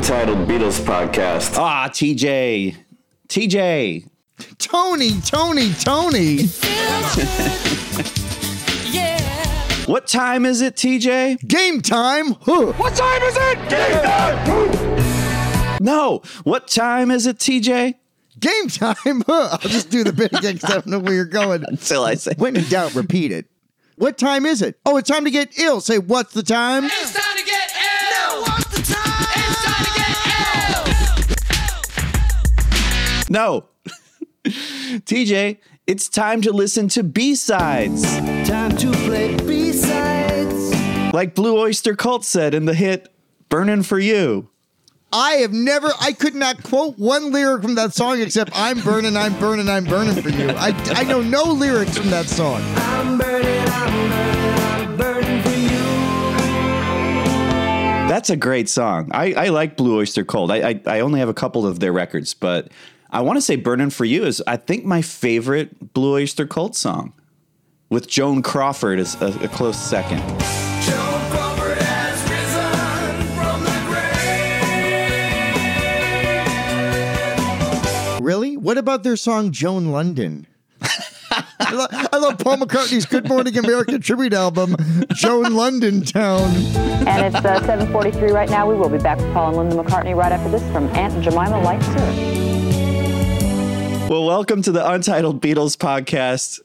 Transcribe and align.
Untitled 0.00 0.48
Beatles 0.48 0.80
podcast. 0.80 1.58
Ah, 1.58 1.86
TJ. 1.86 2.74
TJ. 3.28 4.08
Tony, 4.56 5.20
Tony, 5.20 5.74
Tony. 5.74 6.38
What 9.86 10.06
time 10.06 10.46
is 10.46 10.62
it, 10.62 10.76
TJ? 10.76 11.46
Game 11.46 11.82
time. 11.82 12.32
Huh. 12.40 12.72
What 12.78 12.94
time 12.94 13.22
is 13.22 13.36
it? 13.38 13.68
Game 13.68 14.02
time! 14.02 15.78
No. 15.82 16.22
What 16.44 16.68
time 16.68 17.10
is 17.10 17.26
it, 17.26 17.36
TJ? 17.36 17.94
Game 18.38 18.68
time. 18.68 19.22
Huh. 19.26 19.48
I'll 19.52 19.58
just 19.68 19.90
do 19.90 20.02
the 20.02 20.14
bit 20.14 20.32
again 20.32 20.54
because 20.54 20.70
I 20.70 20.74
don't 20.74 20.86
know 20.86 20.98
where 21.00 21.12
you're 21.12 21.24
going. 21.26 21.62
Until 21.68 22.04
I 22.04 22.14
say. 22.14 22.32
When 22.38 22.56
in 22.56 22.64
doubt, 22.70 22.94
repeat 22.94 23.32
it. 23.32 23.50
What 23.96 24.16
time 24.16 24.46
is 24.46 24.62
it? 24.62 24.78
Oh, 24.86 24.96
it's 24.96 25.10
time 25.10 25.26
to 25.26 25.30
get 25.30 25.58
ill. 25.58 25.82
Say, 25.82 25.98
what's 25.98 26.32
the 26.32 26.42
time? 26.42 26.84
It's 26.86 27.12
time 27.12 27.29
No. 33.30 33.66
TJ, 34.44 35.58
it's 35.86 36.08
time 36.08 36.42
to 36.42 36.52
listen 36.52 36.88
to 36.88 37.04
B-sides. 37.04 38.02
Time 38.48 38.76
to 38.76 38.90
play 38.90 39.36
B-sides. 39.36 41.14
Like 41.14 41.36
Blue 41.36 41.56
Oyster 41.56 41.94
Cult 41.94 42.24
said 42.24 42.54
in 42.54 42.64
the 42.64 42.74
hit 42.74 43.08
Burnin' 43.48 43.84
For 43.84 44.00
You. 44.00 44.50
I 45.12 45.34
have 45.34 45.52
never, 45.52 45.90
I 46.00 46.12
could 46.12 46.34
not 46.34 46.62
quote 46.64 46.98
one 46.98 47.32
lyric 47.32 47.62
from 47.62 47.76
that 47.76 47.94
song 47.94 48.20
except 48.20 48.50
I'm 48.54 48.80
burning, 48.80 49.16
I'm 49.16 49.38
burning, 49.38 49.68
I'm 49.68 49.84
burning 49.84 50.20
for 50.20 50.28
you. 50.28 50.50
I, 50.50 50.70
I 50.94 51.04
know 51.04 51.20
no 51.20 51.44
lyrics 51.44 51.96
from 51.96 52.10
that 52.10 52.26
song. 52.26 52.60
I'm 52.76 53.16
burning, 53.16 53.46
I'm 53.48 54.08
burning, 54.08 54.56
I'm 54.70 54.96
burning 54.96 55.42
for 55.42 55.50
you. 55.50 55.68
That's 58.08 58.30
a 58.30 58.36
great 58.36 58.68
song. 58.68 59.08
I, 59.12 59.32
I 59.34 59.48
like 59.48 59.76
Blue 59.76 59.98
Oyster 59.98 60.24
Cult. 60.24 60.50
I, 60.50 60.70
I, 60.70 60.80
I 60.86 61.00
only 61.00 61.20
have 61.20 61.28
a 61.28 61.34
couple 61.34 61.66
of 61.66 61.78
their 61.80 61.92
records, 61.92 62.34
but 62.34 62.68
I 63.12 63.20
want 63.22 63.36
to 63.38 63.40
say 63.40 63.56
Burning 63.56 63.90
For 63.90 64.04
You 64.04 64.24
is, 64.24 64.40
I 64.46 64.56
think, 64.56 64.84
my 64.84 65.02
favorite 65.02 65.92
Blue 65.94 66.14
Oyster 66.14 66.46
Cult 66.46 66.76
song. 66.76 67.12
With 67.88 68.06
Joan 68.06 68.40
Crawford 68.42 69.00
as 69.00 69.20
a, 69.20 69.26
a 69.42 69.48
close 69.48 69.76
second. 69.76 70.18
Joan 70.20 71.20
Crawford 71.32 71.76
has 71.78 72.22
risen 72.30 73.26
from 73.34 73.64
the 73.64 73.70
grave. 78.14 78.24
Really? 78.24 78.56
What 78.56 78.78
about 78.78 79.02
their 79.02 79.16
song 79.16 79.50
Joan 79.50 79.90
London? 79.90 80.46
I, 80.80 81.72
lo- 81.72 81.86
I 81.90 82.16
love 82.18 82.38
Paul 82.38 82.58
McCartney's 82.58 83.06
Good 83.06 83.28
Morning 83.28 83.58
America 83.58 83.98
tribute 83.98 84.32
album, 84.34 84.76
Joan 85.14 85.54
London 85.54 86.02
Town. 86.04 86.48
And 87.08 87.26
it's 87.34 87.44
uh, 87.44 87.60
7:43 87.60 88.30
right 88.32 88.48
now. 88.48 88.68
We 88.68 88.76
will 88.76 88.88
be 88.88 88.98
back 88.98 89.18
with 89.18 89.32
Paul 89.32 89.48
and 89.60 89.68
Linda 89.70 89.82
McCartney 89.90 90.14
right 90.16 90.30
after 90.32 90.48
this 90.48 90.62
from 90.72 90.86
Aunt 90.96 91.22
Jemima 91.24 91.60
Light 91.60 91.82
Syrup. 91.82 92.49
Well, 94.10 94.24
welcome 94.24 94.60
to 94.62 94.72
the 94.72 94.90
Untitled 94.90 95.40
Beatles 95.40 95.76
podcast. 95.76 96.58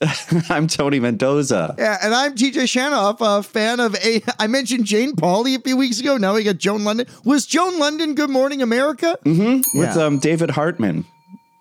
I'm 0.50 0.66
Tony 0.66 1.00
Mendoza. 1.00 1.76
Yeah, 1.78 2.00
and 2.02 2.12
I'm 2.12 2.34
TJ 2.34 2.64
Shanoff, 2.64 3.18
a 3.20 3.44
fan 3.44 3.80
of 3.80 3.94
a. 4.04 4.24
I 4.40 4.48
mentioned 4.48 4.86
Jane 4.86 5.12
Pauley 5.12 5.56
a 5.56 5.62
few 5.62 5.78
weeks 5.78 6.00
ago. 6.00 6.18
Now 6.18 6.34
we 6.34 6.44
got 6.44 6.58
Joan 6.58 6.84
London. 6.84 7.06
Was 7.24 7.46
Joan 7.46 7.78
London 7.78 8.16
Good 8.16 8.32
Morning 8.32 8.64
America? 8.64 9.20
Mm-hmm. 9.26 9.78
With 9.78 9.96
um, 9.96 10.18
David 10.18 10.50
Hartman. 10.50 11.06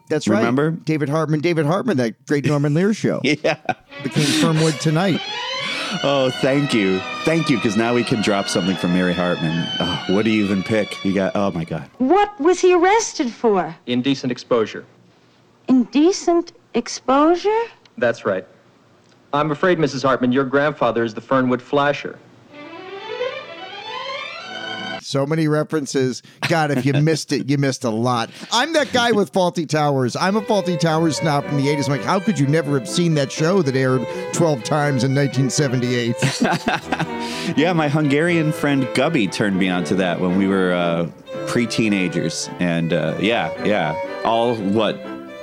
That's 0.09 0.27
right. 0.27 0.39
remember? 0.39 0.71
David 0.71 1.11
Hartman. 1.11 1.41
David 1.41 1.67
Hartman, 1.67 1.99
that 1.99 2.25
great 2.25 2.47
Norman 2.47 2.73
Lear 2.73 2.95
show. 2.95 3.21
Yeah. 3.23 3.61
Became 4.03 4.25
Fernwood 4.41 4.81
tonight. 4.81 5.21
Oh, 6.03 6.31
thank 6.41 6.73
you. 6.73 7.01
Thank 7.25 7.51
you, 7.51 7.57
because 7.59 7.77
now 7.77 7.93
we 7.93 8.05
can 8.05 8.23
drop 8.23 8.49
something 8.49 8.77
from 8.77 8.95
Mary 8.95 9.13
Hartman. 9.13 9.69
Oh, 9.79 10.05
what 10.15 10.25
do 10.25 10.31
you 10.31 10.45
even 10.45 10.63
pick? 10.63 11.05
You 11.05 11.13
got, 11.13 11.37
oh 11.37 11.51
my 11.51 11.65
God. 11.65 11.91
What 11.99 12.41
was 12.41 12.61
he 12.61 12.73
arrested 12.73 13.31
for? 13.31 13.77
Indecent 13.87 14.33
exposure. 14.33 14.87
Indecent 15.69 16.53
exposure? 16.75 17.63
That's 17.99 18.25
right. 18.25 18.47
I'm 19.33 19.51
afraid, 19.51 19.79
Mrs. 19.79 20.03
Hartman, 20.05 20.33
your 20.33 20.45
grandfather 20.45 21.03
is 21.03 21.15
the 21.15 21.21
Fernwood 21.21 21.61
Flasher. 21.61 22.19
So 25.01 25.27
many 25.27 25.49
references. 25.49 26.23
God, 26.49 26.71
if 26.71 26.85
you 26.85 26.93
missed 27.03 27.31
it, 27.33 27.49
you 27.49 27.59
missed 27.59 27.85
a 27.85 27.91
lot. 27.91 28.31
I'm 28.51 28.73
that 28.73 28.93
guy 28.93 29.13
with 29.13 29.33
Fawlty 29.33 29.69
Towers. 29.69 30.17
I'm 30.17 30.37
a 30.37 30.41
Fawlty 30.41 30.79
Towers 30.81 31.19
snob 31.19 31.45
from 31.45 31.57
the 31.57 31.67
80s. 31.67 31.87
I'm 31.87 31.93
like, 31.93 32.05
how 32.05 32.19
could 32.19 32.39
you 32.39 32.47
never 32.47 32.79
have 32.79 32.89
seen 32.89 33.15
that 33.15 33.31
show 33.31 33.63
that 33.63 33.77
aired 33.77 34.07
12 34.33 34.65
times 34.65 35.05
in 35.05 35.15
1978? 35.15 36.17
Yeah, 37.57 37.75
my 37.75 37.89
Hungarian 37.91 38.53
friend 38.53 38.89
Gubby 38.95 39.27
turned 39.29 39.59
me 39.59 39.69
on 39.69 39.85
to 39.85 39.95
that 39.97 40.19
when 40.19 40.39
we 40.39 40.47
were 40.47 40.73
uh, 40.73 41.11
pre 41.47 41.67
teenagers. 41.67 42.49
And 42.59 42.93
uh, 42.93 43.17
yeah, 43.21 43.53
yeah. 43.65 43.95
All 44.25 44.57
what? 44.57 44.99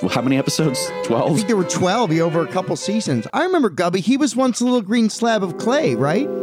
How 0.09 0.21
many 0.21 0.37
episodes? 0.37 0.89
I 0.91 1.03
12? 1.03 1.35
think 1.35 1.47
there 1.47 1.55
were 1.57 1.63
12 1.63 2.11
over 2.19 2.41
a 2.41 2.47
couple 2.47 2.75
seasons. 2.75 3.27
I 3.33 3.43
remember 3.43 3.69
Gubby. 3.69 4.01
He 4.01 4.17
was 4.17 4.35
once 4.35 4.59
a 4.59 4.63
little 4.65 4.81
green 4.81 5.09
slab 5.09 5.43
of 5.43 5.57
clay, 5.57 5.95
right? 5.95 6.27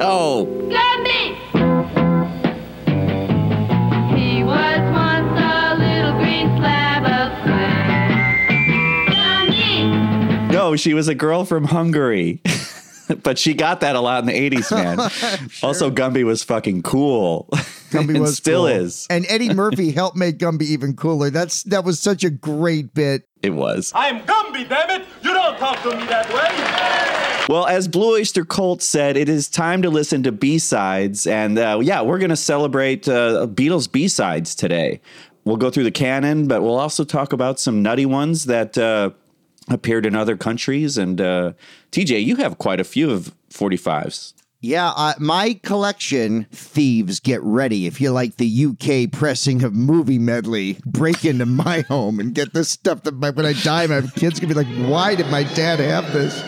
Oh, 0.00 0.46
Gumby! 0.68 1.34
He 4.18 4.42
was 4.44 4.80
once 4.92 5.40
a 5.40 5.76
little 5.78 6.12
green 6.20 6.48
slab 6.58 7.04
of 7.04 7.32
clay. 7.44 9.08
Gumby! 9.14 10.52
no, 10.52 10.76
she 10.76 10.92
was 10.92 11.08
a 11.08 11.14
girl 11.14 11.44
from 11.46 11.64
Hungary. 11.64 12.42
but 13.22 13.38
she 13.38 13.54
got 13.54 13.80
that 13.80 13.96
a 13.96 14.00
lot 14.00 14.20
in 14.20 14.26
the 14.26 14.50
80s, 14.50 14.70
man. 14.70 14.96
Also, 15.62 15.90
Gumby 15.90 16.24
was 16.24 16.42
fucking 16.42 16.82
cool. 16.82 17.48
Gumby 17.90 18.10
and 18.14 18.20
was 18.20 18.36
still 18.36 18.62
cool. 18.62 18.66
is. 18.66 19.06
And 19.10 19.26
Eddie 19.28 19.52
Murphy 19.52 19.90
helped 19.90 20.16
make 20.16 20.38
Gumby 20.38 20.62
even 20.62 20.94
cooler. 20.94 21.30
That's 21.30 21.62
that 21.64 21.84
was 21.84 22.00
such 22.00 22.24
a 22.24 22.30
great 22.30 22.94
bit. 22.94 23.26
It 23.42 23.50
was. 23.50 23.92
I'm 23.94 24.20
Gumby, 24.20 24.68
damn 24.68 25.00
it! 25.00 25.06
You 25.22 25.32
don't 25.32 25.58
talk 25.58 25.82
to 25.82 25.90
me 25.96 26.04
that 26.06 26.28
way! 26.32 27.46
Well, 27.48 27.66
as 27.66 27.86
Blue 27.86 28.14
Oyster 28.14 28.44
Cult 28.44 28.82
said, 28.82 29.16
it 29.16 29.28
is 29.28 29.48
time 29.48 29.82
to 29.82 29.90
listen 29.90 30.22
to 30.24 30.32
B 30.32 30.58
sides. 30.58 31.26
And 31.26 31.58
uh, 31.58 31.78
yeah, 31.82 32.02
we're 32.02 32.18
going 32.18 32.30
to 32.30 32.36
celebrate 32.36 33.08
uh, 33.08 33.46
Beatles 33.48 33.90
B 33.90 34.08
sides 34.08 34.54
today. 34.54 35.00
We'll 35.44 35.56
go 35.56 35.70
through 35.70 35.84
the 35.84 35.92
canon, 35.92 36.48
but 36.48 36.62
we'll 36.62 36.78
also 36.78 37.04
talk 37.04 37.32
about 37.32 37.60
some 37.60 37.82
nutty 37.82 38.04
ones 38.04 38.46
that 38.46 38.76
uh, 38.76 39.10
appeared 39.68 40.06
in 40.06 40.14
other 40.14 40.36
countries. 40.36 40.96
And 40.98 41.20
uh, 41.20 41.52
TJ, 41.92 42.24
you 42.24 42.36
have 42.36 42.58
quite 42.58 42.80
a 42.80 42.84
few 42.84 43.10
of 43.10 43.34
45s. 43.50 44.34
Yeah, 44.60 44.90
uh, 44.96 45.14
my 45.18 45.60
collection, 45.62 46.46
thieves, 46.50 47.20
get 47.20 47.42
ready. 47.42 47.86
If 47.86 48.00
you 48.00 48.10
like 48.10 48.36
the 48.36 48.66
UK 48.66 49.12
pressing 49.12 49.62
of 49.62 49.74
movie 49.74 50.18
medley, 50.18 50.78
break 50.84 51.24
into 51.24 51.46
my 51.46 51.82
home 51.82 52.18
and 52.18 52.34
get 52.34 52.54
this 52.54 52.70
stuff 52.70 53.02
that 53.02 53.14
my, 53.14 53.30
when 53.30 53.46
I 53.46 53.52
die, 53.52 53.86
my 53.86 54.00
kids 54.16 54.40
can 54.40 54.48
be 54.48 54.54
like, 54.54 54.66
why 54.90 55.14
did 55.14 55.30
my 55.30 55.42
dad 55.42 55.78
have 55.78 56.12
this? 56.12 56.42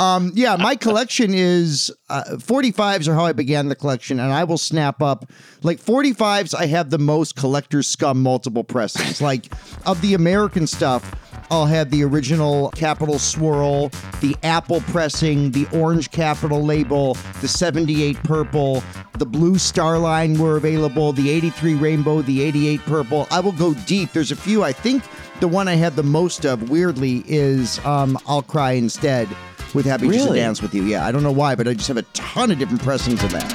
Um, 0.00 0.32
yeah, 0.34 0.56
my 0.56 0.76
collection 0.76 1.34
is 1.34 1.92
uh, 2.08 2.22
45s 2.30 3.06
are 3.06 3.12
how 3.12 3.26
I 3.26 3.34
began 3.34 3.68
the 3.68 3.74
collection, 3.74 4.18
and 4.18 4.32
I 4.32 4.44
will 4.44 4.56
snap 4.56 5.02
up 5.02 5.30
like 5.62 5.78
45s. 5.78 6.54
I 6.58 6.64
have 6.66 6.88
the 6.88 6.96
most 6.96 7.36
collector's 7.36 7.86
scum 7.86 8.22
multiple 8.22 8.64
pressings. 8.64 9.20
like 9.20 9.52
of 9.84 10.00
the 10.00 10.14
American 10.14 10.66
stuff, 10.66 11.14
I'll 11.50 11.66
have 11.66 11.90
the 11.90 12.02
original 12.02 12.70
Capitol 12.70 13.18
Swirl, 13.18 13.90
the 14.22 14.34
Apple 14.42 14.80
pressing, 14.80 15.50
the 15.50 15.66
orange 15.70 16.10
Capitol 16.10 16.64
label, 16.64 17.12
the 17.42 17.48
78 17.48 18.16
purple, 18.22 18.82
the 19.18 19.26
blue 19.26 19.56
Starline 19.56 20.38
were 20.38 20.56
available, 20.56 21.12
the 21.12 21.28
83 21.28 21.74
rainbow, 21.74 22.22
the 22.22 22.40
88 22.40 22.80
purple. 22.86 23.26
I 23.30 23.40
will 23.40 23.52
go 23.52 23.74
deep. 23.74 24.12
There's 24.12 24.32
a 24.32 24.36
few. 24.36 24.62
I 24.62 24.72
think 24.72 25.02
the 25.40 25.48
one 25.48 25.68
I 25.68 25.74
have 25.74 25.94
the 25.94 26.02
most 26.02 26.46
of, 26.46 26.70
weirdly, 26.70 27.22
is 27.26 27.84
um, 27.84 28.16
I'll 28.26 28.42
Cry 28.42 28.72
Instead 28.72 29.28
with 29.74 29.86
Happy 29.86 30.06
Just 30.08 30.18
to 30.20 30.24
Really? 30.26 30.38
Dance 30.38 30.62
with 30.62 30.74
You. 30.74 30.84
Yeah, 30.84 31.06
I 31.06 31.12
don't 31.12 31.22
know 31.22 31.32
why, 31.32 31.54
but 31.54 31.68
I 31.68 31.74
just 31.74 31.88
have 31.88 31.96
a 31.96 32.02
ton 32.14 32.50
of 32.50 32.58
different 32.58 32.82
pressings 32.82 33.22
of 33.22 33.30
that. 33.32 33.50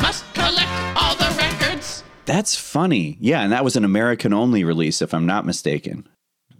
Must 0.00 0.24
collect 0.34 0.68
all 0.96 1.14
the 1.16 1.34
records. 1.36 2.02
That's 2.24 2.56
funny. 2.56 3.18
Yeah, 3.20 3.42
and 3.42 3.52
that 3.52 3.64
was 3.64 3.76
an 3.76 3.84
American 3.84 4.32
only 4.32 4.64
release, 4.64 5.02
if 5.02 5.12
I'm 5.12 5.26
not 5.26 5.44
mistaken. 5.44 6.08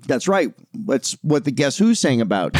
That's 0.07 0.29
right. 0.29 0.53
That's 0.75 1.17
what 1.23 1.45
the 1.45 1.51
Guess 1.51 1.79
Who's 1.79 1.99
saying 2.01 2.21
about. 2.21 2.55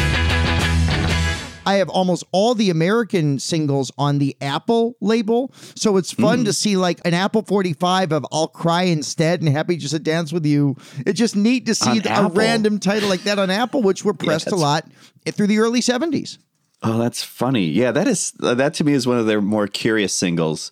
I 1.65 1.75
have 1.75 1.89
almost 1.89 2.23
all 2.31 2.55
the 2.55 2.69
American 2.69 3.39
singles 3.39 3.91
on 3.97 4.19
the 4.19 4.35
Apple 4.41 4.95
label. 5.01 5.51
So 5.75 5.97
it's 5.97 6.11
fun 6.11 6.39
Hmm. 6.39 6.45
to 6.45 6.53
see 6.53 6.77
like 6.77 6.99
an 7.05 7.13
Apple 7.13 7.43
45 7.43 8.11
of 8.11 8.25
I'll 8.31 8.47
Cry 8.47 8.83
Instead 8.83 9.41
and 9.41 9.49
Happy 9.49 9.77
Just 9.77 9.93
to 9.93 9.99
Dance 9.99 10.33
with 10.33 10.45
You. 10.45 10.75
It's 11.05 11.19
just 11.19 11.35
neat 11.35 11.65
to 11.67 11.75
see 11.75 12.01
On 12.01 12.25
a 12.25 12.29
random 12.29 12.79
title 12.79 13.09
like 13.09 13.23
that 13.23 13.37
on 13.39 13.49
Apple, 13.49 13.81
which 13.81 14.03
were 14.03 14.13
pressed 14.13 14.51
a 14.51 14.55
lot 14.55 14.85
through 15.25 15.47
the 15.47 15.59
early 15.59 15.81
70s. 15.81 16.37
Oh, 16.83 16.97
that's 16.97 17.23
funny. 17.23 17.65
Yeah, 17.67 17.91
that 17.91 18.07
is 18.07 18.31
that 18.39 18.73
to 18.75 18.83
me 18.83 18.93
is 18.93 19.05
one 19.05 19.19
of 19.19 19.27
their 19.27 19.39
more 19.39 19.67
curious 19.67 20.13
singles. 20.15 20.71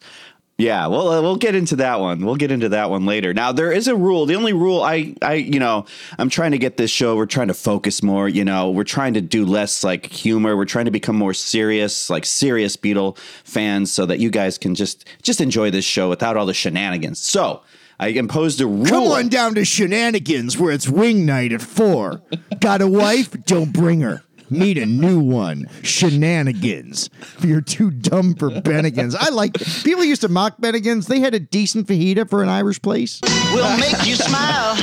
Yeah, 0.60 0.88
well, 0.88 1.08
uh, 1.08 1.22
we'll 1.22 1.38
get 1.38 1.56
into 1.56 1.78
that 1.78 2.02
one. 2.02 2.26
We'll 2.26 2.36
get 2.36 2.52
into 2.52 2.68
that 2.70 2.90
one 2.90 3.06
later. 3.06 3.34
Now, 3.34 3.54
there 3.54 3.72
is 3.72 3.88
a 3.88 3.96
rule. 3.96 4.26
The 4.26 4.36
only 4.36 4.52
rule 4.52 4.82
I, 4.82 5.16
I, 5.22 5.36
you 5.36 5.58
know, 5.58 5.86
I'm 6.18 6.30
trying 6.30 6.52
to 6.52 6.58
get 6.58 6.76
this 6.76 6.92
show. 6.92 7.16
We're 7.16 7.28
trying 7.28 7.48
to 7.48 7.54
focus 7.54 8.04
more. 8.04 8.28
You 8.28 8.44
know, 8.44 8.70
we're 8.70 8.84
trying 8.84 9.14
to 9.14 9.22
do 9.22 9.46
less 9.46 9.86
like 9.86 10.08
humor. 10.08 10.58
We're 10.58 10.66
trying 10.66 10.84
to 10.84 10.92
become 10.92 11.16
more 11.16 11.34
serious, 11.34 12.10
like 12.10 12.26
serious 12.26 12.76
Beatle 12.76 13.18
fans, 13.46 13.94
so 13.94 14.06
that 14.06 14.20
you 14.20 14.30
guys 14.30 14.58
can 14.58 14.76
just 14.76 15.06
just 15.22 15.40
enjoy 15.40 15.72
this 15.72 15.86
show 15.86 16.10
without 16.10 16.36
all 16.36 16.46
the 16.46 16.54
shenanigans. 16.54 17.20
So. 17.20 17.64
I 18.02 18.08
imposed 18.12 18.62
a 18.62 18.66
rule. 18.66 18.86
Come 18.86 19.08
on 19.08 19.28
down 19.28 19.56
to 19.56 19.66
shenanigans 19.66 20.58
where 20.58 20.72
it's 20.72 20.88
wing 20.88 21.26
night 21.26 21.52
at 21.52 21.62
four. 21.62 22.22
Got 22.62 22.82
a 22.82 22.88
wife? 22.88 23.32
Don't 23.44 23.74
bring 23.74 24.00
her. 24.00 24.24
Meet 24.50 24.78
a 24.78 24.86
new 24.86 25.20
one. 25.20 25.68
Shenanigans. 25.84 27.10
You're 27.42 27.62
too 27.62 27.92
dumb 27.92 28.36
for 28.36 28.50
Bennigan's. 28.50 29.16
I 29.16 29.30
like 29.30 29.54
people 29.84 30.04
used 30.04 30.22
to 30.22 30.30
mock 30.30 30.58
Bennigan's. 30.58 31.08
They 31.08 31.20
had 31.20 31.34
a 31.36 31.40
decent 31.40 31.88
fajita 31.88 32.30
for 32.30 32.42
an 32.42 32.50
Irish 32.50 32.82
place. 32.82 33.20
We'll 33.54 33.78
make 33.78 34.06
you 34.06 34.16
smile, 34.16 34.76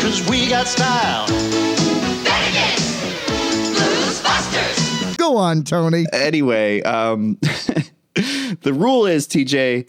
cause 0.00 0.28
we 0.28 0.48
got 0.48 0.66
style. 0.66 1.26
Blues 3.74 4.20
Busters. 4.22 5.16
Go 5.16 5.36
on, 5.36 5.62
Tony. 5.64 6.04
anyway, 6.12 6.82
um, 6.82 7.38
the 8.62 8.72
rule 8.74 9.06
is 9.06 9.26
TJ, 9.28 9.88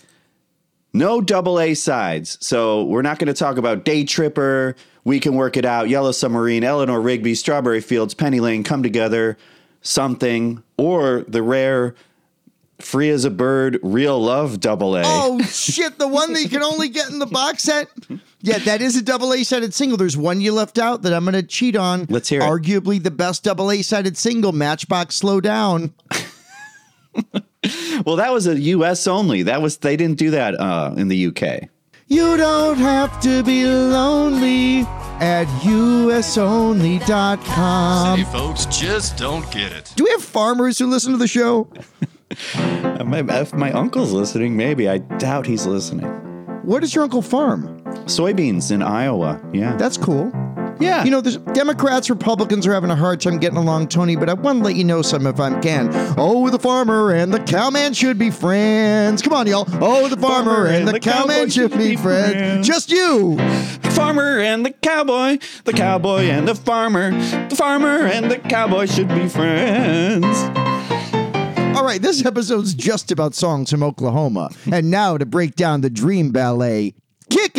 no 0.93 1.21
double 1.21 1.59
A 1.59 1.73
sides. 1.73 2.37
So 2.45 2.83
we're 2.85 3.01
not 3.01 3.19
going 3.19 3.27
to 3.27 3.33
talk 3.33 3.57
about 3.57 3.85
Day 3.85 4.03
Tripper, 4.03 4.75
We 5.09 5.19
Can 5.19 5.33
Work 5.33 5.57
It 5.57 5.65
Out, 5.65 5.89
Yellow 5.89 6.11
Submarine, 6.11 6.63
Eleanor 6.63 7.01
Rigby, 7.01 7.33
Strawberry 7.33 7.81
Fields, 7.81 8.13
Penny 8.13 8.39
Lane, 8.39 8.63
Come 8.63 8.83
Together, 8.83 9.39
Something, 9.81 10.61
or 10.77 11.25
the 11.27 11.41
rare 11.41 11.95
Free 12.77 13.09
as 13.09 13.25
a 13.25 13.31
Bird, 13.31 13.79
Real 13.81 14.21
Love 14.21 14.59
double 14.59 14.95
A. 14.95 15.01
Oh 15.03 15.41
shit, 15.41 15.97
the 15.97 16.07
one 16.07 16.33
that 16.33 16.43
you 16.43 16.47
can 16.49 16.61
only 16.61 16.89
get 16.89 17.09
in 17.09 17.17
the 17.17 17.25
box 17.25 17.63
set. 17.63 17.87
Yeah, 18.41 18.59
that 18.59 18.81
is 18.81 18.95
a 18.97 19.01
double 19.01 19.33
A 19.33 19.43
sided 19.43 19.73
single. 19.73 19.97
There's 19.97 20.15
one 20.15 20.41
you 20.41 20.53
left 20.53 20.77
out 20.77 21.01
that 21.01 21.11
I'm 21.11 21.25
going 21.25 21.33
to 21.33 21.41
cheat 21.41 21.75
on. 21.75 22.05
Let's 22.07 22.29
hear 22.29 22.41
it. 22.41 22.43
Arguably 22.43 23.01
the 23.01 23.09
best 23.09 23.43
double 23.43 23.71
A 23.71 23.81
sided 23.81 24.15
single, 24.15 24.51
Matchbox 24.51 25.15
Slow 25.15 25.41
Down. 25.41 25.91
Well, 28.05 28.15
that 28.15 28.31
was 28.31 28.47
a 28.47 28.57
US 28.57 29.05
only. 29.05 29.43
That 29.43 29.61
was 29.61 29.77
they 29.77 29.97
didn't 29.97 30.17
do 30.17 30.31
that 30.31 30.57
uh, 30.57 30.93
in 30.95 31.09
the 31.09 31.27
UK. 31.27 31.69
You 32.11 32.37
don't 32.37 32.77
have 32.79 33.21
to 33.21 33.43
be 33.43 33.65
lonely 33.65 34.79
at 35.21 35.45
usonly.com. 35.61 36.97
City 38.17 38.31
folks 38.31 38.65
just 38.65 39.15
don't 39.17 39.49
get 39.51 39.71
it. 39.71 39.93
Do 39.95 40.05
we 40.05 40.09
have 40.11 40.23
farmers 40.23 40.79
who 40.79 40.87
listen 40.87 41.11
to 41.11 41.19
the 41.19 41.27
show? 41.27 41.69
Uh, 42.55 43.03
my- 43.05 43.19
If 43.41 43.53
my 43.53 43.71
uncle's 43.73 44.11
listening, 44.11 44.57
maybe. 44.57 44.89
I 44.89 44.97
doubt 44.97 45.45
he's 45.45 45.67
listening. 45.67 46.07
What 46.63 46.79
does 46.81 46.95
your 46.95 47.03
uncle 47.03 47.21
farm? 47.21 47.79
Soybeans 48.05 48.71
in 48.71 48.81
Iowa. 48.81 49.39
Yeah. 49.53 49.75
That's 49.77 49.97
cool. 49.97 50.31
Yeah. 50.79 51.03
You 51.03 51.11
know, 51.11 51.21
there's 51.21 51.37
Democrats, 51.37 52.09
Republicans 52.09 52.65
are 52.67 52.73
having 52.73 52.89
a 52.89 52.95
hard 52.95 53.21
time 53.21 53.37
getting 53.37 53.57
along, 53.57 53.89
Tony, 53.89 54.15
but 54.15 54.29
I 54.29 54.33
want 54.33 54.59
to 54.59 54.63
let 54.63 54.75
you 54.75 54.83
know 54.83 55.01
something 55.01 55.31
if 55.31 55.39
I 55.39 55.59
can. 55.59 55.89
Oh, 56.17 56.49
the 56.49 56.59
farmer 56.59 57.11
and 57.11 57.33
the 57.33 57.39
cowman 57.39 57.93
should 57.93 58.17
be 58.17 58.31
friends. 58.31 59.21
Come 59.21 59.33
on, 59.33 59.47
y'all. 59.47 59.67
Oh, 59.81 60.07
the 60.07 60.17
farmer, 60.17 60.67
and, 60.67 60.87
the, 60.87 60.99
cowman 60.99 61.49
should 61.49 61.77
be 61.77 61.95
friends. 61.95 62.67
Just 62.67 62.91
you. 62.91 63.35
The 63.35 63.91
farmer 63.91 64.39
and 64.39 64.65
the 64.65 64.71
cowboy, 64.71 65.37
the 65.65 65.73
cowboy 65.73 66.23
and 66.23 66.47
the 66.47 66.55
farmer, 66.55 67.11
the 67.11 67.55
farmer 67.55 68.05
and 68.05 68.31
the 68.31 68.37
cowboy 68.37 68.85
should 68.85 69.09
be 69.09 69.27
friends. 69.27 70.37
All 71.77 71.85
right, 71.85 72.01
this 72.01 72.25
episode's 72.25 72.73
just 72.73 73.11
about 73.11 73.35
songs 73.35 73.69
from 73.69 73.83
Oklahoma. 73.83 74.49
And 74.71 74.91
now 74.91 75.17
to 75.17 75.25
break 75.25 75.55
down 75.55 75.81
the 75.81 75.89
Dream 75.89 76.31
Ballet. 76.31 76.93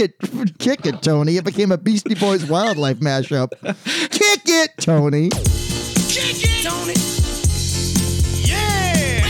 Kick 0.01 0.15
it, 0.23 0.59
kick 0.59 0.87
it, 0.87 1.03
Tony. 1.03 1.37
It 1.37 1.45
became 1.45 1.73
a 1.73 1.77
Beastie 1.77 2.15
Boys 2.15 2.47
wildlife 2.47 3.01
mashup. 3.01 3.51
Kick 4.11 4.41
it, 4.47 4.71
Tony. 4.79 5.29
Kick 5.29 6.41
it, 6.43 6.65
Tony. 6.65 6.95
Yeah. 8.49 9.27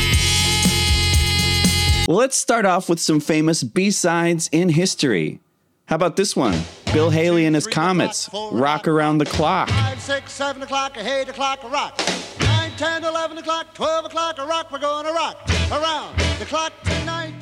Well, 2.07 2.19
let's 2.19 2.37
start 2.37 2.67
off 2.67 2.89
with 2.89 3.01
some 3.01 3.19
famous 3.19 3.65
B-sides 3.65 4.49
in 4.53 4.69
history. 4.69 5.41
How 5.87 5.97
about 5.97 6.15
this 6.15 6.37
one? 6.37 6.57
Bill 6.93 7.11
Haley 7.11 7.47
and 7.47 7.57
his 7.57 7.67
Comets, 7.67 8.31
Rock 8.53 8.87
Around 8.87 9.19
the 9.19 9.27
Clock. 9.27 9.71
Five, 9.71 10.01
six, 10.01 10.31
seven 10.31 10.63
o'clock, 10.63 10.97
eight 10.97 11.29
o'clock, 11.29 11.65
a 11.65 11.69
rock. 11.69 12.01
Nine, 12.39 12.71
ten, 12.77 13.03
eleven 13.03 13.39
o'clock, 13.39 13.75
twelve 13.75 14.05
o'clock, 14.05 14.39
a 14.39 14.47
rock. 14.47 14.71
We're 14.71 14.79
going 14.79 15.05
to 15.05 15.13
rock 15.13 15.51
around 15.73 16.17
the 16.39 16.45
clock 16.45 16.73
tonight. 16.85 17.35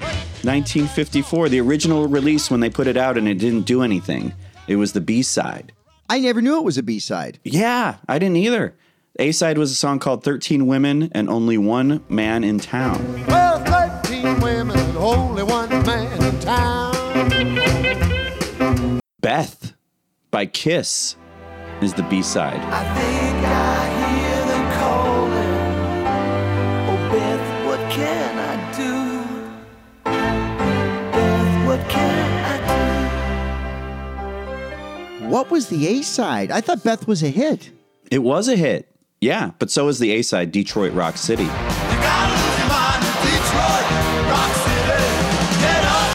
1954, 0.44 1.48
the 1.48 1.60
original 1.60 2.06
release 2.06 2.50
when 2.50 2.60
they 2.60 2.70
put 2.70 2.86
it 2.86 2.96
out 2.96 3.18
and 3.18 3.28
it 3.28 3.38
didn't 3.38 3.62
do 3.62 3.82
anything. 3.82 4.34
It 4.66 4.76
was 4.76 4.92
the 4.92 5.00
B-side. 5.00 5.72
I 6.08 6.20
never 6.20 6.40
knew 6.40 6.58
it 6.58 6.64
was 6.64 6.78
a 6.78 6.82
B 6.82 6.98
side. 6.98 7.38
Yeah, 7.44 7.96
I 8.08 8.18
didn't 8.18 8.36
either. 8.36 8.74
A 9.18 9.32
side 9.32 9.58
was 9.58 9.70
a 9.72 9.74
song 9.74 9.98
called 9.98 10.22
13 10.24 10.66
Women 10.66 11.10
and 11.12 11.28
Only 11.28 11.58
One 11.58 12.04
Man 12.08 12.44
in 12.44 12.60
Town. 12.60 13.26
Well, 13.26 13.58
thirteen 13.64 14.40
women, 14.40 14.78
and 14.78 14.96
only 14.96 15.42
one 15.42 15.68
man 15.68 16.22
in 16.22 16.40
town. 16.40 16.94
Beth 19.20 19.72
by 20.30 20.46
Kiss 20.46 21.16
is 21.82 21.94
the 21.94 22.04
B 22.04 22.22
side. 22.22 22.60
What 35.28 35.50
was 35.50 35.68
the 35.68 35.86
A 35.86 36.02
side? 36.02 36.50
I 36.50 36.62
thought 36.62 36.82
Beth 36.82 37.06
was 37.06 37.22
a 37.22 37.28
hit. 37.28 37.70
It 38.10 38.20
was 38.20 38.48
a 38.48 38.56
hit. 38.56 38.88
Yeah, 39.20 39.50
but 39.58 39.70
so 39.70 39.88
is 39.88 39.98
the 39.98 40.10
A 40.12 40.22
side, 40.22 40.52
Detroit 40.52 40.94
Rock 40.94 41.18
City. 41.18 41.46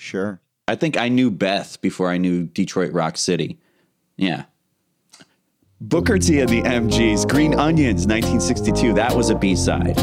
Sure. 0.01 0.41
I 0.67 0.75
think 0.75 0.97
I 0.97 1.09
knew 1.09 1.29
Beth 1.29 1.79
before 1.81 2.09
I 2.09 2.17
knew 2.17 2.45
Detroit 2.45 2.91
Rock 2.91 3.17
City. 3.17 3.59
Yeah. 4.17 4.45
Booker 5.79 6.17
T 6.17 6.39
and 6.39 6.49
the 6.49 6.63
MGs, 6.63 7.29
Green 7.29 7.53
Onions, 7.53 8.07
1962. 8.07 8.93
That 8.93 9.15
was 9.15 9.29
a 9.29 9.35
B 9.35 9.55
side. 9.55 9.99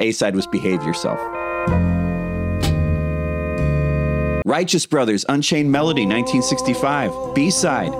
A 0.00 0.12
side 0.12 0.36
was 0.36 0.46
Behave 0.48 0.82
Yourself. 0.82 1.18
Righteous 4.44 4.86
Brothers, 4.86 5.24
Unchained 5.28 5.70
Melody, 5.70 6.04
1965. 6.04 7.34
B 7.34 7.48
side. 7.50 7.92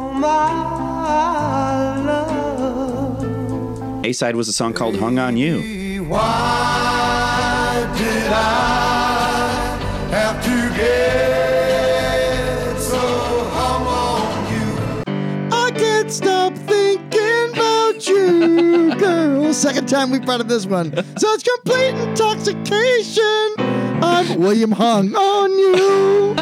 A 4.04 4.12
side 4.12 4.34
was 4.34 4.48
a 4.48 4.52
song 4.52 4.72
called 4.72 4.96
Hung 4.98 5.18
on 5.20 5.36
You. 5.36 6.02
Why 6.04 7.88
did 7.96 8.32
I 8.32 9.78
have 10.10 10.44
to 10.44 10.50
get 10.76 12.76
so 12.80 12.98
hung 12.98 13.86
on 13.86 14.52
you? 14.52 15.04
I 15.52 15.70
can't 15.70 16.10
stop 16.10 16.54
thinking 16.54 17.50
about 17.52 18.08
you, 18.08 18.96
girl. 18.96 19.54
Second 19.54 19.88
time 19.88 20.10
we 20.10 20.16
have 20.18 20.26
brought 20.26 20.40
up 20.40 20.48
this 20.48 20.66
one. 20.66 20.92
So 21.18 21.32
it's 21.32 21.44
complete 21.44 21.94
intoxication. 21.94 23.54
I'm 24.02 24.40
William 24.40 24.72
Hung 24.72 25.14
on 25.14 25.50
you. 25.58 26.34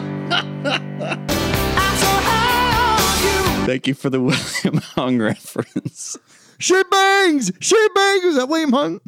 Thank 3.67 3.87
you 3.87 3.95
for 3.95 4.11
the 4.11 4.21
William 4.21 4.81
Hung 4.97 5.19
reference. 5.19 6.17
She 6.59 6.83
bangs. 6.91 7.53
She 7.61 7.77
bangs. 7.95 8.25
Is 8.25 8.37
that 8.37 8.49
William 8.49 8.73
Hung? 8.73 9.01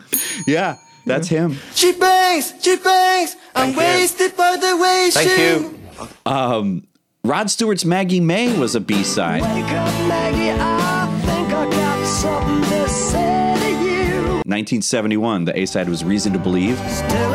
Yeah, 0.47 0.77
that's 1.05 1.29
him. 1.29 1.59
She 1.75 1.93
bangs, 1.93 2.55
she 2.63 2.77
bangs. 2.77 3.37
I'm 3.55 3.75
wasted 3.75 4.37
by 4.37 4.57
the 4.57 4.77
way 4.77 5.11
she. 5.11 6.09
Um, 6.25 6.87
Rod 7.25 7.51
Stewart's 7.51 7.85
Maggie 7.85 8.21
May 8.21 8.59
was 8.59 8.75
a 8.75 8.81
B 8.81 9.03
side. 9.03 9.43
Wake 9.43 9.65
up, 9.73 10.09
Maggie. 10.09 10.51
I 10.51 11.21
think 11.25 11.49
I 11.53 11.71
got 11.71 12.07
something 12.07 12.63
to 12.71 12.89
say 12.89 13.55
to 13.59 13.69
you. 13.85 14.23
1971, 14.45 15.45
the 15.45 15.59
A 15.59 15.67
side 15.67 15.89
was 15.89 16.05
Reason 16.05 16.33
to 16.33 16.39
Believe. 16.39 16.79
Still, 16.91 17.35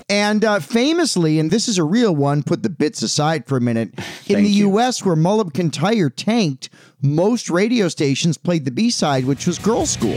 And 0.09 0.45
uh, 0.45 0.61
famously, 0.61 1.41
and 1.41 1.51
this 1.51 1.67
is 1.67 1.79
a 1.79 1.85
real 1.85 2.15
one, 2.15 2.45
put 2.45 2.63
the 2.63 2.71
bits 2.71 3.03
aside 3.03 3.47
for 3.47 3.57
a 3.57 3.61
minute. 3.61 3.91
In 4.29 4.45
the 4.45 4.51
U.S., 4.51 5.05
where 5.05 5.17
Mull 5.17 5.41
of 5.41 5.53
Kintyre 5.53 6.11
tanked, 6.11 6.69
most 7.03 7.51
radio 7.51 7.89
stations 7.89 8.39
played 8.39 8.65
the 8.65 8.71
B 8.71 8.91
side, 8.91 9.25
which 9.25 9.47
was 9.49 9.59
Girls' 9.59 9.91
School. 9.91 10.17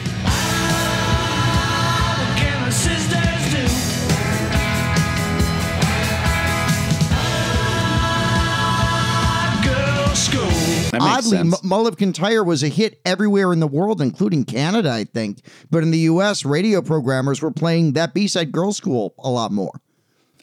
Oddly. 11.01 11.38
M- 11.38 11.53
Mull 11.63 11.88
of 11.88 11.98
Kintyre 11.98 12.44
was 12.44 12.63
a 12.63 12.68
hit 12.68 13.00
everywhere 13.06 13.53
in 13.53 13.60
the 13.60 13.68
world, 13.68 14.01
including 14.01 14.44
Canada, 14.46 14.91
I 14.91 15.03
think. 15.03 15.41
But 15.70 15.84
in 15.84 15.91
the 15.91 16.00
U.S., 16.00 16.46
radio 16.46 16.82
programmers 16.82 17.41
were 17.41 17.51
playing 17.51 17.94
that 17.94 18.13
B-side 18.13 18.51
Girls' 18.51 18.77
School 18.77 19.13
a 19.20 19.29
lot 19.29 19.51
more. 19.51 19.82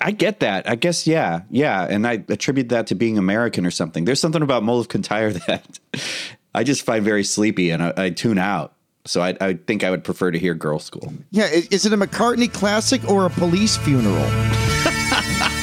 I 0.00 0.10
get 0.10 0.40
that. 0.40 0.68
I 0.68 0.74
guess 0.74 1.06
yeah, 1.06 1.40
yeah, 1.50 1.86
and 1.88 2.06
I 2.06 2.22
attribute 2.28 2.68
that 2.68 2.86
to 2.88 2.94
being 2.94 3.16
American 3.16 3.64
or 3.64 3.70
something. 3.70 4.04
There's 4.04 4.20
something 4.20 4.42
about 4.42 4.62
Mull 4.62 4.78
of 4.78 4.88
Kintyre 4.88 5.32
that 5.46 5.78
I 6.54 6.64
just 6.64 6.82
find 6.82 7.04
very 7.04 7.24
sleepy, 7.24 7.70
and 7.70 7.82
I, 7.82 7.92
I 7.96 8.10
tune 8.10 8.38
out. 8.38 8.74
So 9.06 9.22
I, 9.22 9.36
I 9.40 9.54
think 9.54 9.84
I 9.84 9.90
would 9.90 10.02
prefer 10.04 10.32
to 10.32 10.38
hear 10.38 10.54
Girl 10.54 10.78
School. 10.80 11.12
Yeah, 11.30 11.46
is 11.46 11.86
it 11.86 11.92
a 11.92 11.96
McCartney 11.96 12.52
classic 12.52 13.08
or 13.08 13.24
a 13.24 13.30
police 13.30 13.76
funeral? 13.76 14.16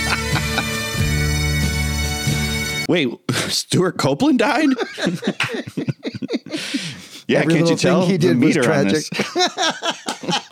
Wait, 2.93 3.09
Stewart 3.49 3.97
Copeland 3.97 4.37
died? 4.37 4.69
yeah, 7.27 7.39
Every 7.39 7.53
can't 7.55 7.69
you 7.69 7.75
tell? 7.75 8.01
thing 8.01 8.09
he 8.11 8.17
The 8.17 8.27
did 8.33 8.37
was 8.39 8.55
meter 8.55 8.71
on 8.71 8.85
tragic. 8.89 9.03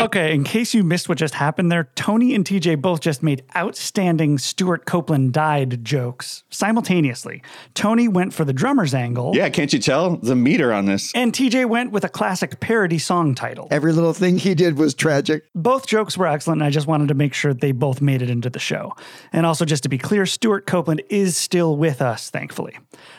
Okay, 0.00 0.34
in 0.34 0.44
case 0.44 0.74
you 0.74 0.84
missed 0.84 1.08
what 1.08 1.16
just 1.16 1.32
happened 1.34 1.72
there, 1.72 1.88
Tony 1.94 2.34
and 2.34 2.44
TJ 2.44 2.82
both 2.82 3.00
just 3.00 3.22
made 3.22 3.42
outstanding 3.56 4.36
Stewart 4.36 4.84
Copeland 4.84 5.32
died 5.32 5.82
jokes 5.82 6.44
simultaneously. 6.50 7.42
Tony 7.72 8.06
went 8.06 8.34
for 8.34 8.44
the 8.44 8.52
drummer's 8.52 8.92
angle. 8.92 9.32
Yeah, 9.34 9.48
can't 9.48 9.72
you 9.72 9.78
tell 9.78 10.16
the 10.18 10.36
meter 10.36 10.74
on 10.74 10.84
this? 10.84 11.10
And 11.14 11.32
TJ 11.32 11.66
went 11.70 11.90
with 11.92 12.04
a 12.04 12.10
classic 12.10 12.60
parody 12.60 12.98
song 12.98 13.34
title. 13.34 13.66
Every 13.70 13.92
little 13.92 14.12
thing 14.12 14.36
he 14.36 14.54
did 14.54 14.76
was 14.76 14.92
tragic. 14.94 15.44
Both 15.54 15.86
jokes 15.86 16.18
were 16.18 16.26
excellent, 16.26 16.60
and 16.60 16.66
I 16.66 16.70
just 16.70 16.86
wanted 16.86 17.08
to 17.08 17.14
make 17.14 17.32
sure 17.32 17.54
they 17.54 17.72
both 17.72 18.02
made 18.02 18.20
it 18.20 18.28
into 18.28 18.50
the 18.50 18.58
show. 18.58 18.94
And 19.32 19.46
also, 19.46 19.64
just 19.64 19.84
to 19.84 19.88
be 19.88 19.96
clear, 19.96 20.26
Stewart 20.26 20.66
Copeland 20.66 21.02
is 21.08 21.34
still 21.36 21.78
with 21.78 22.02
us, 22.02 22.28
thankfully. 22.28 22.76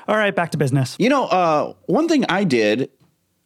All 0.07 0.17
right, 0.17 0.35
back 0.35 0.51
to 0.51 0.57
business. 0.57 0.95
You 0.99 1.09
know, 1.09 1.25
uh, 1.25 1.73
one 1.87 2.07
thing 2.07 2.25
I 2.29 2.43
did, 2.43 2.54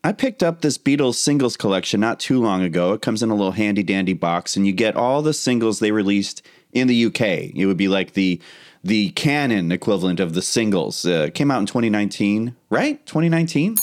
I 0.03 0.13
picked 0.13 0.43
up 0.43 0.61
this 0.61 0.77
Beatles 0.77 1.15
singles 1.15 1.57
collection 1.57 1.99
not 1.99 2.19
too 2.19 2.41
long 2.41 2.63
ago. 2.63 2.93
It 2.93 3.01
comes 3.01 3.21
in 3.21 3.29
a 3.29 3.35
little 3.35 3.51
handy 3.51 3.83
dandy 3.83 4.13
box, 4.13 4.55
and 4.55 4.65
you 4.65 4.71
get 4.73 4.95
all 4.95 5.21
the 5.21 5.33
singles 5.33 5.79
they 5.79 5.91
released 5.91 6.41
in 6.71 6.87
the 6.87 7.05
UK. 7.05 7.21
It 7.55 7.65
would 7.65 7.77
be 7.77 7.87
like 7.87 8.13
the 8.13 8.41
the 8.83 9.09
canon 9.11 9.71
equivalent 9.73 10.19
of 10.21 10.33
the 10.33 10.41
singles. 10.41 11.05
Uh, 11.05 11.29
came 11.33 11.51
out 11.51 11.59
in 11.59 11.65
2019, 11.65 12.55
right? 12.69 13.05
2019? 13.05 13.75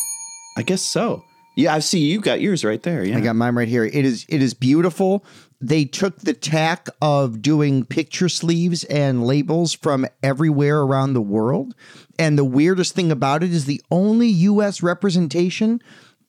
I 0.56 0.62
guess 0.62 0.80
so. 0.80 1.22
Yeah, 1.54 1.74
I 1.74 1.80
see 1.80 2.00
you 2.00 2.20
got 2.20 2.40
yours 2.40 2.64
right 2.64 2.82
there. 2.82 3.04
Yeah. 3.04 3.16
I 3.16 3.20
got 3.20 3.36
mine 3.36 3.54
right 3.54 3.68
here. 3.68 3.84
It 3.84 3.94
is 3.94 4.26
it 4.28 4.42
is 4.42 4.54
beautiful. 4.54 5.24
They 5.60 5.86
took 5.86 6.18
the 6.18 6.34
tack 6.34 6.88
of 7.00 7.40
doing 7.40 7.84
picture 7.84 8.28
sleeves 8.28 8.84
and 8.84 9.26
labels 9.26 9.72
from 9.72 10.06
everywhere 10.22 10.80
around 10.80 11.14
the 11.14 11.22
world. 11.22 11.74
And 12.18 12.38
the 12.38 12.44
weirdest 12.44 12.94
thing 12.94 13.12
about 13.12 13.42
it 13.42 13.52
is 13.52 13.64
the 13.64 13.82
only 13.90 14.28
US 14.28 14.82
representation 14.82 15.80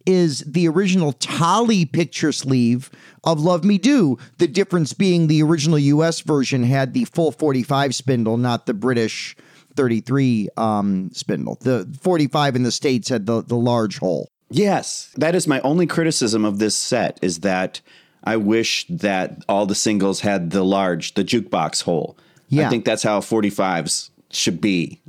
is 0.06 0.40
the 0.48 0.68
original 0.68 1.12
Tollie 1.14 1.86
picture 1.86 2.32
sleeve 2.32 2.90
of 3.26 3.42
Love 3.42 3.66
Me 3.66 3.78
Do. 3.78 4.18
The 4.38 4.48
difference 4.48 4.94
being 4.94 5.28
the 5.28 5.44
original 5.44 5.78
US 5.78 6.22
version 6.22 6.64
had 6.64 6.94
the 6.94 7.06
full 7.06 7.32
45 7.32 7.94
spindle, 7.94 8.38
not 8.38 8.66
the 8.66 8.74
British 8.74 9.36
33 9.76 10.50
um, 10.58 11.10
spindle. 11.14 11.58
The 11.62 11.88
45 12.02 12.56
in 12.56 12.64
the 12.64 12.72
States 12.72 13.10
had 13.10 13.26
the, 13.26 13.44
the 13.44 13.58
large 13.58 14.00
hole. 14.00 14.30
Yes, 14.50 15.12
that 15.18 15.36
is 15.36 15.46
my 15.46 15.60
only 15.62 15.86
criticism 15.86 16.46
of 16.46 16.58
this 16.58 16.76
set 16.76 17.20
is 17.22 17.42
that 17.42 17.82
I 18.24 18.38
wish 18.38 18.86
that 18.90 19.44
all 19.50 19.66
the 19.66 19.76
singles 19.76 20.22
had 20.22 20.52
the 20.52 20.64
large, 20.64 21.14
the 21.16 21.24
jukebox 21.24 21.84
hole. 21.84 22.18
Yeah. 22.48 22.68
I 22.68 22.70
think 22.70 22.86
that's 22.86 23.04
how 23.04 23.20
45s 23.20 24.10
should 24.32 24.62
be. 24.62 25.02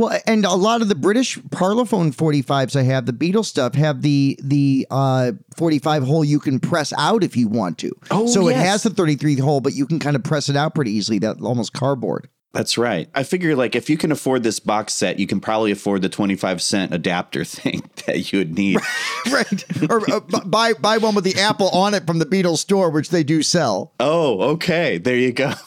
Well, 0.00 0.18
and 0.26 0.46
a 0.46 0.54
lot 0.54 0.80
of 0.80 0.88
the 0.88 0.94
British 0.94 1.36
Parlophone 1.36 2.16
45s 2.16 2.74
I 2.74 2.84
have, 2.84 3.04
the 3.04 3.12
Beatles 3.12 3.44
stuff, 3.44 3.74
have 3.74 4.00
the 4.00 4.38
the 4.42 4.86
uh, 4.90 5.32
45 5.58 6.04
hole 6.04 6.24
you 6.24 6.40
can 6.40 6.58
press 6.58 6.94
out 6.96 7.22
if 7.22 7.36
you 7.36 7.48
want 7.48 7.76
to. 7.80 7.92
Oh, 8.10 8.26
so 8.26 8.48
it 8.48 8.56
has 8.56 8.82
the 8.82 8.88
33 8.88 9.36
hole, 9.36 9.60
but 9.60 9.74
you 9.74 9.86
can 9.86 9.98
kind 9.98 10.16
of 10.16 10.24
press 10.24 10.48
it 10.48 10.56
out 10.56 10.74
pretty 10.74 10.92
easily. 10.92 11.18
That 11.18 11.42
almost 11.42 11.74
cardboard. 11.74 12.30
That's 12.54 12.78
right. 12.78 13.10
I 13.14 13.24
figure 13.24 13.54
like 13.54 13.76
if 13.76 13.90
you 13.90 13.98
can 13.98 14.10
afford 14.10 14.42
this 14.42 14.58
box 14.58 14.94
set, 14.94 15.18
you 15.18 15.26
can 15.26 15.38
probably 15.38 15.70
afford 15.70 16.00
the 16.00 16.08
25 16.08 16.62
cent 16.62 16.94
adapter 16.94 17.44
thing 17.44 17.82
that 18.06 18.32
you 18.32 18.38
would 18.38 18.56
need. 18.56 18.78
right. 19.30 19.90
or 19.90 20.10
uh, 20.10 20.20
bu- 20.20 20.46
buy 20.46 20.72
buy 20.72 20.96
one 20.96 21.14
with 21.14 21.24
the 21.24 21.38
apple 21.38 21.68
on 21.68 21.92
it 21.92 22.06
from 22.06 22.18
the 22.18 22.24
Beatles 22.24 22.58
store, 22.58 22.88
which 22.88 23.10
they 23.10 23.22
do 23.22 23.42
sell. 23.42 23.92
Oh, 24.00 24.40
okay. 24.52 24.96
There 24.96 25.16
you 25.16 25.32
go. 25.32 25.52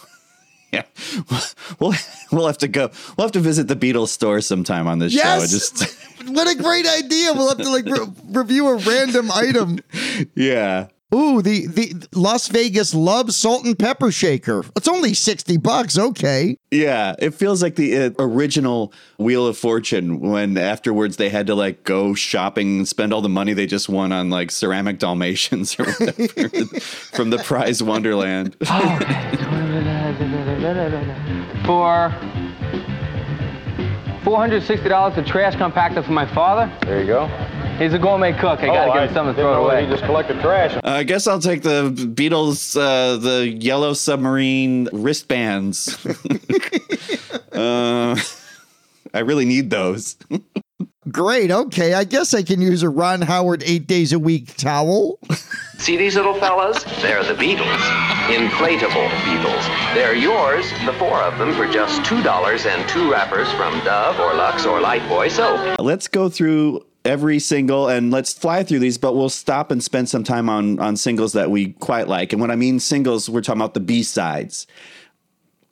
Yeah. 0.73 0.83
We'll 1.79 1.93
we'll 2.31 2.47
have 2.47 2.57
to 2.59 2.67
go. 2.67 2.89
We'll 3.17 3.25
have 3.25 3.31
to 3.33 3.39
visit 3.39 3.67
the 3.67 3.75
Beatles 3.75 4.09
store 4.09 4.41
sometime 4.41 4.87
on 4.87 4.99
this 4.99 5.13
Yes! 5.13 5.41
show. 5.41 5.47
Just 5.85 6.29
what 6.29 6.47
a 6.47 6.55
great 6.61 6.87
idea! 6.87 7.33
We'll 7.33 7.49
have 7.49 7.57
to 7.59 7.69
like 7.69 7.85
re- 7.85 8.07
review 8.29 8.67
a 8.67 8.77
random 8.77 9.31
item. 9.31 9.79
yeah. 10.35 10.87
Ooh, 11.13 11.41
the 11.41 11.67
the 11.67 12.07
Las 12.13 12.47
Vegas 12.47 12.95
Love 12.95 13.33
Salt 13.33 13.65
and 13.65 13.77
Pepper 13.77 14.11
Shaker. 14.11 14.65
It's 14.75 14.87
only 14.87 15.13
sixty 15.13 15.57
bucks. 15.57 15.97
Okay. 15.97 16.57
Yeah, 16.71 17.15
it 17.19 17.35
feels 17.35 17.61
like 17.61 17.75
the 17.75 17.97
uh, 17.97 18.09
original 18.17 18.91
Wheel 19.19 19.45
of 19.45 19.57
Fortune 19.57 20.19
when 20.19 20.57
afterwards 20.57 21.17
they 21.17 21.29
had 21.29 21.45
to 21.47 21.55
like 21.55 21.83
go 21.83 22.15
shopping 22.15 22.77
and 22.79 22.87
spend 22.87 23.13
all 23.13 23.21
the 23.21 23.29
money 23.29 23.53
they 23.53 23.67
just 23.67 23.89
won 23.89 24.11
on 24.11 24.31
like 24.31 24.49
ceramic 24.49 24.97
Dalmatians 24.97 25.79
or 25.79 25.85
whatever 25.93 26.79
from 26.79 27.29
the 27.29 27.37
prize 27.37 27.83
Wonderland. 27.83 28.55
For 31.65 32.09
$460 34.23 35.17
a 35.17 35.23
trash 35.23 35.55
compactor 35.55 36.03
for 36.03 36.11
my 36.11 36.25
father. 36.33 36.71
There 36.85 37.01
you 37.01 37.07
go. 37.07 37.62
He's 37.83 37.93
a 37.93 37.99
gourmet 37.99 38.31
cook. 38.31 38.61
I 38.61 38.67
gotta 38.67 38.97
give 38.97 39.09
him 39.09 39.13
something 39.13 39.35
to 39.35 39.41
throw 39.41 39.65
away. 39.65 39.83
He 39.83 39.91
just 39.91 40.05
collected 40.05 40.39
trash. 40.39 40.73
Uh, 40.75 40.79
I 40.83 41.03
guess 41.03 41.27
I'll 41.27 41.41
take 41.41 41.63
the 41.63 41.91
Beatles, 41.91 42.77
uh, 42.77 43.17
the 43.17 43.49
yellow 43.49 43.91
submarine 43.91 44.87
wristbands. 44.93 45.93
uh, 47.51 48.15
I 49.13 49.19
really 49.19 49.43
need 49.43 49.69
those. 49.69 50.15
Great. 51.11 51.51
Okay. 51.51 51.93
I 51.93 52.05
guess 52.05 52.33
I 52.33 52.41
can 52.41 52.61
use 52.61 52.83
a 52.83 52.89
Ron 52.89 53.21
Howard 53.21 53.63
eight 53.65 53.85
days 53.85 54.13
a 54.13 54.19
week 54.19 54.55
towel. 54.55 55.19
See 55.77 55.97
these 55.97 56.15
little 56.15 56.35
fellas? 56.35 56.81
They're 57.01 57.25
the 57.25 57.33
Beatles. 57.33 57.81
Inflatable 58.27 59.09
Beatles. 59.09 59.93
They're 59.93 60.15
yours, 60.15 60.71
the 60.85 60.93
four 60.93 61.21
of 61.21 61.37
them, 61.37 61.53
for 61.53 61.67
just 61.67 62.01
$2 62.03 62.65
and 62.65 62.87
two 62.87 63.11
wrappers 63.11 63.51
from 63.51 63.77
Dove 63.83 64.17
or 64.21 64.33
Lux 64.33 64.65
or 64.65 64.79
Lifebuoy 64.79 65.29
soap. 65.29 65.77
Let's 65.79 66.07
go 66.07 66.29
through 66.29 66.85
every 67.05 67.39
single 67.39 67.87
and 67.87 68.11
let's 68.11 68.33
fly 68.33 68.63
through 68.63 68.79
these, 68.79 68.97
but 68.97 69.15
we'll 69.15 69.29
stop 69.29 69.71
and 69.71 69.83
spend 69.83 70.09
some 70.09 70.23
time 70.23 70.49
on 70.49 70.79
on 70.79 70.95
singles 70.95 71.33
that 71.33 71.51
we 71.51 71.73
quite 71.73 72.07
like. 72.07 72.33
And 72.33 72.41
when 72.41 72.51
I 72.51 72.55
mean 72.55 72.79
singles, 72.79 73.29
we're 73.29 73.41
talking 73.41 73.61
about 73.61 73.73
the 73.73 73.79
B 73.79 74.03
sides. 74.03 74.67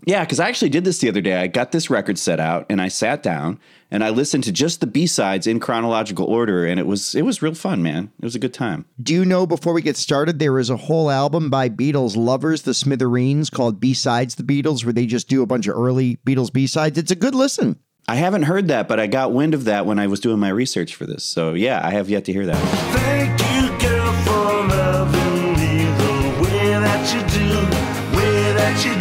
Yeah, 0.05 0.21
because 0.21 0.39
I 0.39 0.47
actually 0.49 0.69
did 0.69 0.83
this 0.83 0.97
the 0.97 1.09
other 1.09 1.21
day. 1.21 1.35
I 1.35 1.45
got 1.45 1.71
this 1.71 1.91
record 1.91 2.17
set 2.17 2.39
out 2.39 2.65
and 2.69 2.81
I 2.81 2.87
sat 2.87 3.21
down 3.21 3.59
and 3.91 4.03
I 4.03 4.09
listened 4.09 4.43
to 4.45 4.51
just 4.51 4.79
the 4.79 4.87
B 4.87 5.05
sides 5.05 5.45
in 5.45 5.59
chronological 5.59 6.25
order, 6.25 6.65
and 6.65 6.79
it 6.79 6.87
was 6.87 7.13
it 7.13 7.23
was 7.23 7.41
real 7.41 7.53
fun, 7.53 7.83
man. 7.83 8.11
It 8.19 8.25
was 8.25 8.35
a 8.35 8.39
good 8.39 8.53
time. 8.53 8.85
Do 9.01 9.13
you 9.13 9.25
know 9.25 9.45
before 9.45 9.73
we 9.73 9.81
get 9.81 9.97
started, 9.97 10.39
there 10.39 10.57
is 10.57 10.69
a 10.69 10.77
whole 10.77 11.11
album 11.11 11.49
by 11.49 11.69
Beatles 11.69 12.15
lovers, 12.15 12.63
the 12.63 12.73
Smithereens, 12.73 13.49
called 13.49 13.79
B 13.79 13.93
Sides 13.93 14.35
the 14.35 14.43
Beatles, 14.43 14.83
where 14.83 14.93
they 14.93 15.05
just 15.05 15.27
do 15.27 15.43
a 15.43 15.45
bunch 15.45 15.67
of 15.67 15.75
early 15.75 16.17
Beatles 16.25 16.51
B 16.51 16.65
sides. 16.67 16.97
It's 16.97 17.11
a 17.11 17.15
good 17.15 17.35
listen. 17.35 17.77
I 18.11 18.15
haven't 18.15 18.43
heard 18.43 18.67
that, 18.67 18.89
but 18.89 18.99
I 18.99 19.07
got 19.07 19.31
wind 19.31 19.53
of 19.53 19.63
that 19.63 19.85
when 19.85 19.97
I 19.97 20.07
was 20.07 20.19
doing 20.19 20.37
my 20.37 20.49
research 20.49 20.95
for 20.95 21.05
this. 21.05 21.23
So 21.23 21.53
yeah, 21.53 21.79
I 21.81 21.91
have 21.91 22.09
yet 22.09 22.25
to 22.25 22.33
hear 22.33 22.45
that. 22.45 22.57
Thank 22.93 23.39
you, 23.39 23.87
girl, 23.87 24.11
for 24.25 24.67
loving 24.67 25.53
me 25.53 25.85
the 25.85 26.43
way 26.43 26.73
that 26.73 27.13
you 27.13 27.21
do, 27.39 28.17
way 28.17 28.51
that 28.51 28.83
you 28.85 28.91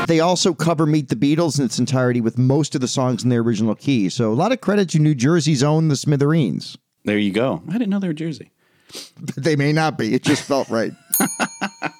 do. 0.00 0.06
They 0.06 0.20
also 0.20 0.54
cover 0.54 0.86
Meet 0.86 1.10
the 1.10 1.16
Beatles 1.16 1.58
in 1.58 1.66
its 1.66 1.78
entirety 1.78 2.22
with 2.22 2.38
most 2.38 2.74
of 2.74 2.80
the 2.80 2.88
songs 2.88 3.22
in 3.22 3.28
their 3.28 3.40
original 3.40 3.74
key. 3.74 4.08
So 4.08 4.32
a 4.32 4.34
lot 4.34 4.52
of 4.52 4.62
credit 4.62 4.88
to 4.90 4.98
New 4.98 5.14
Jersey's 5.14 5.62
own 5.62 5.88
the 5.88 5.96
Smithereens. 5.96 6.78
There 7.04 7.18
you 7.18 7.32
go. 7.32 7.62
I 7.68 7.72
didn't 7.72 7.90
know 7.90 7.98
they 7.98 8.08
were 8.08 8.14
Jersey. 8.14 8.52
They 9.36 9.54
may 9.54 9.74
not 9.74 9.98
be. 9.98 10.14
It 10.14 10.22
just 10.24 10.44
felt 10.44 10.70
right. 10.70 10.92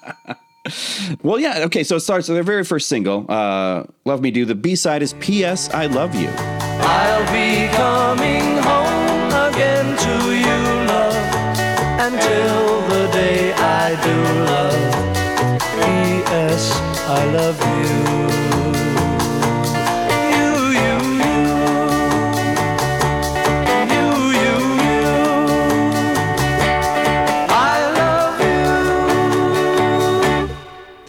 Well, 1.23 1.39
yeah. 1.39 1.63
Okay, 1.65 1.83
so 1.83 1.95
it 1.95 2.01
starts 2.01 2.27
with 2.27 2.35
their 2.35 2.43
very 2.43 2.63
first 2.63 2.87
single, 2.87 3.25
uh, 3.29 3.83
"Love 4.05 4.21
Me 4.21 4.29
Do." 4.31 4.45
The 4.45 4.55
B 4.55 4.75
side 4.75 5.01
is 5.01 5.13
"P.S. 5.19 5.69
I 5.73 5.87
Love 5.87 6.13
You." 6.13 6.29
I'll 6.29 7.25
be 7.33 7.67
coming 7.75 8.57
home 8.61 9.29
again 9.49 9.97
to 9.97 10.13
you, 10.33 10.57
love, 10.87 11.15
until 11.99 12.81
the 12.89 13.11
day 13.11 13.53
I 13.53 13.95
do 14.05 14.15
love. 14.51 15.59
P.S. 15.77 16.71
I 17.07 17.25
love 17.31 17.59
you. 17.59 17.71
You, 17.81 18.10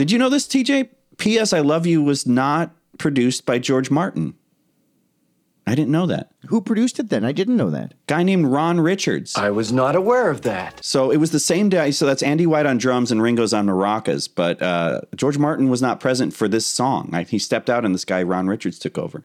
Did 0.02 0.10
you 0.10 0.18
know 0.18 0.28
this, 0.28 0.48
TJ? 0.48 0.88
"P.S. 1.18 1.52
I 1.52 1.60
Love 1.60 1.86
You" 1.86 2.02
was 2.02 2.26
not 2.26 2.74
produced 2.98 3.46
by 3.46 3.60
George 3.60 3.88
Martin. 3.88 4.34
I 5.64 5.76
didn't 5.76 5.92
know 5.92 6.06
that. 6.06 6.32
Who 6.48 6.60
produced 6.60 6.98
it 6.98 7.08
then? 7.08 7.24
I 7.24 7.30
didn't 7.30 7.56
know 7.56 7.70
that. 7.70 7.94
Guy 8.08 8.24
named 8.24 8.46
Ron 8.46 8.80
Richards. 8.80 9.36
I 9.36 9.50
was 9.50 9.70
not 9.72 9.94
aware 9.94 10.28
of 10.28 10.42
that. 10.42 10.84
So 10.84 11.12
it 11.12 11.18
was 11.18 11.30
the 11.30 11.38
same 11.38 11.68
day. 11.68 11.92
So 11.92 12.04
that's 12.04 12.20
Andy 12.20 12.46
White 12.46 12.66
on 12.66 12.78
drums 12.78 13.12
and 13.12 13.22
Ringo's 13.22 13.54
on 13.54 13.66
maracas. 13.66 14.28
But 14.34 14.60
uh, 14.60 15.02
George 15.14 15.38
Martin 15.38 15.68
was 15.68 15.80
not 15.80 16.00
present 16.00 16.34
for 16.34 16.48
this 16.48 16.66
song. 16.66 17.10
I, 17.12 17.22
he 17.22 17.38
stepped 17.38 17.70
out, 17.70 17.84
and 17.84 17.94
this 17.94 18.04
guy 18.04 18.24
Ron 18.24 18.48
Richards 18.48 18.80
took 18.80 18.98
over. 18.98 19.22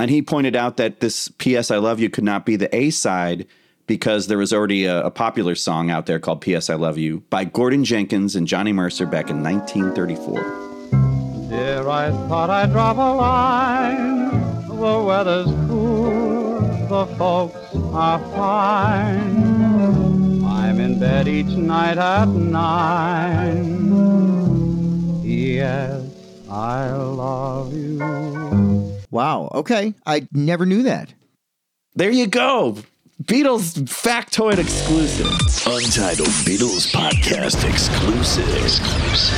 And 0.00 0.10
he 0.10 0.22
pointed 0.22 0.56
out 0.56 0.76
that 0.78 0.98
this 0.98 1.28
"P.S. 1.38 1.70
I 1.70 1.76
Love 1.76 2.00
You" 2.00 2.10
could 2.10 2.24
not 2.24 2.44
be 2.44 2.56
the 2.56 2.74
A 2.74 2.90
side 2.90 3.46
because 3.86 4.26
there 4.26 4.38
was 4.38 4.52
already 4.52 4.84
a, 4.84 5.06
a 5.06 5.10
popular 5.10 5.54
song 5.54 5.90
out 5.90 6.06
there 6.06 6.18
called 6.18 6.40
"P.S. 6.40 6.70
I 6.70 6.74
Love 6.74 6.98
You" 6.98 7.20
by 7.30 7.44
Gordon 7.44 7.84
Jenkins 7.84 8.36
and 8.36 8.46
Johnny 8.46 8.72
Mercer 8.72 9.06
back 9.06 9.30
in 9.30 9.42
1934. 9.42 11.48
Dear, 11.48 11.88
I 11.88 12.10
thought 12.28 12.50
I'd 12.50 12.72
drop 12.72 12.96
a 12.96 13.14
line. 13.14 14.26
The 14.68 15.02
weather's 15.02 15.46
cool, 15.68 16.60
the 16.88 17.06
folks 17.16 17.56
are 17.92 18.18
fine. 18.34 20.44
I'm 20.44 20.80
in 20.80 20.98
bed 20.98 21.28
each 21.28 21.46
night 21.46 21.98
at 21.98 22.28
nine. 22.28 23.86
Yes, 25.24 26.02
I 26.50 26.90
love 26.90 27.72
you. 27.72 28.92
Wow. 29.10 29.50
Okay. 29.54 29.94
I 30.04 30.26
never 30.32 30.66
knew 30.66 30.82
that. 30.82 31.14
There 31.94 32.10
you 32.10 32.26
go. 32.26 32.76
Beatles 33.26 33.74
factoid 33.88 34.58
exclusive. 34.58 35.26
Untitled 35.66 36.28
Beatles 36.46 36.92
podcast 36.92 37.68
exclusive. 37.68 38.48
Exclusive. 38.62 39.36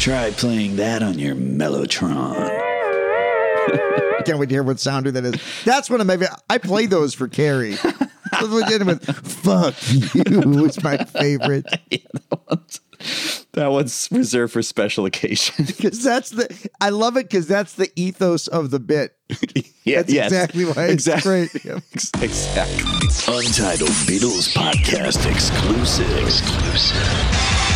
Try 0.00 0.32
playing 0.32 0.74
that 0.74 1.04
on 1.04 1.20
your 1.20 1.36
Mellotron. 1.36 2.34
I 2.34 4.22
can't 4.26 4.40
wait 4.40 4.48
to 4.48 4.56
hear 4.56 4.64
what 4.64 4.80
sounder 4.80 5.12
that 5.12 5.24
is. 5.24 5.40
That's 5.64 5.88
one 5.88 6.00
of 6.00 6.08
my. 6.08 6.18
I 6.50 6.58
play 6.58 6.86
those 6.86 7.14
for 7.14 7.28
Carrie. 7.28 7.76
Legitimate. 8.42 9.04
Fuck 9.04 9.74
you 10.12 10.40
was 10.40 10.82
my 10.82 10.96
favorite. 10.96 11.66
That 13.54 13.70
one's 13.70 14.08
reserved 14.10 14.52
for 14.54 14.62
special 14.62 15.04
occasions. 15.04 15.72
Because 15.76 16.02
that's 16.02 16.30
the. 16.30 16.70
I 16.80 16.88
love 16.88 17.16
it 17.18 17.28
because 17.28 17.46
that's 17.46 17.74
the 17.74 17.90
ethos 17.96 18.46
of 18.48 18.70
the 18.70 18.80
bit. 18.80 19.16
Yeah, 19.84 19.96
That's 20.02 20.12
yes. 20.12 20.26
exactly 20.30 20.64
why 20.64 20.84
it's 20.84 20.92
Exactly. 20.92 21.48
great. 21.48 21.64
Yeah. 21.64 21.80
Exactly. 22.22 22.84
Untitled 23.34 23.90
Beatles 24.06 24.54
podcast 24.54 25.28
exclusive. 25.28 26.06
Exclusive. 26.22 27.71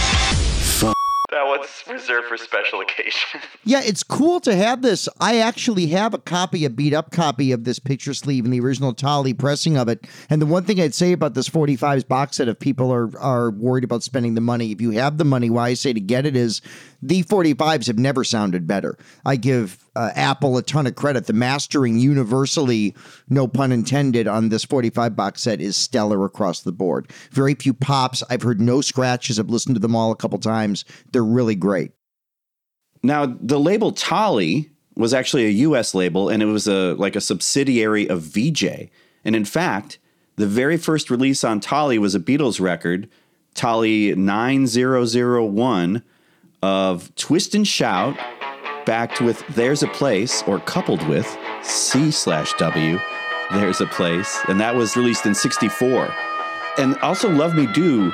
That 1.36 1.46
one's 1.48 1.84
reserved 1.86 2.28
for 2.28 2.38
special 2.38 2.80
occasions. 2.80 3.14
Yeah, 3.64 3.82
it's 3.84 4.04
cool 4.04 4.38
to 4.40 4.54
have 4.54 4.82
this. 4.82 5.08
I 5.20 5.38
actually 5.38 5.88
have 5.88 6.14
a 6.14 6.18
copy, 6.18 6.64
a 6.64 6.70
beat 6.70 6.94
up 6.94 7.10
copy 7.10 7.50
of 7.50 7.64
this 7.64 7.80
picture 7.80 8.14
sleeve 8.14 8.44
in 8.44 8.52
the 8.52 8.60
original 8.60 8.94
Tollie 8.94 9.34
pressing 9.34 9.76
of 9.76 9.88
it. 9.88 10.06
And 10.30 10.40
the 10.40 10.46
one 10.46 10.62
thing 10.62 10.80
I'd 10.80 10.94
say 10.94 11.10
about 11.10 11.34
this 11.34 11.48
45s 11.48 12.06
box 12.06 12.36
set, 12.36 12.46
if 12.46 12.60
people 12.60 12.92
are, 12.92 13.10
are 13.18 13.50
worried 13.50 13.82
about 13.82 14.04
spending 14.04 14.34
the 14.36 14.40
money, 14.40 14.70
if 14.70 14.80
you 14.80 14.92
have 14.92 15.18
the 15.18 15.24
money, 15.24 15.50
why 15.50 15.70
I 15.70 15.74
say 15.74 15.92
to 15.92 16.00
get 16.00 16.26
it 16.26 16.36
is 16.36 16.62
the 17.02 17.22
45s 17.22 17.86
have 17.86 17.98
never 17.98 18.24
sounded 18.24 18.66
better. 18.66 18.96
I 19.24 19.36
give 19.36 19.84
uh, 19.94 20.10
Apple 20.14 20.56
a 20.56 20.62
ton 20.62 20.86
of 20.86 20.94
credit. 20.94 21.26
The 21.26 21.32
mastering 21.32 21.98
universally, 21.98 22.94
no 23.28 23.46
pun 23.48 23.72
intended, 23.72 24.26
on 24.28 24.48
this 24.48 24.64
45 24.64 25.16
box 25.16 25.42
set 25.42 25.60
is 25.60 25.76
stellar 25.76 26.24
across 26.24 26.60
the 26.60 26.72
board. 26.72 27.10
Very 27.30 27.54
few 27.54 27.74
pops. 27.74 28.22
I've 28.30 28.42
heard 28.42 28.60
no 28.60 28.80
scratches. 28.80 29.38
I've 29.38 29.50
listened 29.50 29.76
to 29.76 29.80
them 29.80 29.96
all 29.96 30.10
a 30.10 30.16
couple 30.16 30.38
times. 30.38 30.84
They're 31.12 31.24
really 31.24 31.54
great. 31.54 31.92
Now, 33.02 33.26
the 33.26 33.60
label 33.60 33.92
Tollie 33.92 34.70
was 34.96 35.12
actually 35.12 35.46
a 35.46 35.50
US 35.50 35.94
label 35.94 36.28
and 36.28 36.42
it 36.42 36.46
was 36.46 36.66
a 36.66 36.94
like 36.94 37.16
a 37.16 37.20
subsidiary 37.20 38.08
of 38.08 38.22
Vee-Jay. 38.22 38.90
And 39.24 39.36
in 39.36 39.44
fact, 39.44 39.98
the 40.36 40.46
very 40.46 40.76
first 40.76 41.10
release 41.10 41.44
on 41.44 41.60
Tollie 41.60 41.98
was 41.98 42.14
a 42.14 42.20
Beatles 42.20 42.60
record, 42.60 43.08
Tollie 43.54 44.14
9001 44.14 46.02
of 46.66 47.14
Twist 47.14 47.54
and 47.54 47.66
Shout, 47.66 48.16
backed 48.86 49.20
with 49.20 49.46
There's 49.54 49.84
a 49.84 49.88
Place, 49.88 50.42
or 50.48 50.58
coupled 50.58 51.06
with 51.06 51.26
C 51.62 52.10
slash 52.10 52.52
W, 52.54 52.98
There's 53.52 53.80
a 53.80 53.86
Place. 53.86 54.36
And 54.48 54.60
that 54.60 54.74
was 54.74 54.96
released 54.96 55.26
in 55.26 55.34
64. 55.34 56.12
And 56.78 56.96
also 56.98 57.30
Love 57.30 57.54
Me 57.54 57.66
Do, 57.72 58.10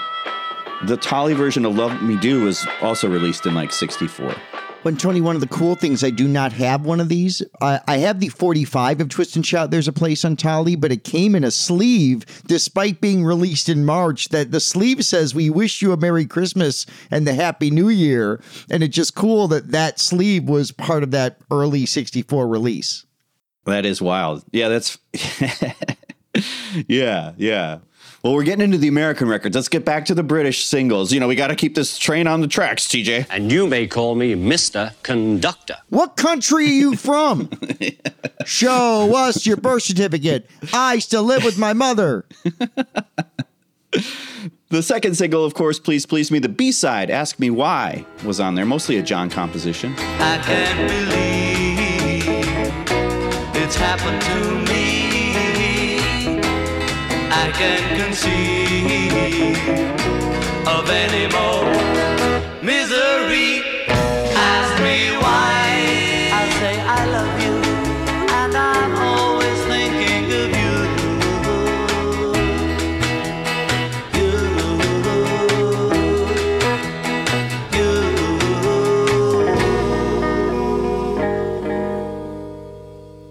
the 0.85 0.99
Tollie 0.99 1.33
version 1.33 1.65
of 1.65 1.75
Love 1.75 2.03
Me 2.03 2.17
Do 2.17 2.45
was 2.45 2.67
also 2.83 3.09
released 3.09 3.47
in 3.47 3.55
like 3.55 3.73
64. 3.73 4.35
When 4.83 4.97
Tony, 4.97 5.21
one 5.21 5.37
of 5.37 5.41
the 5.41 5.47
cool 5.47 5.77
things, 5.77 6.03
I 6.03 6.11
do 6.11 6.27
not 6.27 6.53
have 6.55 6.85
one 6.85 6.99
of 6.99 7.09
these. 7.09 7.41
I 7.61 7.81
I 7.87 7.99
have 7.99 8.19
the 8.19 8.29
45 8.29 9.01
of 9.01 9.09
Twist 9.09 9.37
and 9.37 9.47
Shout. 9.47 9.71
There's 9.71 9.87
a 9.87 9.93
place 9.93 10.25
on 10.25 10.35
Tollie, 10.35 10.75
but 10.75 10.91
it 10.91 11.05
came 11.05 11.37
in 11.37 11.45
a 11.45 11.53
sleeve, 11.53 12.25
despite 12.49 13.01
being 13.01 13.25
released 13.25 13.69
in 13.69 13.85
March. 13.85 14.31
That 14.31 14.51
the 14.51 14.59
sleeve 14.59 15.05
says, 15.05 15.37
"We 15.37 15.51
wish 15.51 15.83
you 15.83 15.93
a 15.93 15.97
Merry 15.97 16.27
Christmas 16.27 16.85
and 17.13 17.29
the 17.29 17.35
Happy 17.35 17.71
New 17.71 17.91
Year," 17.91 18.43
and 18.71 18.83
it's 18.83 18.97
just 18.97 19.15
cool 19.15 19.47
that 19.49 19.71
that 19.71 20.01
sleeve 20.01 20.49
was 20.49 20.73
part 20.73 21.05
of 21.05 21.13
that 21.13 21.39
early 21.49 21.87
'64 21.87 22.49
release. 22.49 23.07
That 23.67 23.87
is 23.87 24.03
wild. 24.03 24.45
Yeah, 24.51 24.69
that's 24.69 24.99
yeah, 26.89 27.35
yeah. 27.37 27.79
Well, 28.23 28.35
we're 28.35 28.45
getting 28.45 28.63
into 28.63 28.79
the 28.79 28.87
American 28.87 29.29
records. 29.29 29.57
Let's 29.57 29.69
get 29.69 29.85
back 29.85 30.05
to 30.05 30.15
the 30.15 30.23
British 30.23 30.65
singles. 30.65 31.13
You 31.13 31.19
know, 31.19 31.27
we 31.27 31.35
got 31.35 31.49
to 31.49 31.57
keep 31.57 31.75
this 31.75 31.99
train 31.99 32.29
on 32.29 32.41
the 32.41 32.47
tracks, 32.47 32.87
TJ. 32.87 33.27
And 33.31 33.51
you 33.51 33.67
may 33.67 33.89
call 33.89 34.15
me 34.15 34.37
Mr. 34.37 34.93
Conductor. 35.03 35.79
What 35.89 36.15
country 36.15 36.67
are 36.67 36.69
you 36.69 36.95
from? 36.95 37.51
Show 38.47 39.13
us 39.17 39.45
your 39.45 39.57
birth 39.57 39.83
certificate. 39.83 40.49
I 40.73 41.01
still 41.01 41.25
live 41.25 41.43
with 41.43 41.59
my 41.59 41.73
mother. 41.73 42.25
The 44.69 44.83
second 44.85 45.17
single, 45.17 45.45
of 45.45 45.55
course, 45.55 45.81
Please 45.81 46.07
Please 46.07 46.31
Me, 46.31 46.39
the 46.39 46.49
B 46.49 46.71
side, 46.71 47.11
Ask 47.11 47.41
Me 47.41 47.51
Why, 47.51 48.07
was 48.25 48.39
on 48.39 48.55
there, 48.55 48.65
mostly 48.65 48.99
a 48.99 49.03
John 49.03 49.31
composition. 49.31 49.95
I 49.99 50.39
can't 50.39 50.89
believe 50.89 52.23
it's 53.63 53.75
happened 53.75 54.23
to 54.23 54.72
me. 54.72 54.72
I 57.35 57.51
can't 57.51 57.99
conceive 57.99 59.57
of 60.67 60.89
any 60.91 61.27
more 61.33 61.52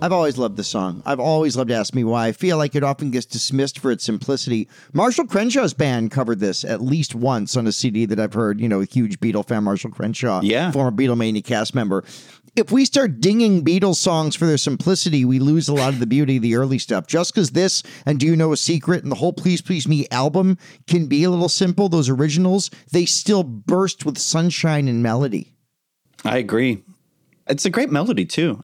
I've 0.01 0.11
always 0.11 0.37
loved 0.37 0.57
the 0.57 0.63
song. 0.63 1.03
I've 1.05 1.19
always 1.19 1.55
loved 1.55 1.69
Ask 1.69 1.93
Me 1.93 2.03
Why. 2.03 2.27
I 2.27 2.31
feel 2.31 2.57
like 2.57 2.73
it 2.75 2.83
often 2.83 3.11
gets 3.11 3.27
dismissed 3.27 3.77
for 3.77 3.91
its 3.91 4.03
simplicity. 4.03 4.67
Marshall 4.93 5.27
Crenshaw's 5.27 5.75
band 5.75 6.09
covered 6.09 6.39
this 6.39 6.65
at 6.65 6.81
least 6.81 7.13
once 7.13 7.55
on 7.55 7.67
a 7.67 7.71
CD 7.71 8.05
that 8.05 8.19
I've 8.19 8.33
heard, 8.33 8.59
you 8.59 8.67
know, 8.67 8.81
a 8.81 8.85
huge 8.85 9.19
Beatle 9.19 9.47
fan, 9.47 9.63
Marshall 9.63 9.91
Crenshaw, 9.91 10.41
Yeah. 10.41 10.71
former 10.71 10.91
Beatlemania 10.95 11.43
cast 11.43 11.75
member. 11.75 12.03
If 12.55 12.71
we 12.71 12.83
start 12.83 13.21
dinging 13.21 13.63
Beatles 13.63 13.95
songs 13.95 14.35
for 14.35 14.45
their 14.45 14.57
simplicity, 14.57 15.23
we 15.23 15.39
lose 15.39 15.69
a 15.69 15.73
lot 15.73 15.93
of 15.93 15.99
the 15.99 16.07
beauty 16.07 16.35
of 16.37 16.41
the 16.41 16.55
early 16.55 16.79
stuff. 16.79 17.05
Just 17.07 17.33
because 17.33 17.51
this 17.51 17.81
and 18.05 18.19
Do 18.19 18.25
You 18.25 18.35
Know 18.35 18.51
a 18.51 18.57
Secret 18.57 19.03
and 19.03 19.11
the 19.11 19.15
whole 19.15 19.31
Please 19.33 19.61
Please 19.61 19.87
Me 19.87 20.05
album 20.11 20.57
can 20.87 21.05
be 21.05 21.23
a 21.23 21.29
little 21.29 21.47
simple, 21.47 21.87
those 21.87 22.09
originals, 22.09 22.69
they 22.91 23.05
still 23.05 23.43
burst 23.43 24.05
with 24.05 24.17
sunshine 24.17 24.87
and 24.87 25.01
melody. 25.03 25.53
I 26.25 26.39
agree. 26.39 26.83
It's 27.47 27.65
a 27.65 27.69
great 27.69 27.89
melody, 27.91 28.25
too. 28.25 28.61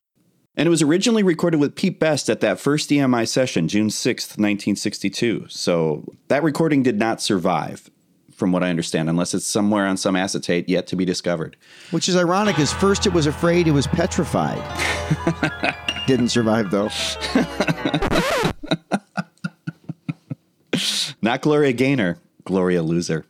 And 0.58 0.66
it 0.66 0.70
was 0.70 0.82
originally 0.82 1.22
recorded 1.22 1.60
with 1.60 1.76
Pete 1.76 2.00
Best 2.00 2.28
at 2.28 2.40
that 2.40 2.58
first 2.58 2.90
EMI 2.90 3.28
session, 3.28 3.68
June 3.68 3.88
6th, 3.88 4.36
1962. 4.36 5.46
So 5.48 6.04
that 6.26 6.42
recording 6.42 6.82
did 6.82 6.98
not 6.98 7.22
survive. 7.22 7.88
from 8.34 8.52
what 8.52 8.62
I 8.62 8.70
understand, 8.70 9.08
unless 9.08 9.34
it's 9.34 9.44
somewhere 9.46 9.86
on 9.86 9.96
some 9.96 10.14
acetate 10.14 10.68
yet 10.68 10.86
to 10.88 10.96
be 10.96 11.04
discovered. 11.04 11.56
Which 11.90 12.08
is 12.08 12.16
ironic, 12.16 12.54
because 12.54 12.72
first 12.72 13.04
it 13.06 13.12
was 13.12 13.26
afraid 13.26 13.66
it 13.66 13.72
was 13.72 13.88
petrified. 13.88 14.62
Didn't 16.06 16.28
survive 16.28 16.70
though. 16.70 16.88
Not 21.20 21.42
Gloria 21.42 21.72
Gaynor, 21.72 22.18
Gloria 22.44 22.82
Loser. 22.82 23.26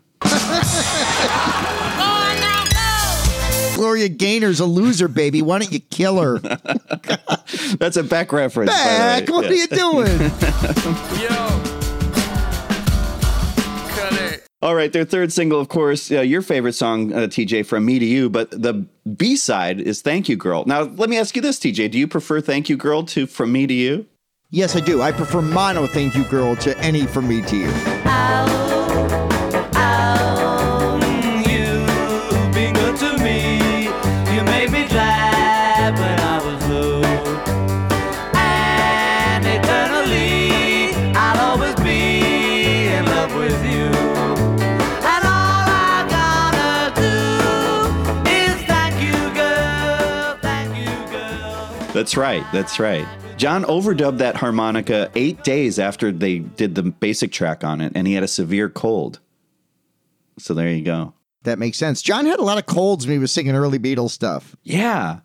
Gloria 3.78 4.08
Gaynor's 4.08 4.58
a 4.58 4.66
loser, 4.66 5.06
baby. 5.06 5.40
Why 5.40 5.60
don't 5.60 5.70
you 5.72 5.78
kill 5.78 6.20
her? 6.20 6.38
That's 7.78 7.96
a 7.96 8.02
back 8.02 8.32
reference. 8.32 8.72
by 8.72 8.76
the 8.76 8.82
Beck, 9.24 9.28
way. 9.28 9.34
what 9.34 9.44
Yeah. 9.44 9.50
are 9.50 9.54
you 9.54 9.68
doing? 9.68 10.18
All 14.60 14.74
right, 14.74 14.92
their 14.92 15.04
third 15.04 15.32
single, 15.32 15.60
of 15.60 15.68
course, 15.68 16.10
uh, 16.10 16.20
your 16.20 16.42
favorite 16.42 16.72
song, 16.72 17.12
uh, 17.12 17.18
TJ, 17.28 17.64
from 17.64 17.86
Me 17.86 18.00
to 18.00 18.04
You, 18.04 18.28
but 18.28 18.50
the 18.50 18.84
B 19.16 19.36
side 19.36 19.80
is 19.80 20.02
Thank 20.02 20.28
You 20.28 20.34
Girl. 20.36 20.64
Now, 20.66 20.82
let 20.82 21.08
me 21.08 21.16
ask 21.16 21.36
you 21.36 21.42
this, 21.42 21.60
TJ. 21.60 21.92
Do 21.92 21.98
you 21.98 22.08
prefer 22.08 22.40
Thank 22.40 22.68
You 22.68 22.76
Girl 22.76 23.04
to 23.04 23.28
From 23.28 23.52
Me 23.52 23.68
to 23.68 23.74
You? 23.74 24.06
yes, 24.50 24.74
I 24.74 24.80
do. 24.80 25.00
I 25.00 25.12
prefer 25.12 25.42
mono 25.42 25.86
thank 25.86 26.16
you 26.16 26.24
girl 26.24 26.56
to 26.56 26.76
any 26.78 27.06
from 27.06 27.28
me 27.28 27.40
to 27.42 27.56
you. 27.56 27.66
You 27.66 27.72
That's 52.08 52.16
right. 52.16 52.52
That's 52.52 52.80
right. 52.80 53.06
John 53.36 53.64
overdubbed 53.64 54.16
that 54.16 54.34
harmonica 54.34 55.10
eight 55.14 55.44
days 55.44 55.78
after 55.78 56.10
they 56.10 56.38
did 56.38 56.74
the 56.74 56.84
basic 56.84 57.32
track 57.32 57.62
on 57.62 57.82
it, 57.82 57.92
and 57.94 58.06
he 58.06 58.14
had 58.14 58.22
a 58.22 58.28
severe 58.28 58.70
cold. 58.70 59.20
So 60.38 60.54
there 60.54 60.70
you 60.70 60.80
go. 60.80 61.12
That 61.42 61.58
makes 61.58 61.76
sense. 61.76 62.00
John 62.00 62.24
had 62.24 62.38
a 62.38 62.42
lot 62.42 62.56
of 62.56 62.64
colds 62.64 63.06
when 63.06 63.12
he 63.12 63.18
was 63.18 63.30
singing 63.30 63.54
early 63.54 63.78
Beatles 63.78 64.12
stuff. 64.12 64.56
Yeah. 64.62 65.18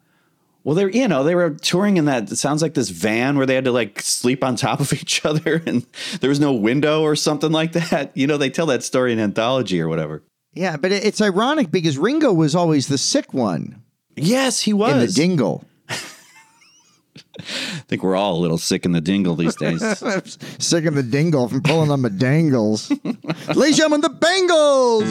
Well, 0.66 0.76
they're 0.76 0.90
you 0.90 1.08
know 1.08 1.24
they 1.24 1.36
were 1.36 1.52
touring 1.52 1.96
in 1.96 2.04
that. 2.04 2.30
It 2.30 2.36
sounds 2.36 2.62
like 2.62 2.74
this 2.74 2.90
van 2.90 3.38
where 3.38 3.46
they 3.46 3.56
had 3.56 3.64
to 3.64 3.72
like 3.72 4.02
sleep 4.02 4.44
on 4.44 4.58
top 4.58 4.82
of 4.82 4.92
each 5.02 5.24
other, 5.26 5.64
and 5.66 5.86
there 6.20 6.30
was 6.30 6.42
no 6.42 6.52
window 6.52 7.02
or 7.02 7.16
something 7.16 7.54
like 7.54 7.72
that. 7.72 8.12
You 8.14 8.28
know, 8.28 8.36
they 8.36 8.50
tell 8.50 8.66
that 8.66 8.84
story 8.84 9.14
in 9.14 9.22
anthology 9.22 9.80
or 9.80 9.88
whatever. 9.88 10.22
Yeah, 10.52 10.76
but 10.76 10.92
it's 10.92 11.22
ironic 11.22 11.72
because 11.72 11.98
Ringo 11.98 12.34
was 12.34 12.56
always 12.56 12.90
the 12.90 12.98
sick 12.98 13.34
one 13.34 13.82
Yes, 14.16 14.62
he 14.62 14.74
was 14.74 14.94
in 14.94 15.00
the 15.00 15.08
dingle. 15.08 15.64
I 17.40 17.42
think 17.88 18.04
we're 18.04 18.16
all 18.16 18.36
a 18.38 18.42
little 18.42 18.58
sick 18.58 18.86
in 18.86 18.92
the 18.92 19.02
dingle 19.02 19.36
these 19.36 19.56
days. 19.56 19.82
sick 20.60 20.86
in 20.86 20.96
the 20.96 21.04
dingle 21.04 21.48
from 21.50 21.62
pulling 21.62 21.92
on 21.92 22.02
my 22.02 22.10
dangles. 22.10 22.90
Ladies 22.92 23.20
and 23.56 23.76
gentlemen, 23.76 24.02
the 24.02 24.10
Bengals! 24.10 25.08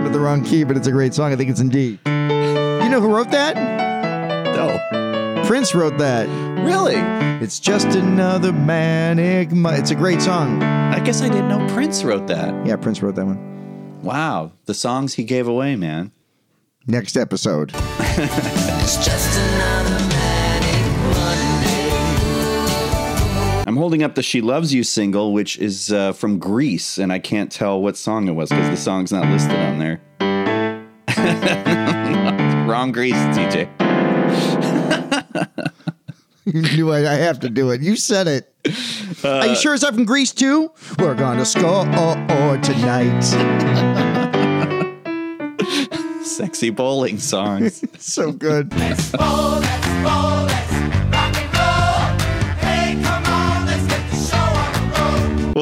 With 0.02 0.12
the 0.12 0.20
wrong 0.20 0.44
key, 0.44 0.64
but 0.64 0.76
it's 0.76 0.86
a 0.86 0.92
great 0.92 1.14
song. 1.14 1.32
I 1.32 1.36
think 1.36 1.50
it's 1.50 1.60
in 1.60 1.68
D. 1.68 1.98
You 2.06 2.88
know 2.88 3.00
who 3.00 3.14
wrote 3.14 3.30
that? 3.30 3.56
No. 4.56 5.44
Prince 5.46 5.74
wrote 5.74 5.98
that. 5.98 6.28
Really? 6.64 6.96
It's 7.44 7.60
just 7.60 7.88
another 7.88 8.52
manic. 8.52 9.50
Mo- 9.52 9.70
it's 9.70 9.90
a 9.90 9.94
great 9.94 10.22
song. 10.22 10.62
I 10.62 11.00
guess 11.00 11.22
I 11.22 11.28
didn't 11.28 11.48
know 11.48 11.66
Prince 11.74 12.04
wrote 12.04 12.26
that. 12.28 12.66
Yeah, 12.66 12.76
Prince 12.76 13.02
wrote 13.02 13.14
that 13.16 13.26
one. 13.26 14.00
Wow, 14.02 14.52
the 14.64 14.74
songs 14.74 15.14
he 15.14 15.24
gave 15.24 15.46
away, 15.46 15.76
man. 15.76 16.12
Next 16.86 17.16
episode. 17.16 17.72
It's 17.74 18.96
just 19.04 19.38
another 19.38 19.98
manic 20.08 21.14
Monday. 21.14 21.90
I'm 23.66 23.76
holding 23.76 24.02
up 24.02 24.14
the 24.14 24.22
"She 24.22 24.40
Loves 24.40 24.72
You" 24.72 24.82
single, 24.82 25.32
which 25.32 25.58
is 25.58 25.92
uh, 25.92 26.12
from 26.12 26.38
Greece, 26.38 26.96
and 26.98 27.12
I 27.12 27.18
can't 27.18 27.52
tell 27.52 27.80
what 27.82 27.96
song 27.98 28.28
it 28.28 28.32
was 28.32 28.48
because 28.48 28.70
the 28.70 28.76
song's 28.76 29.12
not 29.12 29.28
listed 29.28 29.56
on 29.56 29.78
there. 29.78 30.00
Wrong 32.66 32.92
Greece, 32.92 33.14
TJ. 33.14 33.68
You 36.46 36.62
knew 36.62 36.90
I, 36.90 37.00
I 37.00 37.14
have 37.16 37.40
to 37.40 37.50
do 37.50 37.70
it. 37.70 37.82
You 37.82 37.94
said 37.96 38.26
it. 38.26 38.52
Are 39.22 39.46
you 39.46 39.54
sure 39.54 39.74
it's 39.74 39.84
up 39.84 39.92
from 39.94 40.06
Greece 40.06 40.32
too? 40.32 40.72
We're 40.98 41.14
gonna 41.14 41.44
score 41.44 41.84
tonight. 42.62 44.16
Sexy 46.40 46.70
bowling 46.70 47.18
songs. 47.18 47.84
so 48.02 48.32
good. 48.32 48.72
well, 48.72 49.60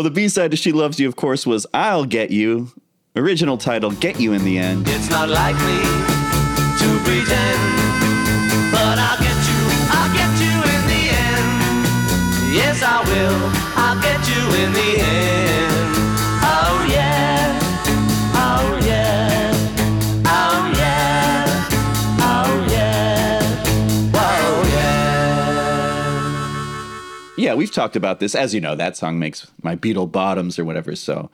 the 0.05 0.13
B-side 0.15 0.53
to 0.53 0.57
"She 0.57 0.71
Loves 0.71 1.01
You," 1.01 1.09
of 1.09 1.17
course, 1.17 1.45
was 1.49 1.67
"I'll 1.75 2.05
Get 2.05 2.31
You." 2.31 2.71
Original 3.17 3.59
title, 3.59 3.91
"Get 3.91 4.21
You 4.21 4.35
in 4.35 4.45
the 4.45 4.57
End." 4.57 4.87
It's 4.87 5.11
not 5.11 5.29
like 5.29 5.57
me 5.57 5.83
to 6.79 6.89
pretend, 7.03 7.59
but 8.71 9.03
I'll 9.03 9.19
get 9.19 9.35
you, 9.51 9.63
I'll 9.91 10.15
get 10.15 10.31
you 10.39 10.63
in 10.63 10.83
the 10.87 11.11
end. 11.11 12.55
Yes, 12.55 12.85
I 12.85 13.03
will, 13.03 13.51
we've 27.59 27.73
talked 27.73 27.97
about 27.97 28.21
this. 28.21 28.35
As 28.35 28.55
you 28.55 28.61
know, 28.61 28.75
that 28.77 28.97
song 28.97 29.19
makes 29.19 29.51
my 29.63 29.77
Beatle 29.77 30.11
bottoms 30.11 30.59
or 30.59 30.65
whatever. 30.65 30.97
So, 30.97 31.31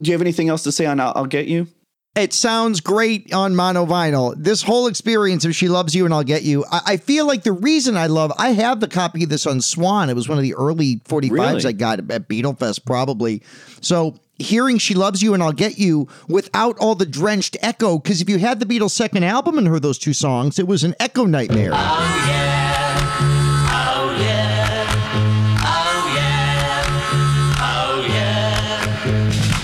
do 0.00 0.10
you 0.10 0.14
have 0.14 0.22
anything 0.22 0.48
else 0.48 0.62
to 0.62 0.72
say 0.72 0.86
on 0.86 1.00
"I'll, 1.00 1.12
I'll 1.14 1.26
Get 1.26 1.48
You"? 1.48 1.66
It 2.14 2.34
sounds 2.34 2.80
great 2.80 3.32
on 3.32 3.56
mono 3.56 3.86
vinyl. 3.86 4.34
This 4.36 4.62
whole 4.62 4.86
experience 4.86 5.46
of 5.46 5.54
She 5.54 5.68
Loves 5.68 5.94
You 5.94 6.04
and 6.04 6.12
I'll 6.12 6.22
Get 6.22 6.42
You. 6.42 6.62
I, 6.70 6.80
I 6.86 6.96
feel 6.98 7.26
like 7.26 7.42
the 7.42 7.52
reason 7.52 7.96
I 7.96 8.06
love, 8.06 8.30
I 8.36 8.50
have 8.50 8.80
the 8.80 8.88
copy 8.88 9.24
of 9.24 9.30
this 9.30 9.46
on 9.46 9.62
Swan. 9.62 10.10
It 10.10 10.14
was 10.14 10.28
one 10.28 10.36
of 10.36 10.42
the 10.42 10.54
early 10.54 10.96
45s 11.08 11.30
Really? 11.30 11.64
I 11.64 11.72
got 11.72 11.98
at 12.10 12.28
Beatle 12.28 12.58
Fest, 12.58 12.84
probably. 12.84 13.42
So 13.80 14.18
hearing 14.38 14.76
She 14.76 14.92
Loves 14.92 15.22
You 15.22 15.32
and 15.32 15.42
I'll 15.42 15.52
Get 15.52 15.78
You 15.78 16.06
without 16.28 16.76
all 16.78 16.94
the 16.94 17.06
drenched 17.06 17.56
echo, 17.62 17.98
because 17.98 18.20
if 18.20 18.28
you 18.28 18.38
had 18.38 18.60
the 18.60 18.66
Beatles' 18.66 18.90
second 18.90 19.24
album 19.24 19.56
and 19.56 19.66
heard 19.66 19.80
those 19.82 19.98
two 19.98 20.12
songs, 20.12 20.58
it 20.58 20.68
was 20.68 20.84
an 20.84 20.94
echo 21.00 21.24
nightmare. 21.24 21.70
Oh 21.72 22.24
yeah, 22.28 22.41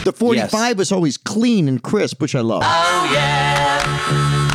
The 0.08 0.12
45 0.14 0.78
was 0.78 0.90
always 0.90 1.18
clean 1.18 1.68
and 1.68 1.82
crisp, 1.82 2.22
which 2.22 2.34
I 2.34 2.40
love. 2.40 2.62
Oh 2.64 3.10
yeah, 3.12 3.82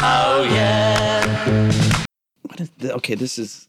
oh 0.01 0.43
yeah. 0.49 2.03
What 2.41 2.59
is 2.59 2.71
the, 2.79 2.95
okay, 2.95 3.13
this 3.13 3.37
is 3.37 3.67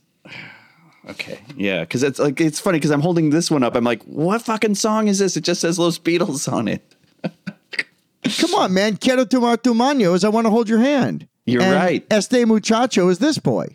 okay. 1.10 1.40
Yeah, 1.58 1.80
because 1.80 2.02
it's 2.02 2.18
like 2.18 2.40
it's 2.40 2.58
funny 2.58 2.78
because 2.78 2.90
I'm 2.90 3.02
holding 3.02 3.28
this 3.28 3.50
one 3.50 3.62
up. 3.62 3.74
I'm 3.76 3.84
like, 3.84 4.02
what 4.04 4.40
fucking 4.40 4.76
song 4.76 5.08
is 5.08 5.18
this? 5.18 5.36
It 5.36 5.44
just 5.44 5.60
says 5.60 5.78
Los 5.78 5.98
Beatles 5.98 6.50
on 6.50 6.68
it. 6.68 6.94
Come 8.38 8.54
on, 8.54 8.72
man. 8.72 8.96
Quiero 8.96 9.26
tomar 9.26 9.58
tu 9.58 9.74
mano 9.74 10.14
is 10.14 10.24
I 10.24 10.30
want 10.30 10.46
to 10.46 10.50
hold 10.50 10.70
your 10.70 10.78
hand. 10.78 11.28
You're 11.44 11.60
And 11.60 11.74
right. 11.74 12.06
Este 12.10 12.46
muchacho 12.46 13.10
is 13.10 13.18
this 13.18 13.36
boy. 13.36 13.66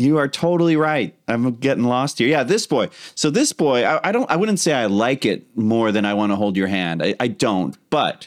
You 0.00 0.16
are 0.16 0.28
totally 0.28 0.76
right. 0.76 1.14
I'm 1.28 1.56
getting 1.56 1.84
lost 1.84 2.18
here. 2.18 2.28
Yeah, 2.28 2.42
this 2.42 2.66
boy. 2.66 2.88
So 3.14 3.28
this 3.28 3.52
boy, 3.52 3.84
I, 3.84 4.08
I 4.08 4.12
don't. 4.12 4.30
I 4.30 4.36
wouldn't 4.36 4.58
say 4.58 4.72
I 4.72 4.86
like 4.86 5.26
it 5.26 5.44
more 5.58 5.92
than 5.92 6.06
I 6.06 6.14
want 6.14 6.32
to 6.32 6.36
hold 6.36 6.56
your 6.56 6.68
hand. 6.68 7.02
I, 7.02 7.14
I 7.20 7.28
don't. 7.28 7.76
But 7.90 8.26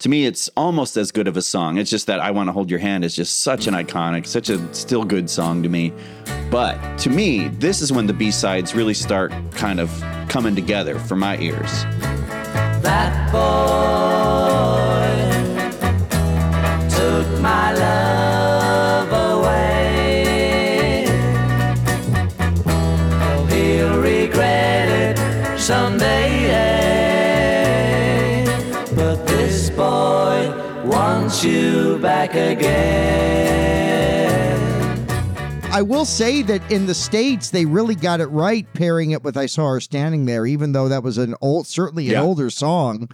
to 0.00 0.08
me, 0.08 0.26
it's 0.26 0.48
almost 0.56 0.96
as 0.96 1.12
good 1.12 1.28
of 1.28 1.36
a 1.36 1.42
song. 1.42 1.78
It's 1.78 1.90
just 1.90 2.08
that 2.08 2.18
I 2.18 2.32
want 2.32 2.48
to 2.48 2.52
hold 2.52 2.70
your 2.70 2.80
hand 2.80 3.04
is 3.04 3.14
just 3.14 3.44
such 3.44 3.68
an 3.68 3.74
iconic, 3.74 4.26
such 4.26 4.50
a 4.50 4.74
still 4.74 5.04
good 5.04 5.30
song 5.30 5.62
to 5.62 5.68
me. 5.68 5.92
But 6.50 6.98
to 6.98 7.10
me, 7.10 7.46
this 7.48 7.80
is 7.82 7.92
when 7.92 8.08
the 8.08 8.12
B 8.12 8.32
sides 8.32 8.74
really 8.74 8.94
start 8.94 9.32
kind 9.52 9.78
of 9.78 9.90
coming 10.28 10.56
together 10.56 10.98
for 10.98 11.14
my 11.14 11.38
ears. 11.38 11.84
That 12.82 13.30
boy 13.30 13.38
took 16.90 17.40
my 17.40 17.72
love 17.74 18.11
someday. 25.62 26.48
But 28.96 29.24
this 29.26 29.70
boy 29.70 30.52
wants 30.84 31.44
you 31.44 31.98
back 31.98 32.34
again. 32.34 32.98
I 35.72 35.80
will 35.80 36.04
say 36.04 36.42
that 36.42 36.70
in 36.70 36.86
the 36.86 36.94
states 36.94 37.50
they 37.50 37.64
really 37.64 37.94
got 37.94 38.20
it 38.20 38.26
right 38.26 38.66
pairing 38.74 39.12
it 39.12 39.22
with 39.22 39.36
"I 39.38 39.46
Saw 39.46 39.68
Her 39.70 39.80
Standing 39.80 40.26
There," 40.26 40.44
even 40.46 40.72
though 40.72 40.88
that 40.88 41.02
was 41.02 41.16
an 41.16 41.34
old, 41.40 41.66
certainly 41.66 42.06
an 42.08 42.12
Yeah. 42.12 42.22
older 42.22 42.50
song. 42.50 43.08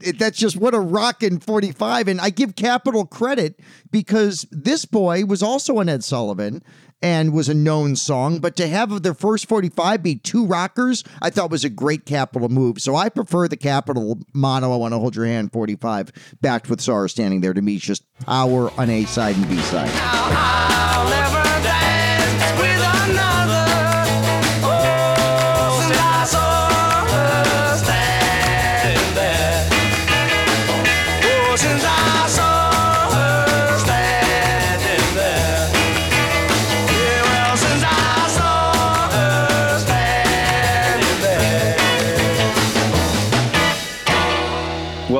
It, 0.00 0.18
that's 0.18 0.36
just 0.38 0.56
what 0.56 0.74
a 0.74 0.80
rockin' 0.80 1.38
45. 1.38 2.08
And 2.08 2.20
I 2.20 2.30
give 2.30 2.56
Capitol 2.56 3.04
credit 3.06 3.60
because 3.92 4.46
this 4.50 4.84
boy 4.84 5.24
was 5.26 5.42
also 5.44 5.78
an 5.78 5.88
Ed 5.88 6.02
Sullivan 6.02 6.62
and 7.02 7.32
was 7.32 7.48
a 7.48 7.54
known 7.54 7.96
song. 7.96 8.38
But 8.38 8.56
to 8.56 8.68
have 8.68 9.02
their 9.02 9.14
first 9.14 9.48
45 9.48 10.02
be 10.02 10.16
two 10.16 10.46
rockers, 10.46 11.04
I 11.20 11.30
thought 11.30 11.50
was 11.50 11.64
a 11.64 11.70
great 11.70 12.06
Capitol 12.06 12.48
move. 12.48 12.80
So 12.80 12.96
I 12.96 13.08
prefer 13.08 13.48
the 13.48 13.56
Capitol 13.56 14.18
mono, 14.32 14.72
I 14.72 14.76
Want 14.76 14.92
to 14.92 14.98
Hold 14.98 15.16
Your 15.16 15.26
Hand 15.26 15.52
45, 15.52 16.12
backed 16.40 16.70
with 16.70 16.80
Saw 16.80 16.94
Her 16.94 17.08
Standing 17.08 17.40
There. 17.40 17.54
To 17.54 17.62
me, 17.62 17.78
just 17.78 18.04
power 18.20 18.70
on 18.78 18.88
A 18.90 19.04
side 19.04 19.36
and 19.36 19.48
B 19.48 19.56
side. 19.58 20.81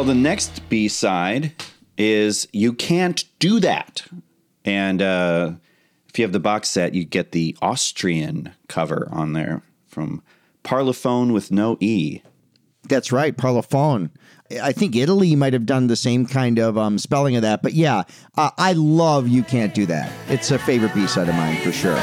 Well, 0.03 0.09
the 0.09 0.21
next 0.21 0.69
B 0.69 0.89
side 0.89 1.53
is 1.97 2.49
You 2.51 2.73
Can't 2.73 3.23
Do 3.39 3.61
That. 3.61 4.03
And 4.65 5.01
uh, 5.01 5.53
if 6.09 6.19
you 6.19 6.25
have 6.25 6.33
the 6.33 6.41
box 6.41 6.69
set, 6.71 6.93
you 6.93 7.05
get 7.05 7.31
the 7.31 7.57
Austrian 7.63 8.53
cover 8.67 9.09
on 9.13 9.33
there 9.33 9.63
from 9.87 10.21
Parlophone 10.65 11.33
with 11.33 11.53
no 11.53 11.77
E. 11.79 12.21
That's 12.89 13.13
right, 13.13 13.37
Parlophone. 13.37 14.11
I 14.61 14.73
think 14.73 14.97
Italy 14.97 15.37
might 15.37 15.53
have 15.53 15.67
done 15.67 15.87
the 15.87 15.95
same 15.95 16.27
kind 16.27 16.59
of 16.59 16.77
um, 16.77 16.99
spelling 16.99 17.37
of 17.37 17.43
that. 17.43 17.63
But 17.63 17.75
yeah, 17.75 18.03
uh, 18.37 18.51
I 18.59 18.73
love 18.73 19.29
You 19.29 19.45
Can't 19.45 19.73
Do 19.73 19.87
That. 19.87 20.11
It's 20.27 20.51
a 20.51 20.59
favorite 20.59 20.95
B 20.95 21.07
side 21.07 21.29
of 21.29 21.37
mine 21.37 21.61
for 21.61 21.71
sure. 21.71 21.95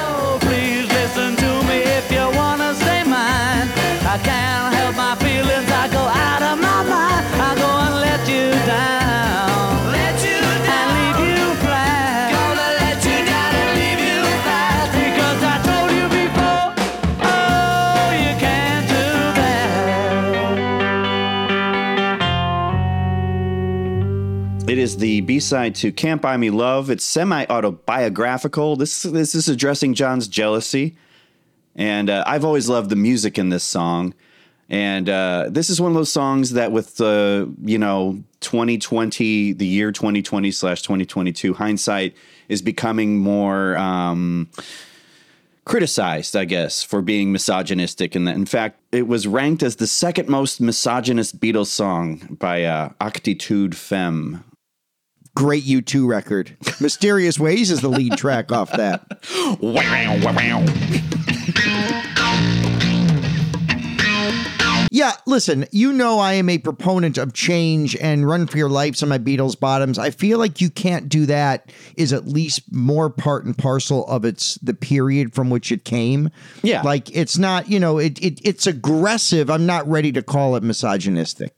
The 24.99 25.21
B 25.21 25.39
side 25.39 25.75
to 25.75 25.91
Can't 25.91 26.21
Buy 26.21 26.37
Me 26.37 26.49
Love. 26.49 26.89
It's 26.89 27.03
semi 27.03 27.45
autobiographical. 27.49 28.75
This, 28.75 29.03
this 29.03 29.33
is 29.33 29.49
addressing 29.49 29.93
John's 29.93 30.27
jealousy. 30.27 30.95
And 31.75 32.09
uh, 32.09 32.23
I've 32.27 32.45
always 32.45 32.69
loved 32.69 32.89
the 32.89 32.95
music 32.95 33.37
in 33.37 33.49
this 33.49 33.63
song. 33.63 34.13
And 34.69 35.09
uh, 35.09 35.47
this 35.49 35.69
is 35.69 35.81
one 35.81 35.91
of 35.91 35.95
those 35.95 36.11
songs 36.11 36.51
that, 36.51 36.71
with 36.71 36.97
the, 36.97 37.51
you 37.63 37.79
know, 37.79 38.23
2020, 38.41 39.53
the 39.53 39.65
year 39.65 39.91
2020 39.91 40.51
slash 40.51 40.81
2022, 40.83 41.55
hindsight 41.55 42.15
is 42.49 42.61
becoming 42.61 43.17
more 43.17 43.75
um, 43.77 44.47
criticized, 45.65 46.35
I 46.35 46.45
guess, 46.45 46.83
for 46.83 47.01
being 47.01 47.31
misogynistic. 47.31 48.13
And 48.13 48.29
in 48.29 48.45
fact, 48.45 48.79
it 48.91 49.07
was 49.07 49.25
ranked 49.25 49.63
as 49.63 49.77
the 49.77 49.87
second 49.87 50.29
most 50.29 50.61
misogynist 50.61 51.39
Beatles 51.39 51.67
song 51.67 52.37
by 52.39 52.63
uh, 52.63 52.89
Actitude 53.01 53.75
Femme. 53.75 54.43
Great 55.39 55.63
U2 55.63 56.05
record. 56.05 56.57
Mysterious 56.81 57.39
Ways 57.39 57.71
is 57.71 57.79
the 57.79 57.87
lead 57.87 58.17
track 58.17 58.51
off 58.51 58.69
that. 58.73 59.05
Yeah, 64.91 65.13
listen, 65.25 65.65
you 65.71 65.93
know 65.93 66.19
I 66.19 66.33
am 66.33 66.49
a 66.49 66.57
proponent 66.57 67.17
of 67.17 67.31
change 67.31 67.95
and 67.95 68.27
run 68.27 68.47
for 68.47 68.57
your 68.57 68.67
life 68.67 69.01
on 69.01 69.07
my 69.07 69.17
Beatles 69.17 69.57
bottoms. 69.57 69.97
I 69.97 70.09
feel 70.09 70.39
like 70.39 70.59
you 70.59 70.69
can't 70.69 71.07
do 71.07 71.25
that 71.27 71.71
is 71.95 72.11
at 72.11 72.27
least 72.27 72.63
more 72.73 73.09
part 73.09 73.45
and 73.45 73.57
parcel 73.57 74.05
of 74.07 74.25
its 74.25 74.55
the 74.55 74.73
period 74.73 75.33
from 75.33 75.49
which 75.49 75.71
it 75.71 75.85
came. 75.85 76.31
Yeah. 76.63 76.81
Like 76.81 77.15
it's 77.15 77.37
not, 77.37 77.69
you 77.69 77.79
know, 77.79 77.97
it, 77.97 78.21
it 78.21 78.41
it's 78.43 78.67
aggressive. 78.67 79.49
I'm 79.49 79.65
not 79.65 79.87
ready 79.87 80.11
to 80.11 80.21
call 80.21 80.57
it 80.57 80.63
misogynistic. 80.63 81.53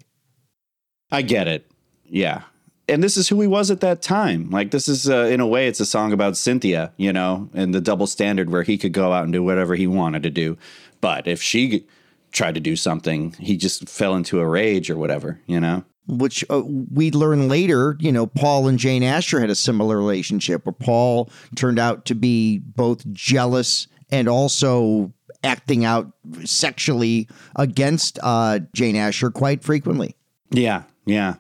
I 1.11 1.23
get 1.23 1.47
it. 1.47 1.65
Yeah. 2.05 2.43
And 2.87 3.03
this 3.03 3.15
is 3.15 3.29
who 3.29 3.39
he 3.39 3.47
was 3.47 3.71
at 3.71 3.79
that 3.81 4.01
time. 4.01 4.49
Like, 4.49 4.71
this 4.71 4.87
is, 4.87 5.09
uh, 5.09 5.29
in 5.31 5.39
a 5.39 5.47
way, 5.47 5.67
it's 5.67 5.79
a 5.79 5.85
song 5.85 6.11
about 6.11 6.35
Cynthia, 6.35 6.91
you 6.97 7.13
know, 7.13 7.49
and 7.53 7.73
the 7.73 7.81
double 7.81 8.07
standard 8.07 8.49
where 8.49 8.63
he 8.63 8.77
could 8.77 8.91
go 8.91 9.13
out 9.13 9.23
and 9.23 9.31
do 9.31 9.43
whatever 9.43 9.75
he 9.75 9.87
wanted 9.87 10.23
to 10.23 10.29
do. 10.29 10.57
But 10.99 11.27
if 11.27 11.41
she 11.41 11.85
tried 12.31 12.55
to 12.55 12.61
do 12.61 12.75
something, 12.75 13.33
he 13.39 13.55
just 13.55 13.87
fell 13.87 14.15
into 14.15 14.39
a 14.39 14.47
rage 14.47 14.89
or 14.89 14.97
whatever, 14.97 15.39
you 15.47 15.59
know? 15.59 15.85
which 16.07 16.43
uh, 16.49 16.61
we 16.65 17.11
learn 17.11 17.47
later, 17.47 17.95
you 17.99 18.11
know, 18.11 18.27
Paul 18.27 18.67
and 18.67 18.77
Jane 18.77 19.03
Asher 19.03 19.39
had 19.39 19.49
a 19.49 19.55
similar 19.55 19.97
relationship 19.97 20.65
where 20.65 20.73
Paul 20.73 21.29
turned 21.55 21.79
out 21.79 22.05
to 22.05 22.15
be 22.15 22.57
both 22.59 23.09
jealous 23.13 23.87
and 24.11 24.27
also 24.27 25.13
acting 25.43 25.85
out 25.85 26.11
sexually 26.43 27.29
against 27.55 28.19
uh, 28.21 28.59
Jane 28.73 28.95
Asher 28.95 29.31
quite 29.31 29.63
frequently. 29.63 30.15
Yeah, 30.49 30.83
yeah. 31.05 31.35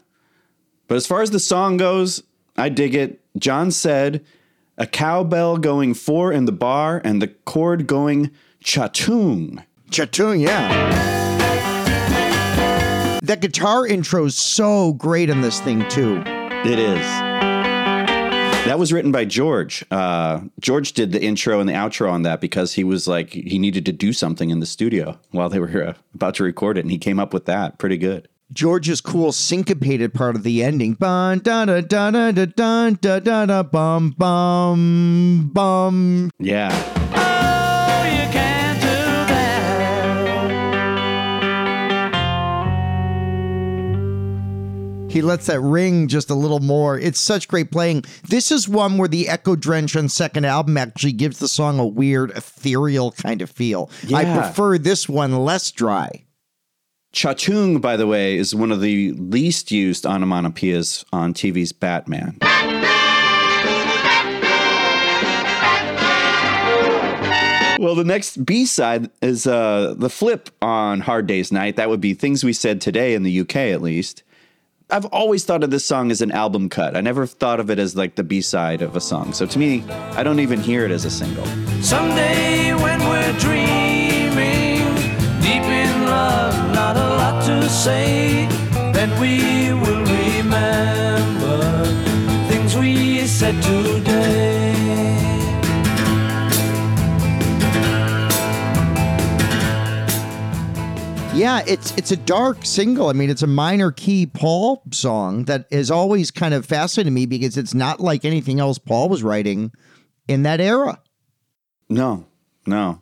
But 0.91 0.97
as 0.97 1.07
far 1.07 1.21
as 1.21 1.31
the 1.31 1.39
song 1.39 1.77
goes, 1.77 2.21
I 2.57 2.67
dig 2.67 2.95
it. 2.95 3.21
John 3.37 3.71
said, 3.71 4.25
a 4.77 4.85
cowbell 4.85 5.55
going 5.55 5.93
four 5.93 6.33
in 6.33 6.43
the 6.43 6.51
bar 6.51 6.99
and 7.05 7.21
the 7.21 7.29
chord 7.29 7.87
going 7.87 8.29
chatung. 8.61 9.63
Chatung, 9.89 10.41
yeah. 10.41 10.67
That 13.23 13.39
guitar 13.39 13.87
intro 13.87 14.25
is 14.25 14.37
so 14.37 14.91
great 14.91 15.29
on 15.29 15.39
this 15.39 15.61
thing, 15.61 15.87
too. 15.87 16.21
It 16.25 16.77
is. 16.77 17.05
That 18.65 18.77
was 18.77 18.91
written 18.91 19.13
by 19.13 19.23
George. 19.23 19.85
Uh, 19.91 20.41
George 20.59 20.91
did 20.91 21.13
the 21.13 21.23
intro 21.23 21.61
and 21.61 21.69
the 21.69 21.73
outro 21.73 22.11
on 22.11 22.23
that 22.23 22.41
because 22.41 22.73
he 22.73 22.83
was 22.83 23.07
like, 23.07 23.29
he 23.29 23.59
needed 23.59 23.85
to 23.85 23.93
do 23.93 24.11
something 24.11 24.49
in 24.49 24.59
the 24.59 24.65
studio 24.65 25.17
while 25.29 25.47
they 25.47 25.59
were 25.59 25.87
uh, 25.87 25.93
about 26.13 26.35
to 26.35 26.43
record 26.43 26.77
it. 26.77 26.81
And 26.81 26.91
he 26.91 26.97
came 26.97 27.17
up 27.17 27.33
with 27.33 27.45
that 27.45 27.77
pretty 27.77 27.97
good. 27.97 28.27
George's 28.51 28.99
cool 28.99 29.31
syncopated 29.31 30.13
part 30.13 30.35
of 30.35 30.43
the 30.43 30.61
ending. 30.61 30.95
Bun, 30.95 31.39
da, 31.39 31.63
da, 31.65 31.79
da, 31.81 32.11
da, 32.11 32.31
da, 32.31 32.45
dun, 32.45 32.97
da, 32.99 33.19
da, 33.19 33.45
da, 33.45 33.63
bum, 33.63 34.13
bum, 34.17 35.49
bum. 35.53 36.29
Yeah. 36.37 36.69
Oh, 37.13 38.03
you 38.03 38.29
can't 38.31 38.81
do 38.81 38.87
that. 38.87 39.31
He 45.11 45.21
lets 45.21 45.45
that 45.45 45.61
ring 45.61 46.09
just 46.09 46.29
a 46.29 46.35
little 46.35 46.59
more. 46.59 46.99
It's 46.99 47.21
such 47.21 47.47
great 47.47 47.71
playing. 47.71 48.03
This 48.27 48.51
is 48.51 48.67
one 48.67 48.97
where 48.97 49.07
the 49.07 49.29
Echo 49.29 49.55
Drench 49.55 49.95
on 49.95 50.09
second 50.09 50.43
album 50.45 50.75
actually 50.77 51.13
gives 51.13 51.39
the 51.39 51.47
song 51.47 51.79
a 51.79 51.87
weird, 51.87 52.31
ethereal 52.31 53.13
kind 53.13 53.41
of 53.41 53.49
feel. 53.49 53.89
Yeah. 54.05 54.17
I 54.17 54.25
prefer 54.25 54.77
this 54.77 55.07
one 55.07 55.45
less 55.45 55.71
dry. 55.71 56.25
Chatung, 57.13 57.81
by 57.81 57.97
the 57.97 58.07
way, 58.07 58.37
is 58.37 58.55
one 58.55 58.71
of 58.71 58.79
the 58.79 59.11
least 59.13 59.69
used 59.71 60.05
onomatopoeias 60.05 61.03
on 61.11 61.33
TV's 61.33 61.73
Batman. 61.73 62.37
Well, 67.81 67.95
the 67.95 68.03
next 68.05 68.45
B 68.45 68.65
side 68.65 69.09
is 69.21 69.47
uh, 69.47 69.95
the 69.97 70.09
flip 70.09 70.51
on 70.61 70.99
Hard 71.01 71.25
Day's 71.25 71.51
Night. 71.51 71.77
That 71.77 71.89
would 71.89 71.99
be 71.99 72.13
things 72.13 72.43
we 72.43 72.53
said 72.53 72.79
today 72.79 73.15
in 73.15 73.23
the 73.23 73.39
UK, 73.39 73.55
at 73.55 73.81
least. 73.81 74.21
I've 74.91 75.05
always 75.05 75.45
thought 75.45 75.63
of 75.63 75.71
this 75.71 75.85
song 75.85 76.11
as 76.11 76.21
an 76.21 76.31
album 76.31 76.69
cut. 76.69 76.95
I 76.95 77.01
never 77.01 77.25
thought 77.25 77.59
of 77.59 77.71
it 77.71 77.79
as 77.79 77.95
like 77.95 78.15
the 78.15 78.23
B 78.23 78.39
side 78.39 78.81
of 78.81 78.95
a 78.95 79.01
song. 79.01 79.33
So 79.33 79.47
to 79.47 79.57
me, 79.57 79.83
I 79.89 80.21
don't 80.21 80.39
even 80.39 80.61
hear 80.61 80.85
it 80.85 80.91
as 80.91 81.05
a 81.05 81.09
single. 81.09 81.45
Someday 81.81 82.73
when 82.75 82.99
we're 82.99 83.33
dreaming, 83.39 84.85
deep 85.41 85.63
in 85.63 85.80
love, 86.11 86.73
not 86.73 86.95
a 86.97 87.07
lot 87.21 87.35
to 87.45 87.69
say, 87.69 88.47
then 88.95 89.09
we 89.19 89.71
will 89.81 90.03
remember 90.03 91.57
things 92.49 92.75
we 92.75 93.25
said 93.25 93.55
today. 93.63 94.51
Yeah, 101.33 101.63
it's 101.65 101.95
it's 101.97 102.11
a 102.11 102.17
dark 102.17 102.65
single. 102.65 103.07
I 103.07 103.13
mean, 103.13 103.29
it's 103.29 103.41
a 103.41 103.47
minor 103.47 103.91
key 103.91 104.27
Paul 104.27 104.83
song 104.91 105.45
that 105.45 105.65
has 105.71 105.89
always 105.89 106.29
kind 106.29 106.53
of 106.53 106.65
fascinated 106.65 107.13
me 107.13 107.25
because 107.25 107.57
it's 107.57 107.73
not 107.73 107.99
like 107.99 108.25
anything 108.25 108.59
else 108.59 108.77
Paul 108.77 109.09
was 109.09 109.23
writing 109.23 109.71
in 110.27 110.43
that 110.43 110.59
era. 110.61 110.99
No, 111.89 112.27
no. 112.67 113.01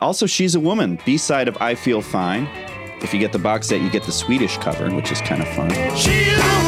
Also, 0.00 0.26
She's 0.26 0.54
a 0.54 0.60
Woman, 0.60 0.98
B 1.06 1.16
side 1.16 1.48
of 1.48 1.56
I 1.60 1.74
Feel 1.74 2.02
Fine. 2.02 2.46
If 3.02 3.12
you 3.12 3.20
get 3.20 3.32
the 3.32 3.38
box 3.38 3.68
set, 3.68 3.80
you 3.80 3.90
get 3.90 4.04
the 4.04 4.12
Swedish 4.12 4.58
cover, 4.58 4.90
which 4.94 5.12
is 5.12 5.20
kind 5.20 5.42
of 5.42 5.48
fun. 5.48 6.65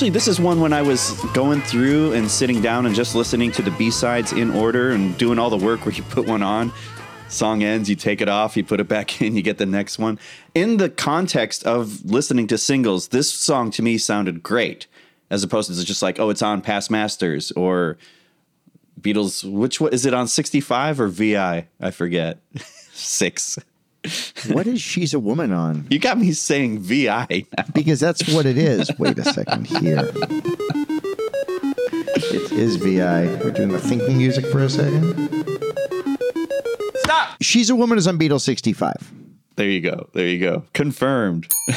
Actually, 0.00 0.08
this 0.08 0.28
is 0.28 0.40
one 0.40 0.62
when 0.62 0.72
I 0.72 0.80
was 0.80 1.12
going 1.34 1.60
through 1.60 2.14
and 2.14 2.30
sitting 2.30 2.62
down 2.62 2.86
and 2.86 2.94
just 2.94 3.14
listening 3.14 3.52
to 3.52 3.60
the 3.60 3.70
B 3.72 3.90
sides 3.90 4.32
in 4.32 4.50
order 4.50 4.92
and 4.92 5.14
doing 5.18 5.38
all 5.38 5.50
the 5.50 5.58
work 5.58 5.84
where 5.84 5.94
you 5.94 6.02
put 6.04 6.26
one 6.26 6.42
on. 6.42 6.72
Song 7.28 7.62
ends, 7.62 7.90
you 7.90 7.96
take 7.96 8.22
it 8.22 8.28
off, 8.30 8.56
you 8.56 8.64
put 8.64 8.80
it 8.80 8.88
back 8.88 9.20
in, 9.20 9.36
you 9.36 9.42
get 9.42 9.58
the 9.58 9.66
next 9.66 9.98
one. 9.98 10.18
In 10.54 10.78
the 10.78 10.88
context 10.88 11.64
of 11.64 12.02
listening 12.06 12.46
to 12.46 12.56
singles, 12.56 13.08
this 13.08 13.30
song 13.30 13.70
to 13.72 13.82
me 13.82 13.98
sounded 13.98 14.42
great, 14.42 14.86
as 15.28 15.44
opposed 15.44 15.70
to 15.70 15.84
just 15.84 16.00
like, 16.00 16.18
oh, 16.18 16.30
it's 16.30 16.40
on 16.40 16.62
Past 16.62 16.90
Masters 16.90 17.52
or 17.52 17.98
Beatles. 18.98 19.44
Which 19.44 19.82
one 19.82 19.92
is 19.92 20.06
it 20.06 20.14
on 20.14 20.28
65 20.28 20.98
or 20.98 21.08
VI? 21.08 21.68
I 21.78 21.90
forget. 21.90 22.38
Six. 22.94 23.58
What 24.48 24.66
is 24.66 24.80
She's 24.80 25.12
a 25.12 25.18
Woman 25.18 25.52
on? 25.52 25.86
You 25.90 25.98
got 25.98 26.18
me 26.18 26.32
saying 26.32 26.80
VI 26.80 27.46
now. 27.56 27.64
Because 27.74 28.00
that's 28.00 28.32
what 28.32 28.46
it 28.46 28.56
is. 28.56 28.90
Wait 28.98 29.18
a 29.18 29.24
second 29.24 29.66
here. 29.66 30.10
It 32.16 32.52
is 32.52 32.76
VI. 32.76 33.26
We're 33.42 33.50
doing 33.50 33.68
the 33.68 33.78
thinking 33.78 34.16
music 34.16 34.46
for 34.46 34.60
a 34.60 34.70
second. 34.70 35.14
Stop. 36.96 37.36
She's 37.42 37.68
a 37.70 37.76
Woman 37.76 37.98
is 37.98 38.06
on 38.06 38.18
Beatles 38.18 38.40
65. 38.42 38.94
There 39.56 39.68
you 39.68 39.80
go. 39.80 40.08
There 40.14 40.26
you 40.26 40.38
go. 40.38 40.64
Confirmed. 40.72 41.52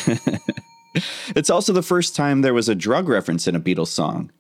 it's 1.36 1.50
also 1.50 1.74
the 1.74 1.82
first 1.82 2.16
time 2.16 2.42
there 2.42 2.54
was 2.54 2.70
a 2.70 2.76
drug 2.76 3.10
reference 3.10 3.48
in 3.48 3.56
a 3.56 3.60
Beatles 3.60 3.88
song. 3.88 4.32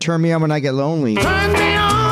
Turn 0.00 0.20
me 0.20 0.32
on 0.32 0.42
when 0.42 0.50
I 0.50 0.60
get 0.60 0.74
lonely. 0.74 1.14
Turn 1.14 1.52
me 1.52 1.74
on 1.74 2.05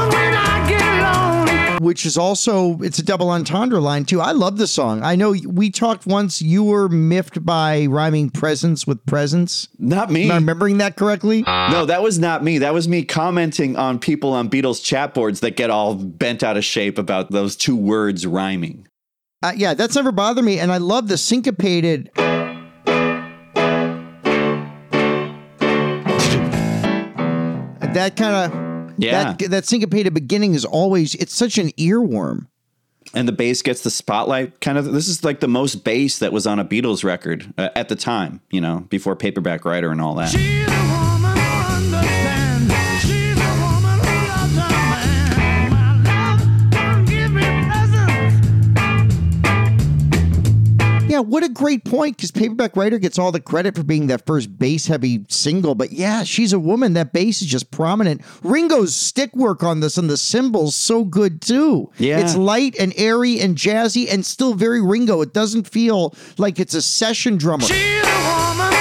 Which 1.84 2.06
is 2.06 2.16
also 2.16 2.78
it's 2.80 2.98
a 2.98 3.02
double 3.02 3.28
entendre 3.28 3.78
line 3.78 4.06
too. 4.06 4.18
I 4.18 4.32
love 4.32 4.56
the 4.56 4.66
song. 4.66 5.02
I 5.02 5.16
know 5.16 5.34
we 5.46 5.70
talked 5.70 6.06
once. 6.06 6.40
You 6.40 6.64
were 6.64 6.88
miffed 6.88 7.44
by 7.44 7.84
rhyming 7.84 8.30
presence 8.30 8.86
with 8.86 9.04
presence. 9.04 9.68
Not 9.78 10.10
me. 10.10 10.24
Am 10.24 10.30
I 10.30 10.36
remembering 10.36 10.78
that 10.78 10.96
correctly? 10.96 11.42
No, 11.42 11.84
that 11.84 12.02
was 12.02 12.18
not 12.18 12.42
me. 12.42 12.56
That 12.56 12.72
was 12.72 12.88
me 12.88 13.04
commenting 13.04 13.76
on 13.76 13.98
people 13.98 14.32
on 14.32 14.48
Beatles 14.48 14.82
chat 14.82 15.12
boards 15.12 15.40
that 15.40 15.56
get 15.56 15.68
all 15.68 15.94
bent 15.94 16.42
out 16.42 16.56
of 16.56 16.64
shape 16.64 16.96
about 16.96 17.30
those 17.30 17.54
two 17.54 17.76
words 17.76 18.26
rhyming. 18.26 18.88
Uh, 19.42 19.52
yeah, 19.54 19.74
that's 19.74 19.94
never 19.94 20.10
bothered 20.10 20.42
me, 20.42 20.58
and 20.58 20.72
I 20.72 20.78
love 20.78 21.08
the 21.08 21.18
syncopated. 21.18 22.10
That 27.92 28.16
kind 28.16 28.52
of 28.52 28.63
Yeah. 28.96 29.34
that, 29.38 29.50
that 29.50 29.64
syncopated 29.66 30.14
beginning 30.14 30.54
is 30.54 30.64
always 30.64 31.14
it's 31.14 31.34
such 31.34 31.58
an 31.58 31.70
earworm. 31.72 32.46
And 33.12 33.28
the 33.28 33.32
bass 33.32 33.62
gets 33.62 33.82
the 33.82 33.90
spotlight. 33.90 34.60
Kind 34.60 34.78
of, 34.78 34.86
this 34.92 35.08
is 35.08 35.24
like 35.24 35.40
the 35.40 35.48
most 35.48 35.84
bass 35.84 36.18
that 36.18 36.32
was 36.32 36.46
on 36.46 36.58
a 36.58 36.64
Beatles 36.64 37.04
record 37.04 37.52
uh, 37.58 37.68
at 37.76 37.88
the 37.88 37.96
time, 37.96 38.40
you 38.50 38.60
know, 38.60 38.86
before 38.88 39.14
Paperback 39.14 39.64
Writer 39.64 39.92
and 39.92 40.00
all 40.00 40.14
that. 40.14 40.34
Yeah, 51.14 51.20
what 51.20 51.44
a 51.44 51.48
great 51.48 51.84
point 51.84 52.16
because 52.16 52.32
Paperback 52.32 52.74
Writer 52.74 52.98
gets 52.98 53.20
all 53.20 53.30
the 53.30 53.38
credit 53.38 53.76
for 53.76 53.84
being 53.84 54.08
that 54.08 54.26
first 54.26 54.58
bass 54.58 54.88
heavy 54.88 55.24
single. 55.28 55.76
But 55.76 55.92
yeah, 55.92 56.24
she's 56.24 56.52
a 56.52 56.58
woman. 56.58 56.94
That 56.94 57.12
bass 57.12 57.40
is 57.40 57.46
just 57.46 57.70
prominent. 57.70 58.20
Ringo's 58.42 58.96
stick 58.96 59.32
work 59.36 59.62
on 59.62 59.78
this 59.78 59.96
and 59.96 60.10
the 60.10 60.16
cymbals 60.16 60.74
so 60.74 61.04
good 61.04 61.40
too. 61.40 61.88
Yeah. 61.98 62.18
It's 62.18 62.34
light 62.34 62.74
and 62.80 62.92
airy 62.96 63.38
and 63.38 63.56
jazzy 63.56 64.12
and 64.12 64.26
still 64.26 64.54
very 64.54 64.82
Ringo. 64.82 65.20
It 65.20 65.32
doesn't 65.32 65.68
feel 65.68 66.16
like 66.36 66.58
it's 66.58 66.74
a 66.74 66.82
session 66.82 67.36
drummer. 67.36 67.62
She's 67.62 68.02
a 68.04 68.56
woman 68.56 68.73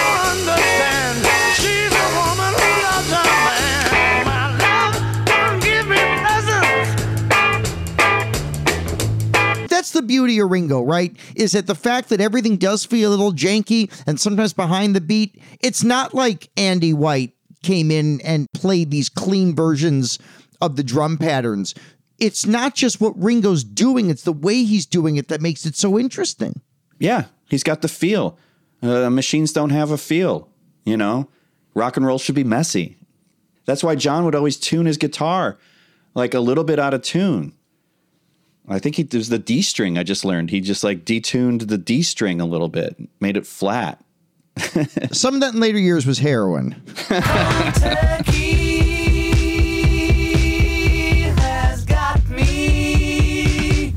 beauty 10.03 10.39
of 10.39 10.49
Ringo, 10.49 10.81
right? 10.81 11.15
Is 11.35 11.53
that 11.53 11.67
the 11.67 11.75
fact 11.75 12.09
that 12.09 12.21
everything 12.21 12.57
does 12.57 12.85
feel 12.85 13.09
a 13.09 13.11
little 13.11 13.33
janky 13.33 13.91
and 14.05 14.19
sometimes 14.19 14.53
behind 14.53 14.95
the 14.95 15.01
beat. 15.01 15.41
It's 15.61 15.83
not 15.83 16.13
like 16.13 16.49
Andy 16.57 16.93
White 16.93 17.33
came 17.63 17.91
in 17.91 18.21
and 18.21 18.47
played 18.53 18.91
these 18.91 19.09
clean 19.09 19.55
versions 19.55 20.19
of 20.61 20.75
the 20.75 20.83
drum 20.83 21.17
patterns. 21.17 21.73
It's 22.19 22.45
not 22.45 22.75
just 22.75 23.01
what 23.01 23.21
Ringo's 23.21 23.63
doing, 23.63 24.09
it's 24.09 24.23
the 24.23 24.31
way 24.33 24.63
he's 24.63 24.85
doing 24.85 25.17
it 25.17 25.27
that 25.29 25.41
makes 25.41 25.65
it 25.65 25.75
so 25.75 25.97
interesting. 25.97 26.61
Yeah, 26.99 27.25
he's 27.49 27.63
got 27.63 27.81
the 27.81 27.87
feel. 27.87 28.37
Uh, 28.81 29.09
machines 29.09 29.51
don't 29.51 29.71
have 29.71 29.91
a 29.91 29.97
feel, 29.97 30.49
you 30.85 30.97
know? 30.97 31.29
Rock 31.73 31.97
and 31.97 32.05
roll 32.05 32.19
should 32.19 32.35
be 32.35 32.43
messy. 32.43 32.97
That's 33.65 33.83
why 33.83 33.95
John 33.95 34.25
would 34.25 34.35
always 34.35 34.57
tune 34.57 34.85
his 34.85 34.97
guitar 34.97 35.57
like 36.13 36.33
a 36.33 36.39
little 36.39 36.63
bit 36.63 36.79
out 36.79 36.93
of 36.93 37.01
tune. 37.01 37.53
I 38.67 38.79
think 38.79 38.95
he 38.95 39.03
there's 39.03 39.29
the 39.29 39.39
D 39.39 39.61
string 39.61 39.97
I 39.97 40.03
just 40.03 40.23
learned. 40.23 40.49
He 40.49 40.61
just 40.61 40.83
like 40.83 41.03
detuned 41.05 41.67
the 41.67 41.77
D 41.77 42.01
string 42.01 42.39
a 42.39 42.45
little 42.45 42.69
bit, 42.69 42.95
made 43.19 43.35
it 43.35 43.45
flat. 43.45 44.03
Some 45.11 45.35
of 45.35 45.41
that 45.41 45.53
in 45.53 45.59
later 45.59 45.79
years 45.79 46.05
was 46.05 46.19
heroin. 46.19 46.81
has 51.39 51.83
got 51.85 52.29
me 52.29 53.93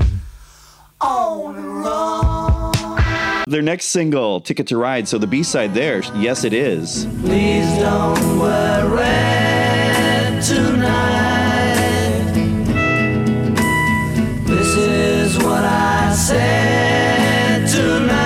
on 0.99 1.55
the 1.55 1.61
run. 1.61 3.43
Their 3.47 3.61
next 3.61 3.85
single, 3.85 4.41
Ticket 4.41 4.67
to 4.67 4.77
Ride, 4.77 5.07
so 5.07 5.17
the 5.17 5.27
B 5.27 5.43
side 5.43 5.73
there, 5.73 5.99
yes 6.15 6.43
it 6.43 6.51
is. 6.51 7.05
Please 7.21 7.65
don't 7.77 8.39
worry 8.39 9.36
said 16.27 17.65
tonight. 17.69 18.19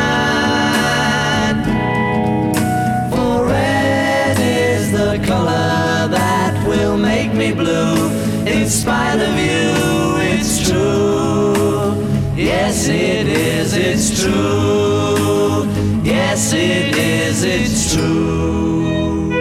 For 3.11 3.45
red 3.45 4.37
is 4.39 4.91
the 4.91 5.23
color 5.23 6.07
that 6.09 6.67
will 6.67 6.97
make 6.97 7.31
me 7.35 7.53
blue. 7.53 8.09
In 8.47 8.67
spite 8.67 9.19
of 9.19 9.35
you, 9.37 10.17
it's 10.33 10.67
true. 10.67 11.93
Yes, 12.35 12.87
it 12.87 13.27
is, 13.27 13.75
it's 13.77 14.19
true. 14.19 15.67
Yes, 16.03 16.53
it 16.53 16.97
is, 16.97 17.43
it's 17.43 17.93
true. 17.93 19.31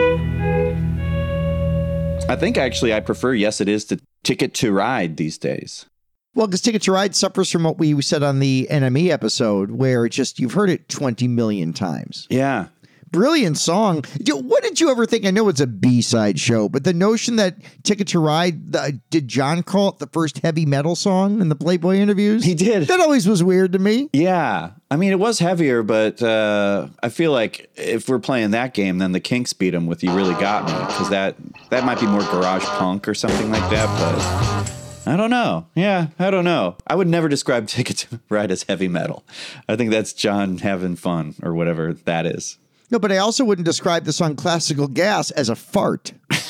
I 2.29 2.37
think 2.37 2.59
actually 2.59 2.92
I 2.92 3.01
prefer 3.01 3.33
yes 3.33 3.62
it 3.62 3.68
is 3.68 3.87
to 3.87 3.99
Ticket 4.23 4.53
to 4.57 4.70
Ride 4.70 5.16
these 5.16 5.38
days. 5.38 5.87
Well, 6.35 6.47
because 6.47 6.61
Ticket 6.61 6.83
to 6.83 6.93
Ride 6.93 7.16
suffers 7.16 7.51
from 7.51 7.64
what 7.64 7.79
we 7.79 8.01
said 8.03 8.23
on 8.23 8.38
the 8.38 8.69
NME 8.71 9.09
episode, 9.09 9.73
where 9.73 10.07
it 10.07 10.11
just 10.11 10.38
you've 10.38 10.53
heard 10.53 10.71
it 10.71 10.88
20 10.88 11.27
million 11.29 11.73
times. 11.73 12.27
Yeah. 12.31 12.69
Brilliant 13.11 13.59
song. 13.59 14.05
What 14.29 14.62
did 14.62 14.81
you 14.81 14.88
ever 14.88 15.05
think? 15.05 15.27
I 15.27 15.33
know 15.33 15.49
it's 15.49 15.59
a 15.59 15.66
B 15.66 16.01
side 16.01 16.38
show, 16.38 16.69
but 16.69 16.85
the 16.85 16.95
notion 16.95 17.35
that 17.37 17.57
Ticket 17.83 18.07
to 18.09 18.21
Ride, 18.21 18.71
the, 18.71 19.01
did 19.11 19.27
John 19.27 19.64
call 19.64 19.88
it 19.88 19.99
the 19.99 20.07
first 20.07 20.38
heavy 20.38 20.64
metal 20.64 20.95
song 20.95 21.40
in 21.40 21.49
the 21.49 21.57
Playboy 21.57 21.97
interviews? 21.97 22.44
He 22.44 22.54
did. 22.54 22.87
That 22.87 23.00
always 23.00 23.27
was 23.27 23.42
weird 23.42 23.73
to 23.73 23.81
me. 23.81 24.11
Yeah. 24.13 24.71
I 24.92 24.96
mean, 24.96 25.11
it 25.11 25.19
was 25.19 25.40
heavier, 25.40 25.83
but 25.83 26.23
uh, 26.23 26.87
I 27.02 27.09
feel 27.09 27.33
like 27.33 27.69
if 27.75 28.09
we're 28.09 28.21
playing 28.21 28.52
that 28.52 28.75
game, 28.75 28.98
then 28.98 29.11
the 29.11 29.21
Kinks 29.21 29.52
beat 29.54 29.71
them 29.71 29.87
with 29.88 30.04
"You 30.04 30.13
Really 30.13 30.35
Got 30.35 30.67
Me" 30.67 30.73
because 30.87 31.11
that 31.11 31.35
that 31.71 31.85
might 31.85 31.98
be 31.98 32.07
more 32.07 32.23
garage 32.23 32.65
punk 32.65 33.09
or 33.09 33.15
something 33.15 33.50
like 33.50 33.69
that. 33.71 33.87
But 33.98 34.79
I 35.11 35.17
don't 35.17 35.31
know. 35.31 35.67
Yeah, 35.75 36.06
I 36.21 36.31
don't 36.31 36.44
know. 36.44 36.77
I 36.87 36.94
would 36.94 37.08
never 37.08 37.29
describe 37.29 37.67
Ticket 37.67 37.96
to 37.98 38.21
Ride 38.29 38.52
as 38.52 38.63
heavy 38.63 38.87
metal. 38.87 39.25
I 39.69 39.75
think 39.75 39.90
that's 39.90 40.13
John 40.13 40.58
having 40.58 40.94
fun 40.94 41.35
or 41.42 41.52
whatever 41.52 41.92
that 41.92 42.27
is. 42.27 42.58
No, 42.92 43.00
but 43.00 43.11
I 43.11 43.17
also 43.17 43.44
wouldn't 43.44 43.67
describe 43.67 44.04
the 44.04 44.13
song 44.13 44.37
Classical 44.37 44.87
Gas 44.87 45.33
as 45.33 45.48
a 45.48 45.56
fart. 45.56 46.13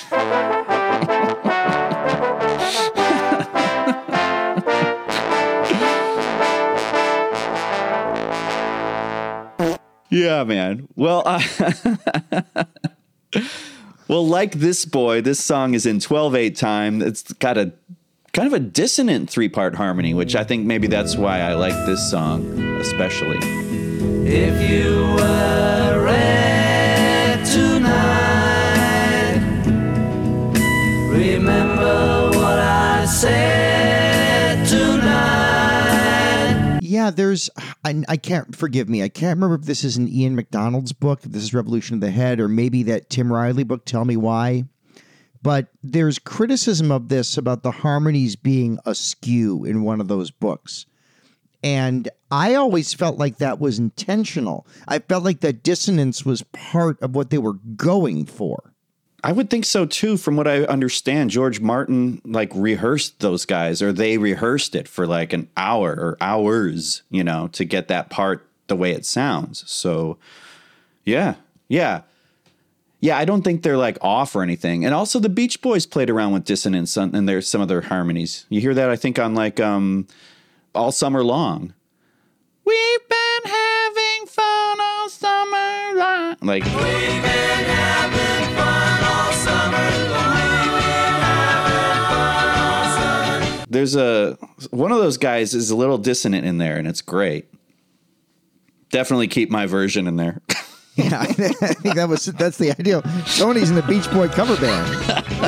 Yeah, 10.12 10.42
man. 10.42 10.88
Well, 10.96 11.22
uh, 11.24 11.40
well, 14.08 14.26
like 14.26 14.54
this 14.54 14.84
boy, 14.84 15.20
this 15.20 15.38
song 15.38 15.74
is 15.74 15.86
in 15.86 15.98
12-8 15.98 16.58
time. 16.58 17.00
It's 17.00 17.32
got 17.34 17.56
a 17.56 17.72
kind 18.32 18.46
of 18.46 18.52
a 18.52 18.60
dissonant 18.60 19.28
three-part 19.28 19.74
harmony, 19.74 20.14
which 20.14 20.36
I 20.36 20.44
think 20.44 20.66
maybe 20.66 20.86
that's 20.86 21.16
why 21.16 21.40
I 21.40 21.54
like 21.54 21.74
this 21.86 22.10
song 22.10 22.44
especially. 22.80 23.38
If 24.26 24.70
you 24.70 25.00
were 25.14 26.04
red 26.04 27.44
tonight, 27.44 27.80
remember 31.10 32.30
what 32.38 32.58
I 32.58 33.04
said 33.06 34.66
tonight. 34.66 35.10
Yeah, 36.82 37.10
there's. 37.10 37.50
I, 37.84 38.02
I 38.08 38.16
can't 38.16 38.54
forgive 38.54 38.88
me. 38.88 39.02
I 39.02 39.08
can't 39.08 39.36
remember 39.36 39.56
if 39.56 39.62
this 39.62 39.84
is 39.84 39.96
an 39.96 40.08
Ian 40.08 40.36
MacDonald's 40.36 40.92
book, 40.92 41.24
if 41.24 41.32
this 41.32 41.42
is 41.42 41.52
Revolution 41.54 41.94
of 41.94 42.00
the 42.00 42.10
Head, 42.10 42.40
or 42.40 42.48
maybe 42.48 42.82
that 42.84 43.10
Tim 43.10 43.32
Riley 43.32 43.64
book. 43.64 43.84
Tell 43.84 44.04
me 44.04 44.16
why. 44.16 44.64
But 45.42 45.68
there's 45.82 46.18
criticism 46.18 46.90
of 46.90 47.08
this 47.08 47.38
about 47.38 47.62
the 47.62 47.70
harmonies 47.70 48.36
being 48.36 48.78
askew 48.84 49.64
in 49.64 49.82
one 49.82 50.00
of 50.00 50.08
those 50.08 50.30
books. 50.30 50.86
And 51.62 52.08
I 52.30 52.54
always 52.54 52.94
felt 52.94 53.18
like 53.18 53.38
that 53.38 53.58
was 53.58 53.78
intentional. 53.78 54.66
I 54.88 54.98
felt 54.98 55.24
like 55.24 55.40
that 55.40 55.62
dissonance 55.62 56.24
was 56.24 56.42
part 56.52 57.00
of 57.02 57.14
what 57.14 57.30
they 57.30 57.38
were 57.38 57.54
going 57.76 58.24
for. 58.26 58.72
I 59.22 59.32
would 59.32 59.50
think 59.50 59.66
so 59.66 59.84
too. 59.84 60.16
From 60.16 60.36
what 60.36 60.48
I 60.48 60.62
understand, 60.64 61.30
George 61.30 61.60
Martin 61.60 62.22
like 62.24 62.50
rehearsed 62.54 63.20
those 63.20 63.44
guys, 63.44 63.82
or 63.82 63.92
they 63.92 64.16
rehearsed 64.16 64.74
it 64.74 64.88
for 64.88 65.06
like 65.06 65.32
an 65.32 65.48
hour 65.56 65.90
or 65.90 66.16
hours, 66.20 67.02
you 67.10 67.22
know, 67.22 67.48
to 67.48 67.64
get 67.64 67.88
that 67.88 68.08
part 68.08 68.46
the 68.68 68.76
way 68.76 68.92
it 68.92 69.04
sounds. 69.04 69.70
So, 69.70 70.16
yeah, 71.04 71.34
yeah, 71.68 72.02
yeah. 73.00 73.18
I 73.18 73.24
don't 73.24 73.42
think 73.42 73.62
they're 73.62 73.76
like 73.76 73.98
off 74.00 74.34
or 74.36 74.42
anything. 74.42 74.84
And 74.84 74.94
also, 74.94 75.18
the 75.18 75.28
Beach 75.28 75.60
Boys 75.60 75.86
played 75.86 76.10
around 76.10 76.32
with 76.32 76.44
dissonance 76.44 76.96
on, 76.96 77.14
and 77.14 77.28
there's 77.28 77.48
some 77.48 77.60
of 77.60 77.68
their 77.68 77.80
harmonies. 77.82 78.46
You 78.48 78.60
hear 78.60 78.74
that? 78.74 78.88
I 78.90 78.96
think 78.96 79.18
on 79.18 79.34
like 79.34 79.58
um, 79.60 80.06
all 80.74 80.92
summer 80.92 81.22
long. 81.24 81.74
We've 82.64 83.08
been 83.08 83.50
having 83.50 84.26
fun 84.26 84.80
all 84.80 85.08
summer 85.08 85.94
long. 85.98 86.36
Like 86.42 86.64
We've 86.64 86.72
been 86.72 87.64
having 87.64 88.56
fun 88.56 89.04
all 89.04 89.32
summer 89.32 90.08
long. 90.10 90.30
there's 93.70 93.94
a 93.96 94.36
one 94.70 94.90
of 94.92 94.98
those 94.98 95.16
guys 95.16 95.54
is 95.54 95.70
a 95.70 95.76
little 95.76 95.96
dissonant 95.98 96.44
in 96.44 96.58
there 96.58 96.76
and 96.76 96.88
it's 96.88 97.00
great 97.00 97.46
definitely 98.90 99.28
keep 99.28 99.48
my 99.48 99.64
version 99.66 100.08
in 100.08 100.16
there 100.16 100.40
Yeah, 100.96 101.20
I 101.20 101.26
think 101.32 101.94
that 101.94 102.08
was 102.08 102.26
that's 102.26 102.58
the 102.58 102.72
ideal. 102.72 103.02
Tony's 103.36 103.70
in 103.70 103.76
the 103.76 103.82
Beach 103.82 104.10
Boy 104.10 104.28
cover 104.28 104.56
band. 104.56 104.90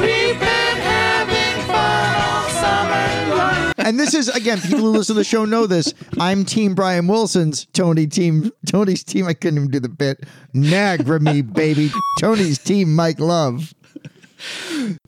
We've 0.00 0.38
been 0.38 0.76
having 0.78 1.66
fun 1.66 2.14
all 2.22 2.48
summer 2.48 3.36
long. 3.36 3.74
And 3.78 3.98
this 3.98 4.14
is 4.14 4.28
again, 4.28 4.60
people 4.60 4.78
who 4.78 4.90
listen 4.90 5.14
to 5.14 5.20
the 5.20 5.24
show 5.24 5.44
know 5.44 5.66
this. 5.66 5.92
I'm 6.18 6.44
Team 6.44 6.74
Brian 6.74 7.06
Wilson's 7.08 7.66
Tony 7.72 8.06
team. 8.06 8.52
Tony's 8.66 9.02
team. 9.02 9.26
I 9.26 9.34
couldn't 9.34 9.58
even 9.58 9.70
do 9.70 9.80
the 9.80 9.88
bit. 9.88 10.24
Nagra 10.54 11.20
me, 11.20 11.42
baby. 11.42 11.90
Tony's 12.20 12.58
team. 12.58 12.94
Mike 12.94 13.18
Love. 13.18 13.74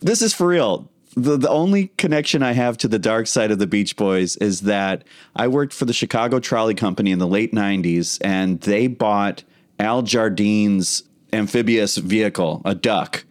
this 0.01 0.21
is 0.21 0.35
for 0.35 0.49
real 0.49 0.91
the, 1.17 1.37
the 1.37 1.49
only 1.49 1.89
connection 1.97 2.43
I 2.43 2.53
have 2.53 2.77
to 2.79 2.89
the 2.89 2.99
dark 2.99 3.27
side 3.27 3.51
of 3.51 3.59
the 3.59 3.67
Beach 3.67 3.97
Boys 3.97 4.37
is 4.37 4.63
that 4.63 5.05
I 5.37 5.49
worked 5.49 5.73
for 5.73 5.85
the 5.85 5.93
Chicago 5.93 6.41
Trolley 6.41 6.75
Company 6.75 7.13
in 7.13 7.19
the 7.19 7.27
late 7.27 7.53
90s 7.53 8.19
and 8.25 8.61
they 8.63 8.87
bought 8.89 9.45
Al 9.79 10.03
Jardine's 10.03 11.03
amphibious 11.33 11.97
vehicle, 11.97 12.63
a 12.65 12.75
duck. 12.75 13.25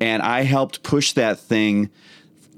And 0.00 0.22
I 0.22 0.42
helped 0.42 0.82
push 0.82 1.12
that 1.12 1.38
thing 1.38 1.90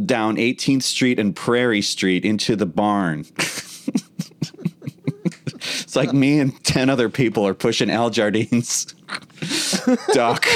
down 0.04 0.36
18th 0.36 0.82
Street 0.82 1.18
and 1.18 1.34
Prairie 1.34 1.82
Street 1.82 2.24
into 2.24 2.56
the 2.56 2.66
barn. 2.66 3.26
it's 5.66 5.96
like 5.96 6.12
me 6.12 6.38
and 6.38 6.62
10 6.64 6.90
other 6.90 7.08
people 7.08 7.46
are 7.46 7.54
pushing 7.54 7.90
Al 7.90 8.10
Jardine's 8.10 8.84
duck. 10.12 10.46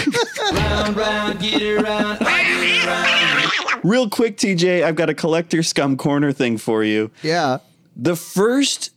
Round, 0.52 0.96
round, 0.96 1.40
get 1.40 1.62
around, 1.62 2.18
get 2.18 2.86
around. 2.86 3.52
Real 3.82 4.08
quick, 4.08 4.36
TJ, 4.36 4.84
I've 4.84 4.94
got 4.96 5.10
a 5.10 5.14
collector 5.14 5.62
scum 5.62 5.96
corner 5.96 6.32
thing 6.32 6.56
for 6.56 6.84
you. 6.84 7.10
Yeah. 7.22 7.58
The 7.96 8.16
first 8.16 8.90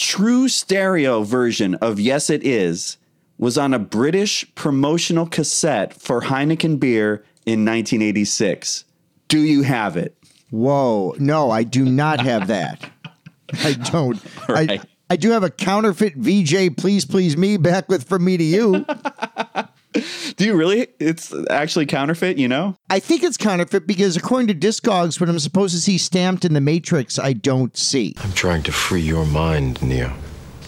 true 0.00 0.48
stereo 0.48 1.22
version 1.22 1.74
of 1.74 2.00
Yes 2.00 2.30
It 2.30 2.42
Is 2.42 2.96
was 3.36 3.58
on 3.58 3.74
a 3.74 3.78
British 3.78 4.46
promotional 4.54 5.26
cassette 5.26 5.92
for 5.92 6.22
Heineken 6.22 6.80
beer 6.80 7.16
in 7.44 7.66
1986. 7.66 8.84
Do 9.28 9.40
you 9.40 9.62
have 9.62 9.98
it? 9.98 10.16
Whoa. 10.50 11.14
No, 11.18 11.50
I 11.50 11.64
do 11.64 11.84
not 11.84 12.20
have 12.20 12.48
that. 12.48 12.90
I 13.62 13.74
don't. 13.74 14.18
I, 14.48 14.80
I 15.10 15.16
do 15.16 15.30
have 15.30 15.42
a 15.42 15.50
counterfeit 15.50 16.16
Vee-Jay 16.16 16.70
Please 16.70 17.04
Please 17.04 17.36
Me 17.36 17.58
back 17.58 17.88
with 17.90 18.08
From 18.08 18.24
Me 18.24 18.38
to 18.38 18.44
You. 18.44 18.86
Do 20.36 20.44
you 20.44 20.54
really? 20.54 20.88
It's 20.98 21.34
actually 21.50 21.86
counterfeit, 21.86 22.38
you 22.38 22.48
know? 22.48 22.76
I 22.88 23.00
think 23.00 23.22
it's 23.22 23.36
counterfeit 23.36 23.86
because 23.86 24.16
according 24.16 24.48
to 24.48 24.54
Discogs, 24.54 25.20
what 25.20 25.28
I'm 25.28 25.38
supposed 25.38 25.74
to 25.74 25.80
see 25.80 25.98
stamped 25.98 26.44
in 26.44 26.54
the 26.54 26.60
Matrix, 26.60 27.18
I 27.18 27.32
don't 27.32 27.76
see. 27.76 28.14
I'm 28.22 28.32
trying 28.32 28.62
to 28.64 28.72
free 28.72 29.00
your 29.00 29.26
mind, 29.26 29.82
Neo, 29.82 30.12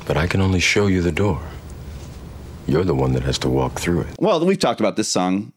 but 0.06 0.16
I 0.16 0.26
can 0.26 0.40
only 0.40 0.60
show 0.60 0.86
you 0.88 1.02
the 1.02 1.12
door. 1.12 1.40
You're 2.66 2.84
the 2.84 2.94
one 2.94 3.12
that 3.12 3.22
has 3.22 3.38
to 3.40 3.48
walk 3.48 3.78
through 3.80 4.02
it. 4.02 4.08
Well, 4.18 4.44
we've 4.44 4.58
talked 4.58 4.80
about 4.80 4.96
this 4.96 5.08
song, 5.08 5.52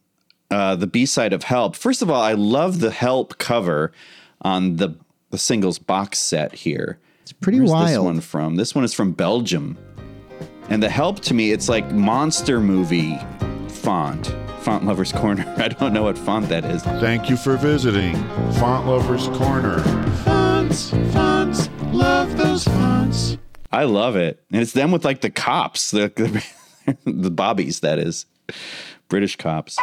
uh, 0.51 0.76
the 0.76 0.88
B 0.88 1.05
side 1.05 1.34
of 1.34 1.43
Help. 1.43 1.76
First 1.76 2.01
of 2.01 2.09
all, 2.09 2.22
I 2.22 2.34
love 2.34 2.80
the 2.80 2.91
Help 2.91 3.38
cover 3.38 3.91
on 4.41 4.76
the 4.78 4.95
the 5.32 5.38
singles 5.39 5.80
box 5.80 6.20
set 6.20 6.53
here. 6.53 6.99
It's 7.24 7.34
pretty 7.34 7.59
This 7.59 7.70
wild. 7.72 8.05
one 8.05 8.22
from 8.22 8.55
this 8.55 8.74
one 8.76 8.84
is 8.84 8.93
from 8.93 9.11
Belgium, 9.11 9.78
and 10.70 10.82
the 10.84 10.89
Help 10.89 11.20
to 11.22 11.34
me, 11.34 11.51
it's 11.51 11.68
like 11.68 11.91
monster 11.91 12.59
movie 12.59 13.18
font. 13.86 14.36
Font 14.62 14.84
Lovers 14.84 15.12
Corner. 15.12 15.46
I 15.58 15.68
don't 15.68 15.94
know 15.94 16.02
what 16.02 16.18
font 16.18 16.50
that 16.50 16.66
is. 16.66 16.82
Thank 16.82 17.30
you 17.30 17.38
for 17.38 17.56
visiting 17.56 18.16
Font 18.54 18.88
Lovers 18.88 19.28
Corner. 19.38 19.80
Fonts, 20.24 20.90
fonts, 21.14 21.70
love 21.92 22.36
those 22.36 22.64
fonts. 22.64 23.38
I 23.72 23.84
love 23.84 24.16
it, 24.16 24.44
and 24.52 24.64
it's 24.64 24.72
them 24.72 24.92
with 24.92 25.06
like 25.06 25.22
the 25.22 25.30
cops, 25.30 25.92
the 25.92 26.12
the, 26.16 26.98
the 27.12 27.30
bobbies. 27.30 27.82
That 27.82 28.00
is 28.00 28.26
British 29.08 29.36
cops. 29.36 29.78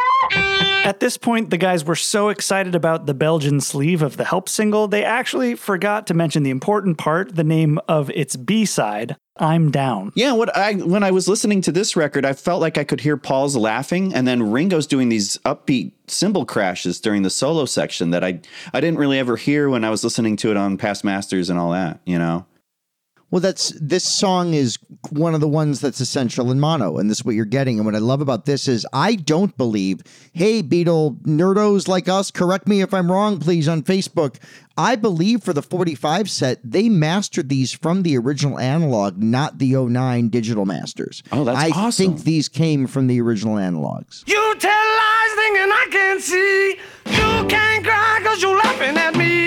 At 0.83 0.99
this 0.99 1.17
point, 1.17 1.49
the 1.49 1.57
guys 1.57 1.85
were 1.85 1.95
so 1.95 2.27
excited 2.27 2.75
about 2.75 3.05
the 3.05 3.13
Belgian 3.13 3.61
sleeve 3.61 4.01
of 4.01 4.17
the 4.17 4.25
Help 4.25 4.49
single, 4.49 4.89
they 4.89 5.05
actually 5.05 5.55
forgot 5.55 6.07
to 6.07 6.13
mention 6.13 6.43
the 6.43 6.49
important 6.49 6.97
part, 6.97 7.35
the 7.35 7.43
name 7.43 7.79
of 7.87 8.09
its 8.09 8.35
B 8.35 8.65
side, 8.65 9.15
I'm 9.37 9.71
Down. 9.71 10.11
Yeah, 10.13 10.33
what 10.33 10.55
I 10.55 10.73
when 10.73 11.01
I 11.01 11.11
was 11.11 11.27
listening 11.27 11.61
to 11.61 11.71
this 11.71 11.95
record, 11.95 12.25
I 12.25 12.33
felt 12.33 12.61
like 12.61 12.77
I 12.77 12.83
could 12.83 12.99
hear 12.99 13.17
Paul's 13.17 13.55
laughing, 13.55 14.13
and 14.13 14.27
then 14.27 14.51
Ringo's 14.51 14.85
doing 14.85 15.09
these 15.09 15.37
upbeat 15.39 15.93
cymbal 16.07 16.45
crashes 16.45 16.99
during 16.99 17.23
the 17.23 17.29
solo 17.29 17.65
section 17.65 18.11
that 18.11 18.23
I 18.23 18.41
I 18.73 18.81
didn't 18.81 18.99
really 18.99 19.17
ever 19.17 19.37
hear 19.37 19.69
when 19.69 19.83
I 19.83 19.89
was 19.89 20.03
listening 20.03 20.35
to 20.37 20.51
it 20.51 20.57
on 20.57 20.77
Past 20.77 21.03
Masters 21.03 21.49
and 21.49 21.57
all 21.57 21.71
that. 21.71 22.01
You 22.05 22.19
know, 22.19 22.45
Well, 23.33 23.39
that's 23.39 23.73
this 23.81 24.03
song 24.03 24.53
is 24.53 24.77
one 25.09 25.33
of 25.33 25.41
the 25.41 25.47
ones 25.47 25.81
that's 25.81 25.99
essential 25.99 26.51
in 26.51 26.59
mono, 26.59 26.99
and 26.99 27.09
this 27.09 27.17
is 27.17 27.25
what 27.25 27.33
you're 27.33 27.45
getting. 27.45 27.79
And 27.79 27.85
what 27.87 27.95
I 27.95 27.97
love 27.97 28.21
about 28.21 28.45
this 28.45 28.67
is 28.67 28.85
I 28.93 29.15
don't 29.15 29.57
believe, 29.57 30.03
hey, 30.33 30.61
Beatle 30.61 31.19
nerdos 31.23 31.87
like 31.87 32.07
us, 32.07 32.29
correct 32.29 32.67
me 32.67 32.81
if 32.81 32.93
I'm 32.93 33.11
wrong, 33.11 33.39
please, 33.39 33.67
on 33.67 33.81
Facebook. 33.81 34.35
I 34.77 34.95
believe 34.95 35.41
for 35.41 35.51
the 35.51 35.63
45 35.63 36.29
set, 36.29 36.59
they 36.63 36.89
mastered 36.89 37.49
these 37.49 37.73
from 37.73 38.03
the 38.03 38.15
original 38.19 38.59
analog, 38.59 39.17
not 39.17 39.57
the 39.57 39.73
09 39.77 40.29
digital 40.29 40.67
masters. 40.67 41.23
Oh, 41.31 41.43
that's 41.43 41.57
I 41.57 41.69
awesome. 41.69 42.13
think 42.13 42.25
these 42.25 42.47
came 42.47 42.85
from 42.85 43.07
the 43.07 43.19
original 43.19 43.55
analogs. 43.55 44.27
You 44.27 44.55
tell 44.59 44.71
lies 44.71 45.33
thinking 45.33 45.71
I 45.71 45.87
can't 45.89 46.21
see. 46.21 46.69
You 47.07 47.47
can't 47.47 47.83
cry 47.83 48.19
cause 48.23 48.43
you're 48.43 48.55
laughing 48.55 48.95
at 48.95 49.15
me. 49.15 49.42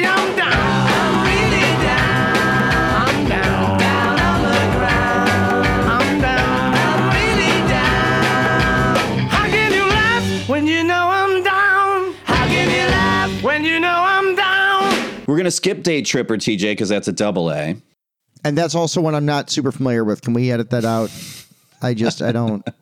We're 15.46 15.50
gonna 15.50 15.52
skip 15.52 15.82
Day 15.84 16.02
Tripper 16.02 16.36
TJ 16.38 16.72
because 16.72 16.88
that's 16.88 17.06
a 17.06 17.12
double 17.12 17.52
A. 17.52 17.76
And 18.44 18.58
that's 18.58 18.74
also 18.74 19.00
one 19.00 19.14
I'm 19.14 19.26
not 19.26 19.48
super 19.48 19.70
familiar 19.70 20.02
with. 20.02 20.20
Can 20.22 20.32
we 20.34 20.50
edit 20.50 20.70
that 20.70 20.84
out? 20.84 21.10
I 21.80 21.94
just, 21.94 22.20
I 22.20 22.32
don't. 22.32 22.66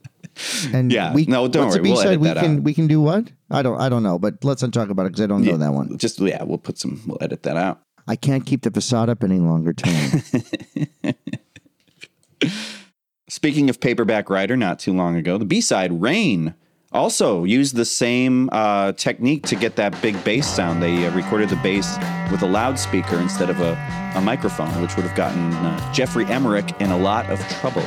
And 0.72 0.90
Yeah. 0.90 1.14
we, 1.14 1.26
No, 1.26 1.46
don't 1.46 1.68
worry. 1.68 1.80
We'll 1.80 2.00
edit 2.00 2.18
we 2.18 2.26
that 2.26 2.38
can 2.38 2.56
out. 2.56 2.62
we 2.64 2.74
can 2.74 2.88
do 2.88 3.00
what? 3.00 3.30
I 3.52 3.62
don't 3.62 3.80
I 3.80 3.88
don't 3.88 4.02
know, 4.02 4.18
but 4.18 4.42
let's 4.42 4.62
not 4.62 4.72
talk 4.72 4.88
about 4.88 5.06
it 5.06 5.10
because 5.10 5.20
I 5.22 5.26
don't 5.28 5.44
know 5.44 5.56
that 5.58 5.72
one. 5.72 5.96
Just 5.96 6.18
yeah, 6.20 6.42
we'll 6.42 6.58
put 6.58 6.76
some. 6.76 7.00
We'll 7.06 7.18
edit 7.20 7.44
that 7.44 7.56
out. 7.56 7.82
I 8.08 8.16
can't 8.16 8.44
keep 8.44 8.62
the 8.62 8.72
facade 8.72 9.08
up 9.08 9.22
any 9.22 9.38
longer, 9.38 9.72
Tony. 9.72 10.22
Speaking 13.28 13.70
of 13.70 13.78
paperback 13.80 14.28
writer, 14.28 14.56
not 14.56 14.80
too 14.80 14.92
long 14.92 15.14
ago, 15.14 15.38
the 15.38 15.44
B 15.44 15.60
side 15.60 16.00
"Rain" 16.02 16.54
also 16.94 17.44
used 17.44 17.74
the 17.74 17.84
same 17.84 18.48
uh, 18.52 18.92
technique 18.92 19.42
to 19.46 19.56
get 19.56 19.76
that 19.76 20.00
big 20.00 20.22
bass 20.24 20.46
sound. 20.46 20.82
They 20.82 21.06
uh, 21.06 21.14
recorded 21.14 21.48
the 21.48 21.56
bass 21.56 21.98
with 22.30 22.42
a 22.42 22.46
loudspeaker 22.46 23.18
instead 23.18 23.50
of 23.50 23.60
a, 23.60 23.72
a 24.14 24.20
microphone, 24.20 24.80
which 24.80 24.96
would 24.96 25.04
have 25.04 25.16
gotten 25.16 25.52
uh, 25.52 25.92
Jeffrey 25.92 26.24
Emerick 26.26 26.80
in 26.80 26.90
a 26.90 26.98
lot 26.98 27.28
of 27.28 27.38
trouble. 27.48 27.82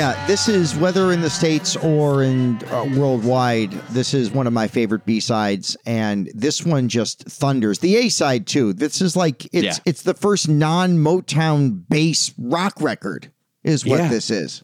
Yeah, 0.00 0.26
this 0.26 0.48
is 0.48 0.74
whether 0.76 1.12
in 1.12 1.20
the 1.20 1.28
states 1.28 1.76
or 1.76 2.22
in 2.22 2.56
uh, 2.70 2.86
worldwide. 2.96 3.70
This 3.90 4.14
is 4.14 4.30
one 4.30 4.46
of 4.46 4.52
my 4.54 4.66
favorite 4.66 5.04
B 5.04 5.20
sides, 5.20 5.76
and 5.84 6.30
this 6.34 6.64
one 6.64 6.88
just 6.88 7.24
thunders. 7.24 7.80
The 7.80 7.96
A 7.96 8.08
side 8.08 8.46
too. 8.46 8.72
This 8.72 9.02
is 9.02 9.14
like 9.14 9.44
it's 9.52 9.76
Yeah. 9.76 9.76
it's 9.84 10.00
the 10.00 10.14
first 10.14 10.48
non 10.48 10.96
Motown 10.96 11.82
bass 11.90 12.32
rock 12.38 12.80
record. 12.80 13.30
Is 13.62 13.84
what 13.84 13.98
Yeah. 13.98 14.08
this 14.08 14.30
is. 14.30 14.62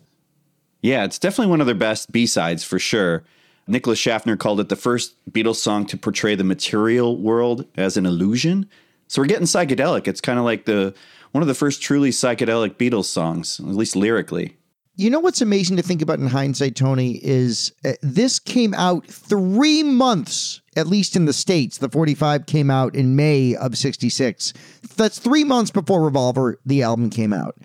Yeah, 0.80 1.04
it's 1.04 1.18
definitely 1.18 1.50
one 1.50 1.60
of 1.60 1.66
their 1.66 1.74
best 1.74 2.10
B 2.12 2.24
sides 2.26 2.64
for 2.64 2.78
sure. 2.78 3.22
Nicholas 3.66 3.98
Schaffner 3.98 4.38
called 4.38 4.58
it 4.60 4.70
the 4.70 4.74
first 4.76 5.16
Beatles 5.30 5.56
song 5.56 5.84
to 5.88 5.98
portray 5.98 6.34
the 6.34 6.44
material 6.44 7.14
world 7.18 7.66
as 7.76 7.98
an 7.98 8.06
illusion. 8.06 8.64
So 9.06 9.20
we're 9.20 9.26
getting 9.26 9.44
psychedelic. 9.44 10.08
It's 10.08 10.22
kind 10.22 10.38
of 10.38 10.46
like 10.46 10.64
the 10.64 10.94
one 11.32 11.42
of 11.42 11.48
the 11.48 11.54
first 11.54 11.82
truly 11.82 12.08
psychedelic 12.08 12.76
Beatles 12.76 13.04
songs, 13.04 13.60
at 13.60 13.66
least 13.66 13.96
lyrically. 13.96 14.56
You 14.98 15.10
know 15.10 15.20
what's 15.20 15.42
amazing 15.42 15.76
to 15.76 15.82
think 15.82 16.00
about 16.00 16.20
in 16.20 16.26
hindsight, 16.26 16.74
Tony, 16.74 17.20
is 17.22 17.70
uh, 17.84 17.92
this 18.00 18.38
came 18.38 18.72
out 18.72 19.06
three 19.06 19.82
months, 19.82 20.62
at 20.74 20.86
least 20.86 21.16
in 21.16 21.26
the 21.26 21.34
States. 21.34 21.76
The 21.76 21.90
45 21.90 22.46
came 22.46 22.70
out 22.70 22.96
in 22.96 23.14
May 23.14 23.54
of 23.56 23.76
66. 23.76 24.54
That's 24.96 25.18
three 25.18 25.44
months 25.44 25.70
before 25.70 26.02
Revolver, 26.02 26.58
the 26.64 26.82
album 26.82 27.10
came 27.10 27.34
out. 27.34 27.58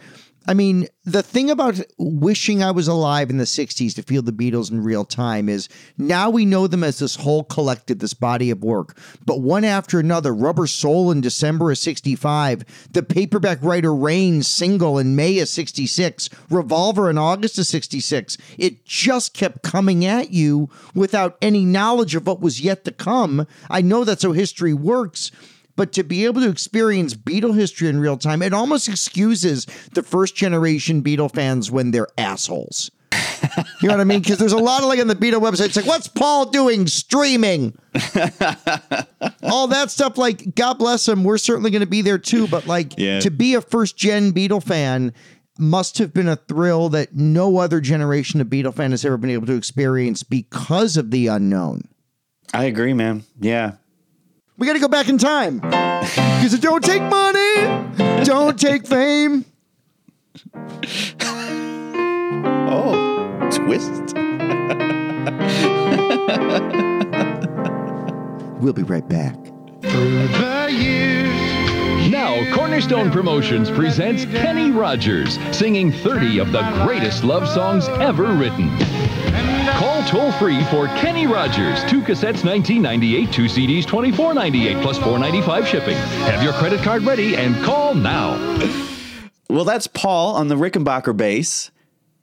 I 0.48 0.56
mean, 0.56 0.88
the 1.06 1.22
thing 1.22 1.52
about 1.52 1.80
wishing 2.00 2.64
I 2.64 2.72
was 2.72 2.88
alive 2.88 3.30
in 3.30 3.38
the 3.38 3.44
60s 3.44 3.94
to 3.96 4.02
feel 4.02 4.24
the 4.24 4.32
Beatles 4.32 4.72
in 4.72 4.84
real 4.84 5.06
time 5.06 5.48
is 5.48 5.70
now 6.00 6.32
we 6.32 6.46
know 6.46 6.66
them 6.66 6.84
as 6.84 6.98
this 6.98 7.16
whole 7.16 7.44
collective, 7.44 8.00
this 8.00 8.16
body 8.16 8.50
of 8.50 8.64
work. 8.64 8.98
But 9.24 9.42
one 9.42 9.64
after 9.64 10.00
another, 10.00 10.34
Rubber 10.34 10.66
Soul 10.66 11.12
in 11.12 11.22
December 11.22 11.70
of 11.70 11.78
65, 11.78 12.90
the 12.92 13.04
paperback 13.04 13.60
writer 13.62 13.94
Rain 13.94 14.42
single 14.42 14.98
in 14.98 15.16
May 15.16 15.38
of 15.40 15.48
66, 15.48 16.30
Revolver 16.50 17.10
in 17.10 17.20
August 17.20 17.60
of 17.60 17.68
66, 17.68 18.38
it 18.58 18.84
just 18.84 19.36
kept 19.36 19.62
coming 19.62 20.06
at 20.06 20.32
you 20.32 20.70
without 20.96 21.38
any 21.42 21.66
knowledge 21.66 22.16
of 22.16 22.26
what 22.26 22.42
was 22.42 22.62
yet 22.62 22.84
to 22.86 22.92
come. 22.92 23.46
I 23.70 23.82
know 23.82 24.04
that's 24.04 24.24
how 24.24 24.32
history 24.32 24.74
works. 24.74 25.32
But 25.82 25.94
to 25.94 26.04
be 26.04 26.26
able 26.26 26.42
to 26.42 26.50
experience 26.50 27.16
Beatle 27.16 27.56
history 27.56 27.88
in 27.88 28.00
real 28.00 28.16
time, 28.16 28.44
it 28.44 28.54
almost 28.54 28.88
excuses 28.88 29.66
the 29.96 30.04
first 30.04 30.36
generation 30.36 31.02
Beatle 31.02 31.34
fans 31.34 31.72
when 31.72 31.90
they're 31.90 32.08
assholes. 32.20 32.92
You 33.82 33.88
know 33.88 33.96
what 33.96 34.00
I 34.00 34.04
mean? 34.04 34.20
Because 34.20 34.38
there's 34.38 34.52
a 34.54 34.60
lot 34.60 34.84
of 34.84 34.90
like 34.90 35.00
on 35.00 35.08
the 35.08 35.16
Beatle 35.16 35.42
website, 35.42 35.66
it's 35.66 35.76
like, 35.76 35.88
what's 35.88 36.08
Paul 36.08 36.52
doing? 36.52 36.86
Streaming. 36.86 37.76
All 39.42 39.66
that 39.70 39.88
stuff, 39.90 40.20
like, 40.20 40.54
God 40.54 40.76
bless 40.76 41.08
him. 41.08 41.24
We're 41.24 41.40
certainly 41.40 41.72
going 41.72 41.80
to 41.82 41.88
be 41.88 42.04
there 42.04 42.20
too. 42.20 42.48
But 42.48 42.68
like, 42.68 42.94
Yeah. 43.00 43.20
to 43.22 43.32
be 43.32 43.56
a 43.56 43.62
first 43.62 43.98
gen 43.98 44.34
Beatle 44.34 44.64
fan 44.64 45.14
must 45.58 45.98
have 45.98 46.14
been 46.14 46.28
a 46.28 46.36
thrill 46.36 46.90
that 46.90 47.16
no 47.16 47.58
other 47.58 47.82
generation 47.82 48.40
of 48.40 48.48
Beatle 48.50 48.76
fan 48.76 48.92
has 48.92 49.04
ever 49.04 49.18
been 49.18 49.32
able 49.32 49.48
to 49.48 49.56
experience 49.56 50.22
because 50.22 50.96
of 50.96 51.10
the 51.10 51.26
unknown. 51.26 51.88
I 52.54 52.66
agree, 52.66 52.94
man. 52.94 53.24
Yeah. 53.40 53.78
We 54.62 54.68
got 54.68 54.74
to 54.74 54.80
go 54.80 54.88
back 54.88 55.10
in 55.10 55.18
time 55.18 55.56
because 55.60 56.54
it 56.54 56.62
don't 56.62 56.84
take 56.84 57.02
money, 57.02 58.24
don't 58.24 58.60
take 58.60 58.86
fame. 58.86 59.44
Oh, 62.74 63.50
twist. 63.52 64.16
We'll 68.62 68.72
be 68.74 68.84
right 68.84 69.08
back. 69.10 69.36
Now, 72.10 72.56
Cornerstone 72.56 73.12
Promotions 73.12 73.70
presents 73.70 74.24
Kenny 74.26 74.72
Rogers 74.72 75.38
singing 75.52 75.92
30 75.92 76.40
of 76.40 76.52
the 76.52 76.62
greatest 76.86 77.26
love 77.26 77.48
songs 77.50 77.90
ever 77.90 78.34
written. 78.36 78.70
Toll 80.08 80.32
free 80.34 80.64
for 80.66 80.88
Kenny 80.88 81.28
Rogers. 81.28 81.84
Two 81.90 82.02
cassettes, 82.02 82.44
1998. 82.44 83.32
Two 83.32 83.46
CDs, 83.46 83.84
24.98 83.84 84.82
plus 84.82 84.98
4.95 85.00 85.66
shipping. 85.66 85.96
Have 85.96 86.44
your 86.44 86.54
credit 86.54 86.82
card 86.82 87.04
ready 87.04 87.36
and 87.36 87.56
call 87.64 87.94
now. 87.94 88.38
Well, 89.50 89.66
that's 89.66 89.88
Paul 89.88 90.36
on 90.36 90.48
the 90.48 90.56
Rickenbacker 90.56 91.16
bass. 91.16 91.72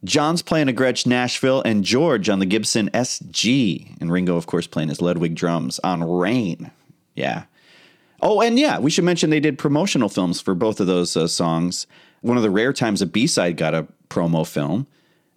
John's 0.04 0.42
playing 0.42 0.68
a 0.68 0.72
Gretsch 0.72 1.06
Nashville, 1.06 1.60
and 1.62 1.84
George 1.84 2.28
on 2.28 2.38
the 2.38 2.46
Gibson 2.46 2.88
SG. 2.90 4.00
And 4.00 4.12
Ringo, 4.12 4.36
of 4.36 4.46
course, 4.46 4.66
playing 4.66 4.90
his 4.90 5.02
Ludwig 5.02 5.34
drums 5.34 5.78
on 5.80 6.02
Rain. 6.08 6.70
Yeah. 7.14 7.44
Oh, 8.20 8.40
and 8.40 8.58
yeah, 8.58 8.78
we 8.78 8.90
should 8.90 9.04
mention 9.04 9.30
they 9.30 9.40
did 9.40 9.58
promotional 9.58 10.08
films 10.08 10.40
for 10.40 10.54
both 10.54 10.80
of 10.80 10.86
those 10.86 11.16
uh, 11.16 11.26
songs. 11.26 11.86
One 12.20 12.36
of 12.36 12.42
the 12.42 12.50
rare 12.50 12.72
times 12.72 13.02
a 13.02 13.06
B 13.06 13.26
side 13.26 13.56
got 13.56 13.74
a 13.74 13.86
promo 14.08 14.46
film. 14.46 14.86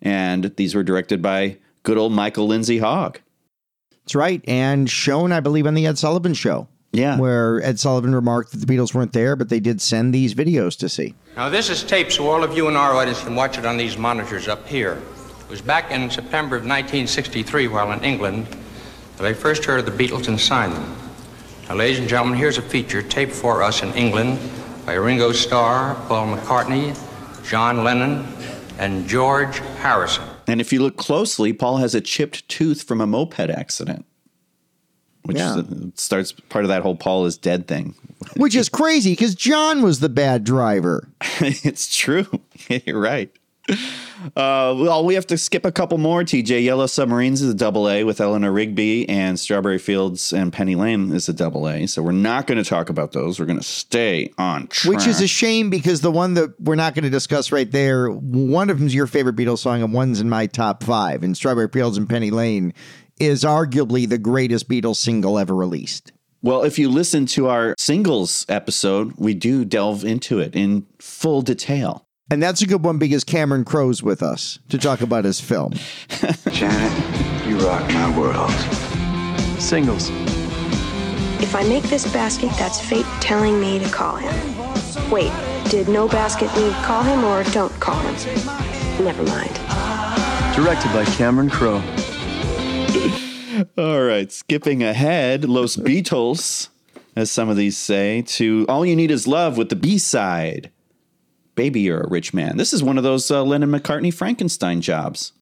And 0.02 0.46
these 0.56 0.74
were 0.74 0.84
directed 0.84 1.22
by 1.22 1.58
good 1.84 1.98
old 1.98 2.14
Michael 2.14 2.48
Lindsay 2.48 2.80
Hogg. 2.80 3.20
That's 4.04 4.16
right. 4.16 4.44
And 4.48 4.90
shown, 4.90 5.32
I 5.32 5.40
believe, 5.40 5.68
on 5.68 5.74
the 5.74 5.88
Ed 5.88 5.98
Sullivan 5.98 6.34
show. 6.34 6.68
Yeah. 6.94 7.18
Where 7.18 7.64
Ed 7.64 7.80
Sullivan 7.80 8.14
remarked 8.14 8.52
that 8.52 8.58
the 8.58 8.66
Beatles 8.66 8.94
weren't 8.94 9.14
there, 9.14 9.38
but 9.38 9.48
they 9.48 9.62
did 9.62 9.82
send 9.82 10.14
these 10.14 10.34
videos 10.34 10.78
to 10.80 10.90
see. 10.90 11.16
Now, 11.38 11.48
this 11.48 11.70
is 11.70 11.84
tape 11.84 12.12
so 12.12 12.28
all 12.30 12.44
of 12.44 12.56
you 12.56 12.68
in 12.68 12.76
our 12.76 12.94
audience 12.94 13.24
can 13.24 13.36
watch 13.36 13.58
it 13.58 13.66
on 13.66 13.78
these 13.78 13.98
monitors 13.98 14.50
up 14.50 14.68
here. 14.68 15.02
It 15.40 15.50
was 15.50 15.62
back 15.62 15.92
in 15.92 16.10
September 16.10 16.58
of 16.58 16.64
1963 16.64 17.70
while 17.70 17.92
in 17.94 18.04
England 18.04 18.48
that 19.16 19.26
I 19.26 19.34
first 19.34 19.64
heard 19.64 19.80
of 19.80 19.86
the 19.86 19.92
Beatles 20.04 20.28
and 20.28 20.40
signed 20.40 20.74
them. 20.74 20.98
Now, 21.70 21.76
ladies 21.76 22.00
and 22.00 22.10
gentlemen, 22.10 22.38
here's 22.38 22.58
a 22.58 22.62
feature 22.62 23.02
taped 23.02 23.32
for 23.32 23.64
us 23.64 23.84
in 23.84 23.94
England 23.94 24.38
by 24.86 24.96
Ringo 24.96 25.32
Starr, 25.32 25.96
Paul 26.10 26.36
McCartney, 26.36 26.98
John 27.48 27.86
Lennon, 27.86 28.26
and 28.80 29.08
George 29.08 29.60
Harrison. 29.80 30.28
And 30.48 30.60
if 30.62 30.74
you 30.74 30.82
look 30.82 30.98
closely, 30.98 31.54
Paul 31.54 31.78
has 31.78 31.94
a 31.96 32.02
chipped 32.02 32.48
tooth 32.50 32.84
from 32.84 33.00
a 33.02 33.08
moped 33.08 33.40
accident, 33.40 34.06
which 35.24 35.38
Yeah. 35.38 35.60
is, 35.60 35.66
starts 35.96 36.32
part 36.32 36.66
of 36.66 36.70
that 36.70 36.82
whole 36.82 36.96
Paul 36.96 37.26
is 37.26 37.38
dead 37.38 37.68
thing. 37.68 37.96
Which 38.38 38.56
is 38.56 38.70
crazy 38.70 39.14
because 39.14 39.34
John 39.36 39.82
was 39.82 40.00
the 40.00 40.10
bad 40.10 40.44
driver. 40.44 41.10
it's 41.40 41.96
true. 41.96 42.28
You're 42.86 43.00
right. 43.00 43.32
Uh, 43.72 44.76
well, 44.78 45.04
we 45.04 45.16
have 45.16 45.26
to 45.28 45.38
skip 45.38 45.66
a 45.66 45.72
couple 45.72 45.98
more. 45.98 46.24
TJ 46.24 46.64
Yellow 46.64 46.86
Submarines 46.86 47.42
is 47.42 47.50
a 47.50 47.56
double 47.56 47.90
A 47.90 48.04
with 48.04 48.22
Eleanor 48.22 48.52
Rigby, 48.52 49.10
and 49.10 49.40
Strawberry 49.40 49.80
Fields 49.80 50.32
and 50.32 50.54
Penny 50.54 50.76
Lane 50.76 51.12
is 51.12 51.28
a 51.28 51.34
double 51.34 51.68
A. 51.68 51.88
So 51.88 52.04
we're 52.04 52.12
not 52.12 52.46
going 52.46 52.62
to 52.62 52.70
talk 52.70 52.90
about 52.90 53.14
those. 53.14 53.40
We're 53.40 53.48
going 53.48 53.58
to 53.58 53.66
stay 53.66 54.32
on 54.38 54.68
track. 54.68 54.94
Which 54.94 55.08
is 55.08 55.22
a 55.22 55.28
shame 55.28 55.70
because 55.72 56.02
the 56.02 56.12
one 56.12 56.36
that 56.36 56.54
we're 56.60 56.76
not 56.76 56.94
going 56.94 57.04
to 57.04 57.10
discuss 57.10 57.52
right 57.52 57.70
there, 57.72 58.10
one 58.12 58.70
of 58.70 58.78
them's 58.78 58.94
your 58.94 59.08
favorite 59.08 59.36
Beatles 59.36 59.60
song 59.60 59.82
and 59.82 59.92
one's 59.92 60.22
in 60.22 60.30
my 60.30 60.46
top 60.46 60.84
five. 60.84 61.24
And 61.24 61.36
Strawberry 61.36 61.70
Fields 61.70 61.98
and 61.98 62.08
Penny 62.08 62.30
Lane 62.30 62.74
is 63.20 63.44
arguably 63.44 64.08
the 64.08 64.18
greatest 64.18 64.70
Beatles 64.70 64.98
single 64.98 65.40
ever 65.40 65.56
released. 65.56 66.12
Well, 66.44 66.64
if 66.64 66.80
you 66.80 66.90
listen 66.90 67.28
to 67.28 67.50
our 67.50 67.76
singles 67.78 68.48
episode, 68.50 69.14
we 69.18 69.36
do 69.36 69.64
delve 69.64 70.04
into 70.04 70.40
it 70.40 70.56
in 70.56 70.88
full 71.00 71.44
detail. 71.44 72.08
And 72.32 72.42
that's 72.42 72.62
a 72.62 72.66
good 72.66 72.82
one 72.82 72.98
because 72.98 73.26
Cameron 73.26 73.66
Crowe's 73.66 74.02
with 74.02 74.24
us 74.24 74.58
to 74.70 74.78
talk 74.78 75.02
about 75.02 75.26
his 75.26 75.42
film. 75.42 75.74
Janet, 76.50 77.46
you 77.46 77.58
rock 77.58 77.86
my 77.92 78.18
world. 78.18 78.50
Singles. 79.62 80.10
If 81.42 81.54
I 81.54 81.64
make 81.68 81.84
this 81.84 82.10
basket, 82.14 82.50
that's 82.58 82.80
fate 82.80 83.06
telling 83.20 83.60
me 83.60 83.80
to 83.80 83.90
call 83.90 84.16
him. 84.16 85.12
Wait, 85.12 85.34
did 85.70 85.90
no 85.90 86.08
basket 86.08 86.50
mean 86.56 86.72
call 86.84 87.04
him 87.04 87.26
or 87.26 87.44
don't 87.52 87.78
call 87.82 88.00
him? 88.00 88.16
Never 89.04 89.24
mind. 89.24 89.54
Directed 90.56 90.94
by 90.94 91.04
Cameron 91.18 91.50
Crowe. 91.50 91.84
All 93.78 94.04
right, 94.04 94.32
skipping 94.32 94.82
ahead, 94.84 95.44
Los 95.44 95.76
Beatles, 95.76 96.70
as 97.14 97.30
some 97.30 97.50
of 97.50 97.58
these 97.58 97.76
say, 97.76 98.22
to 98.22 98.66
All 98.70 98.86
You 98.86 98.96
Need 98.96 99.12
Is 99.12 99.28
Love 99.28 99.58
with 99.58 99.68
the 99.68 99.76
B 99.76 99.98
side. 99.98 100.72
Baby, 101.62 101.82
You're 101.82 102.02
a 102.02 102.10
Rich 102.10 102.34
Man. 102.34 102.58
This 102.58 102.74
is 102.74 102.82
one 102.82 102.98
of 102.98 103.04
those 103.04 103.30
uh, 103.30 103.44
Lennon 103.44 103.70
McCartney 103.70 104.12
Frankenstein 104.12 104.82
jobs. 104.82 105.34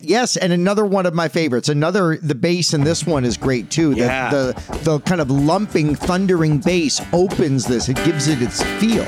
Yes, 0.00 0.38
and 0.38 0.50
another 0.50 0.86
one 0.86 1.04
of 1.04 1.12
my 1.12 1.28
favorites. 1.28 1.68
Another 1.68 2.16
the 2.22 2.34
bass 2.34 2.72
in 2.72 2.84
this 2.84 3.04
one 3.04 3.26
is 3.26 3.36
great 3.36 3.70
too. 3.70 3.92
The, 3.94 4.00
Yeah. 4.00 4.30
the 4.30 4.80
the 4.84 5.00
kind 5.00 5.20
of 5.20 5.30
lumping, 5.30 5.94
thundering 5.94 6.56
bass 6.56 7.02
opens 7.12 7.66
this. 7.66 7.90
It 7.90 7.96
gives 8.02 8.28
it 8.28 8.40
its 8.40 8.62
feel. 8.80 9.04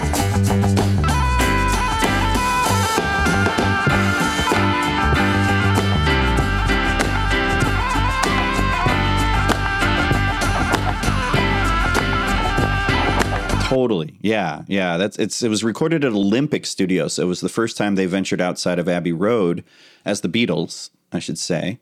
Totally. 13.80 14.18
Yeah. 14.20 14.62
Yeah. 14.68 14.98
That's 14.98 15.18
it's 15.18 15.42
it 15.42 15.48
was 15.48 15.64
recorded 15.64 16.04
at 16.04 16.12
Olympic 16.12 16.66
Studios. 16.66 17.14
So 17.14 17.22
it 17.22 17.26
was 17.26 17.40
the 17.40 17.48
first 17.48 17.78
time 17.78 17.94
they 17.94 18.04
ventured 18.04 18.40
outside 18.40 18.78
of 18.78 18.88
Abbey 18.88 19.12
Road 19.12 19.64
as 20.04 20.20
the 20.20 20.28
Beatles, 20.28 20.90
I 21.12 21.18
should 21.18 21.38
say. 21.38 21.78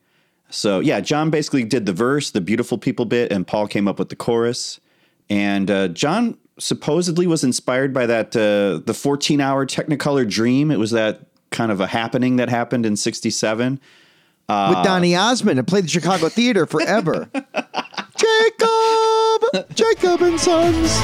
So 0.49 0.79
yeah, 0.79 1.01
John 1.01 1.31
basically 1.31 1.65
did 1.65 1.87
the 1.87 1.93
verse, 1.93 2.31
the 2.31 2.41
beautiful 2.41 2.79
people 2.79 3.05
bit, 3.05 3.33
and 3.33 3.47
Paul 3.47 3.67
came 3.67 3.89
up 3.89 3.99
with 3.99 4.11
the 4.11 4.17
chorus. 4.17 4.79
And 5.29 5.71
uh, 5.71 5.89
John 5.89 6.39
supposedly 6.59 7.27
was 7.27 7.43
inspired 7.43 7.93
by 7.93 8.07
that 8.07 8.37
uh, 8.37 8.81
the 8.87 8.95
14 8.95 9.41
hour 9.41 9.67
Technicolor 9.67 10.29
Dream. 10.29 10.71
It 10.71 10.79
was 10.79 10.93
that 10.93 11.23
kind 11.51 11.73
of 11.73 11.81
a 11.81 11.89
happening 11.89 12.37
that 12.37 12.49
happened 12.49 12.87
in 12.87 12.97
'67. 12.97 13.81
Uh, 14.49 14.75
With 14.77 14.85
Donny 14.85 15.17
Osmond, 15.17 15.59
and 15.59 15.67
played 15.67 15.85
the 15.85 15.89
Chicago 15.89 16.29
Theater 16.29 16.65
forever. 16.65 17.29
Jacob, 17.35 18.69
Jacob 19.75 20.23
and 20.23 20.39
Sons. 20.39 20.99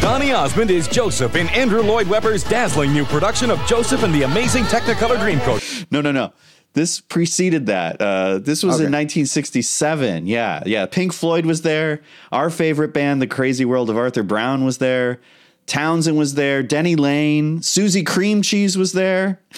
Donny 0.00 0.32
Osmond 0.32 0.70
is 0.70 0.88
Joseph 0.88 1.36
in 1.36 1.48
Andrew 1.50 1.82
Lloyd 1.82 2.08
Webber's 2.08 2.42
dazzling 2.44 2.92
new 2.92 3.04
production 3.04 3.50
of 3.50 3.64
Joseph 3.66 4.02
and 4.02 4.12
the 4.12 4.22
Amazing 4.24 4.64
Technicolor 4.64 5.16
Dreamcoat. 5.16 5.86
No, 5.90 6.00
no, 6.00 6.10
no. 6.12 6.32
This 6.74 7.00
preceded 7.00 7.66
that. 7.66 8.00
Uh, 8.00 8.38
this 8.38 8.62
was 8.62 8.80
in 8.80 8.90
1967. 8.90 10.26
Yeah, 10.26 10.62
yeah. 10.66 10.86
Pink 10.86 11.12
Floyd 11.12 11.46
was 11.46 11.62
there. 11.62 12.00
Our 12.32 12.50
favorite 12.50 12.94
band, 12.94 13.20
The 13.20 13.26
Crazy 13.26 13.64
World 13.64 13.90
of 13.90 13.96
Arthur 13.96 14.22
Brown, 14.22 14.64
was 14.64 14.78
there. 14.78 15.20
Townshend 15.66 16.16
was 16.18 16.34
there. 16.34 16.62
Denny 16.62 16.96
Laine. 16.96 17.62
Susie 17.62 18.02
Cream 18.02 18.42
Cheese 18.42 18.76
was 18.76 18.92
there. 18.92 19.40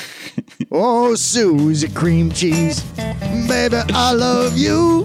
Oh, 0.76 1.14
Susie 1.14 1.88
Cream 1.88 2.32
Cheese, 2.32 2.82
baby, 3.46 3.76
I 3.92 4.12
love 4.12 4.57
you. 4.57 5.02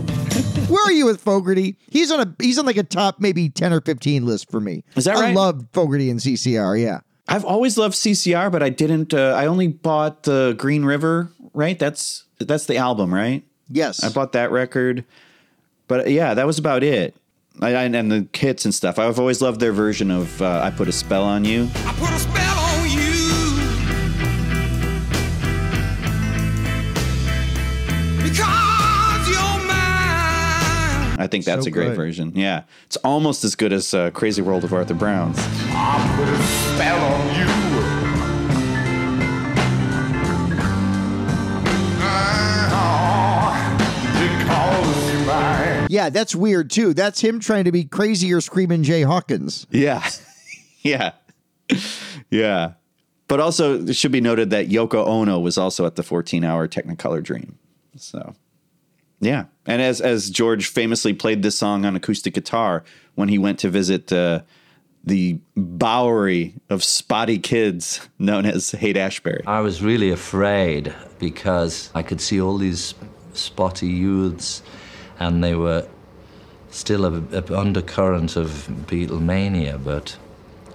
Where 0.68 0.84
are 0.86 0.92
you 0.92 1.06
with 1.06 1.22
Fogerty? 1.22 1.76
He's 1.90 2.12
on 2.12 2.20
a 2.22 2.36
he's 2.44 2.58
on 2.58 2.66
like 2.66 2.78
a 2.78 2.84
top 2.84 3.20
maybe 3.20 3.50
ten 3.50 3.72
or 3.74 3.82
fifteen 3.82 4.26
list 4.26 4.50
for 4.50 4.60
me. 4.60 4.84
Is 4.96 5.06
that 5.06 5.18
I 5.18 5.22
right? 5.22 5.36
love 5.36 5.66
Fogerty 5.74 6.10
and 6.10 6.20
CCR. 6.20 6.82
Yeah. 6.82 7.02
I've 7.28 7.46
always 7.46 7.78
loved 7.78 7.96
CCR, 7.96 8.52
but 8.52 8.64
I 8.64 8.70
didn't. 8.70 9.14
Uh, 9.14 9.34
I 9.38 9.46
only 9.46 9.68
bought 9.68 10.24
the 10.24 10.56
Green 10.58 10.86
River. 10.86 11.32
Right? 11.54 11.78
That's 11.78 12.24
that's 12.40 12.66
the 12.66 12.78
album, 12.78 13.14
right? 13.14 13.44
Yes. 13.70 14.04
I 14.04 14.10
bought 14.10 14.32
that 14.32 14.50
record, 14.52 15.06
but 15.88 16.10
yeah, 16.10 16.34
that 16.34 16.48
was 16.48 16.58
about 16.58 16.84
it. 16.84 17.16
I, 17.62 17.76
I, 17.76 17.84
and 17.84 18.12
the 18.12 18.28
hits 18.34 18.66
and 18.66 18.74
stuff. 18.74 18.98
I've 19.00 19.20
always 19.20 19.42
loved 19.42 19.60
their 19.60 19.74
version 19.74 20.12
of 20.12 20.42
uh, 20.42 20.62
"I 20.64 20.72
Put 20.72 20.88
a 20.88 20.92
Spell 20.92 21.24
on 21.24 21.44
You." 21.46 21.68
I 21.86 21.94
Put 22.00 22.10
a 22.12 22.20
spell 22.20 22.60
on 22.60 22.90
you. 22.90 23.00
Because 28.24 29.30
you're 29.30 29.68
mine. 29.68 31.20
I 31.20 31.28
think 31.30 31.46
that's 31.46 31.64
So 31.64 31.70
a 31.70 31.72
great 31.72 31.88
good. 31.90 31.96
version. 31.96 32.32
Yeah, 32.36 32.64
it's 32.86 32.98
almost 32.98 33.44
as 33.44 33.56
good 33.56 33.74
as 33.74 33.94
uh, 33.94 34.12
"Crazy 34.12 34.42
World 34.42 34.64
of 34.64 34.74
Arthur 34.74 34.94
Brown's." 34.94 35.38
I 35.40 36.16
put 36.18 36.28
a 36.30 36.44
spell 36.76 37.00
on 37.14 37.36
you. 37.40 37.69
Yeah, 45.90 46.10
that's 46.10 46.36
weird 46.36 46.70
too. 46.70 46.94
That's 46.94 47.20
him 47.20 47.40
trying 47.40 47.64
to 47.64 47.72
be 47.72 47.84
crazier 47.84 48.42
screaming 48.42 48.84
Jay 48.84 49.02
Hawkins. 49.02 49.66
Yeah, 49.72 50.08
yeah, 50.84 51.14
yeah. 52.30 52.74
But 53.28 53.40
also, 53.40 53.84
it 53.84 53.96
should 53.96 54.12
be 54.12 54.22
noted 54.22 54.52
that 54.52 54.70
Yoko 54.70 55.04
Ono 55.08 55.40
was 55.40 55.58
also 55.58 55.88
at 55.88 55.96
the 55.96 56.04
14-hour 56.04 56.68
Technicolor 56.68 57.24
Dream. 57.24 57.58
So, 57.96 58.36
yeah, 59.20 59.46
and 59.66 59.82
as 59.82 60.00
as 60.00 60.30
George 60.30 60.68
famously 60.68 61.14
played 61.14 61.42
this 61.42 61.58
song 61.58 61.86
on 61.86 61.96
acoustic 61.96 62.36
guitar 62.36 62.84
when 63.16 63.30
he 63.30 63.40
went 63.40 63.58
to 63.60 63.72
visit 63.72 64.14
uh, 64.14 64.42
the 65.04 65.40
Bowery 65.56 66.54
of 66.70 66.84
spotty 66.84 67.40
kids 67.40 68.08
known 68.20 68.46
as 68.46 68.70
Haight 68.70 68.96
Ashbury. 68.96 69.42
I 69.48 69.62
was 69.62 69.82
really 69.82 70.12
afraid 70.12 70.94
because 71.18 71.90
I 71.96 72.04
could 72.04 72.22
see 72.22 72.40
all 72.40 72.60
these 72.60 72.94
spotty 73.34 73.88
youths 73.88 74.62
and 75.20 75.44
they 75.44 75.56
were 75.56 75.88
still 76.72 77.06
a, 77.06 77.22
a 77.32 77.58
undercurrent 77.58 78.36
of 78.36 78.68
Beatlemania, 78.88 79.84
but 79.84 80.18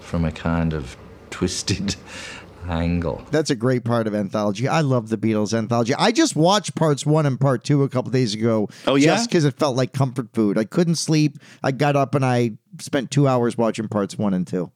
from 0.01 0.25
a 0.25 0.33
kind 0.33 0.73
of 0.73 0.97
twisted 1.31 1.97
angle. 2.69 3.25
That's 3.31 3.51
a 3.51 3.55
great 3.55 3.85
part 3.85 4.07
of 4.07 4.15
anthology. 4.15 4.69
I 4.69 4.81
love 4.81 5.09
the 5.09 5.19
Beatles 5.19 5.53
anthology. 5.57 5.95
I 5.95 6.13
just 6.13 6.37
watched 6.37 6.75
parts 6.75 7.05
one 7.05 7.27
and 7.27 7.39
part 7.39 7.65
two 7.65 7.83
a 7.83 7.89
couple 7.89 8.11
days 8.11 8.35
ago. 8.35 8.69
Oh, 8.87 8.95
yeah? 8.95 9.07
just 9.07 9.29
because 9.29 9.45
it 9.45 9.55
felt 9.55 9.77
like 9.77 9.93
comfort 9.93 10.29
food. 10.33 10.59
I 10.59 10.65
couldn't 10.65 10.97
sleep. 10.97 11.39
I 11.63 11.73
got 11.73 11.97
up 11.97 12.15
and 12.15 12.25
I 12.25 12.53
spent 12.81 13.11
two 13.11 13.29
hours 13.29 13.57
watching 13.59 13.89
parts 13.89 14.17
one 14.17 14.35
and 14.35 14.47
two. 14.47 14.71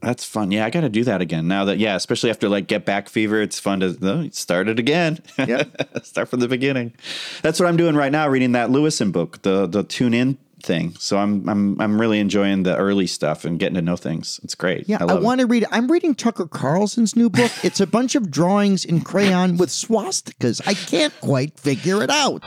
That's 0.00 0.24
fun. 0.24 0.50
Yeah, 0.50 0.64
I 0.64 0.70
got 0.70 0.80
to 0.80 0.88
do 0.88 1.04
that 1.04 1.20
again 1.20 1.46
now 1.46 1.66
that 1.66 1.78
yeah, 1.78 1.94
especially 1.94 2.30
after 2.30 2.48
like 2.48 2.66
Get 2.66 2.84
Back 2.84 3.08
Fever, 3.08 3.40
it's 3.42 3.60
fun 3.60 3.80
to 3.80 3.96
oh, 4.02 4.28
start 4.30 4.68
it 4.68 4.78
again. 4.78 5.18
Yeah, 5.38 5.64
start 6.02 6.28
from 6.28 6.40
the 6.40 6.48
beginning. 6.48 6.94
That's 7.42 7.60
what 7.60 7.68
I'm 7.68 7.76
doing 7.76 7.94
right 7.94 8.12
now, 8.12 8.28
reading 8.28 8.52
that 8.52 8.70
Lewisohn 8.70 9.12
book, 9.12 9.42
the 9.42 9.66
the 9.66 9.82
tune 9.82 10.14
in 10.14 10.38
thing. 10.62 10.94
So 10.98 11.18
I'm 11.18 11.46
I'm 11.48 11.80
I'm 11.80 12.00
really 12.00 12.18
enjoying 12.18 12.62
the 12.62 12.76
early 12.76 13.06
stuff 13.06 13.44
and 13.44 13.58
getting 13.58 13.74
to 13.74 13.82
know 13.82 13.96
things. 13.96 14.40
It's 14.42 14.54
great. 14.54 14.88
Yeah, 14.88 14.98
I, 15.00 15.16
it. 15.16 15.22
want 15.22 15.40
to 15.40 15.46
read. 15.46 15.66
I'm 15.70 15.90
reading 15.90 16.14
Tucker 16.14 16.46
Carlson's 16.46 17.14
new 17.14 17.28
book. 17.28 17.52
It's 17.62 17.80
a 17.80 17.86
bunch 17.86 18.14
of 18.14 18.30
drawings 18.30 18.84
in 18.84 19.02
crayon 19.02 19.58
with 19.58 19.68
swastikas. 19.68 20.66
I 20.66 20.74
can't 20.74 21.18
quite 21.20 21.58
figure 21.58 22.02
it 22.02 22.10
out. 22.10 22.42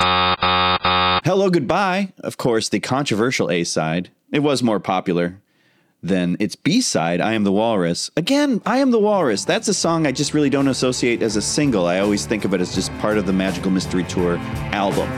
Hello 1.23 1.49
Goodbye, 1.49 2.13
of 2.19 2.37
course, 2.37 2.69
the 2.69 2.79
controversial 2.79 3.51
A 3.51 3.63
side. 3.63 4.09
It 4.31 4.39
was 4.39 4.63
more 4.63 4.79
popular 4.79 5.39
than 6.03 6.37
its 6.39 6.55
B 6.55 6.81
side, 6.81 7.21
I 7.21 7.33
Am 7.33 7.43
the 7.43 7.51
Walrus. 7.51 8.11
Again, 8.17 8.61
I 8.65 8.77
Am 8.79 8.91
the 8.91 8.99
Walrus. 8.99 9.45
That's 9.45 9.67
a 9.67 9.73
song 9.73 10.05
I 10.05 10.11
just 10.11 10.33
really 10.33 10.49
don't 10.49 10.67
associate 10.67 11.23
as 11.23 11.35
a 11.35 11.41
single. 11.41 11.87
I 11.87 11.99
always 11.99 12.25
think 12.25 12.45
of 12.45 12.53
it 12.53 12.61
as 12.61 12.75
just 12.75 12.95
part 12.99 13.17
of 13.17 13.25
the 13.25 13.33
Magical 13.33 13.71
Mystery 13.71 14.03
Tour 14.03 14.37
album. 14.71 15.09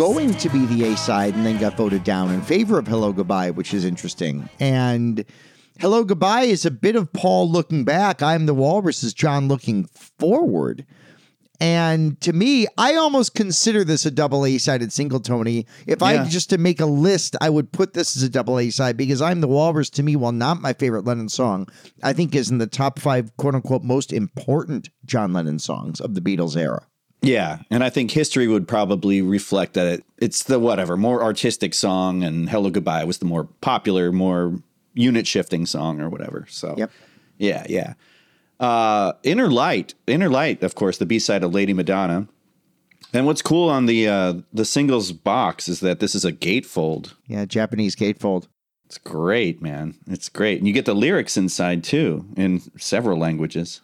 Going 0.00 0.32
to 0.32 0.48
be 0.48 0.64
the 0.64 0.82
A 0.84 0.96
side 0.96 1.34
and 1.34 1.44
then 1.44 1.58
got 1.58 1.76
voted 1.76 2.02
down 2.04 2.30
in 2.30 2.40
favor 2.40 2.78
of 2.78 2.88
Hello 2.88 3.12
Goodbye, 3.12 3.50
which 3.50 3.74
is 3.74 3.84
interesting. 3.84 4.48
And 4.58 5.26
Hello 5.78 6.04
Goodbye 6.04 6.44
is 6.44 6.64
a 6.64 6.70
bit 6.70 6.96
of 6.96 7.12
Paul 7.12 7.50
looking 7.50 7.84
back. 7.84 8.22
I'm 8.22 8.46
the 8.46 8.54
Walrus 8.54 9.02
is 9.02 9.12
John 9.12 9.46
looking 9.46 9.84
forward. 10.18 10.86
And 11.60 12.18
to 12.22 12.32
me, 12.32 12.66
I 12.78 12.94
almost 12.94 13.34
consider 13.34 13.84
this 13.84 14.06
a 14.06 14.10
double 14.10 14.46
A 14.46 14.56
sided 14.56 14.90
single, 14.90 15.20
Tony. 15.20 15.66
If 15.86 16.02
I 16.02 16.26
just 16.26 16.48
to 16.48 16.56
make 16.56 16.80
a 16.80 16.86
list, 16.86 17.36
I 17.42 17.50
would 17.50 17.70
put 17.70 17.92
this 17.92 18.16
as 18.16 18.22
a 18.22 18.30
double 18.30 18.58
A 18.58 18.70
side 18.70 18.96
because 18.96 19.20
I'm 19.20 19.42
the 19.42 19.48
Walrus 19.48 19.90
to 19.90 20.02
me, 20.02 20.16
while 20.16 20.32
not 20.32 20.62
my 20.62 20.72
favorite 20.72 21.04
Lennon 21.04 21.28
song, 21.28 21.68
I 22.02 22.14
think 22.14 22.34
is 22.34 22.50
in 22.50 22.56
the 22.56 22.66
top 22.66 22.98
five 22.98 23.36
quote 23.36 23.54
unquote 23.54 23.84
most 23.84 24.14
important 24.14 24.88
John 25.04 25.34
Lennon 25.34 25.58
songs 25.58 26.00
of 26.00 26.14
the 26.14 26.22
Beatles 26.22 26.56
era. 26.56 26.86
Yeah, 27.22 27.58
and 27.70 27.84
I 27.84 27.90
think 27.90 28.10
history 28.12 28.48
would 28.48 28.66
probably 28.66 29.20
reflect 29.20 29.74
that 29.74 29.86
it, 29.86 30.04
it's 30.18 30.44
the 30.44 30.58
whatever 30.58 30.96
more 30.96 31.22
artistic 31.22 31.74
song, 31.74 32.22
and 32.22 32.48
"Hello 32.48 32.70
Goodbye" 32.70 33.04
was 33.04 33.18
the 33.18 33.26
more 33.26 33.44
popular, 33.60 34.10
more 34.10 34.60
unit 34.94 35.26
shifting 35.26 35.66
song 35.66 36.00
or 36.00 36.08
whatever. 36.08 36.46
So, 36.48 36.74
Yep. 36.78 36.90
yeah, 37.38 37.66
yeah. 37.68 37.94
Uh, 38.58 39.12
Inner 39.22 39.50
Light, 39.50 39.94
Inner 40.06 40.28
Light, 40.30 40.62
of 40.62 40.74
course, 40.74 40.98
the 40.98 41.06
B 41.06 41.18
side 41.18 41.42
of 41.44 41.52
Lady 41.54 41.72
Madonna. 41.72 42.26
And 43.12 43.26
what's 43.26 43.42
cool 43.42 43.68
on 43.68 43.86
the 43.86 44.08
uh, 44.08 44.34
the 44.52 44.64
singles 44.64 45.12
box 45.12 45.68
is 45.68 45.80
that 45.80 46.00
this 46.00 46.14
is 46.14 46.24
a 46.24 46.32
gatefold. 46.32 47.14
Yeah, 47.26 47.44
Japanese 47.44 47.96
gatefold. 47.96 48.46
It's 48.86 48.98
great, 48.98 49.60
man. 49.62 49.94
It's 50.06 50.28
great, 50.28 50.58
and 50.58 50.66
you 50.66 50.72
get 50.72 50.84
the 50.84 50.94
lyrics 50.94 51.36
inside 51.36 51.84
too 51.84 52.24
in 52.36 52.60
several 52.78 53.18
languages. 53.18 53.82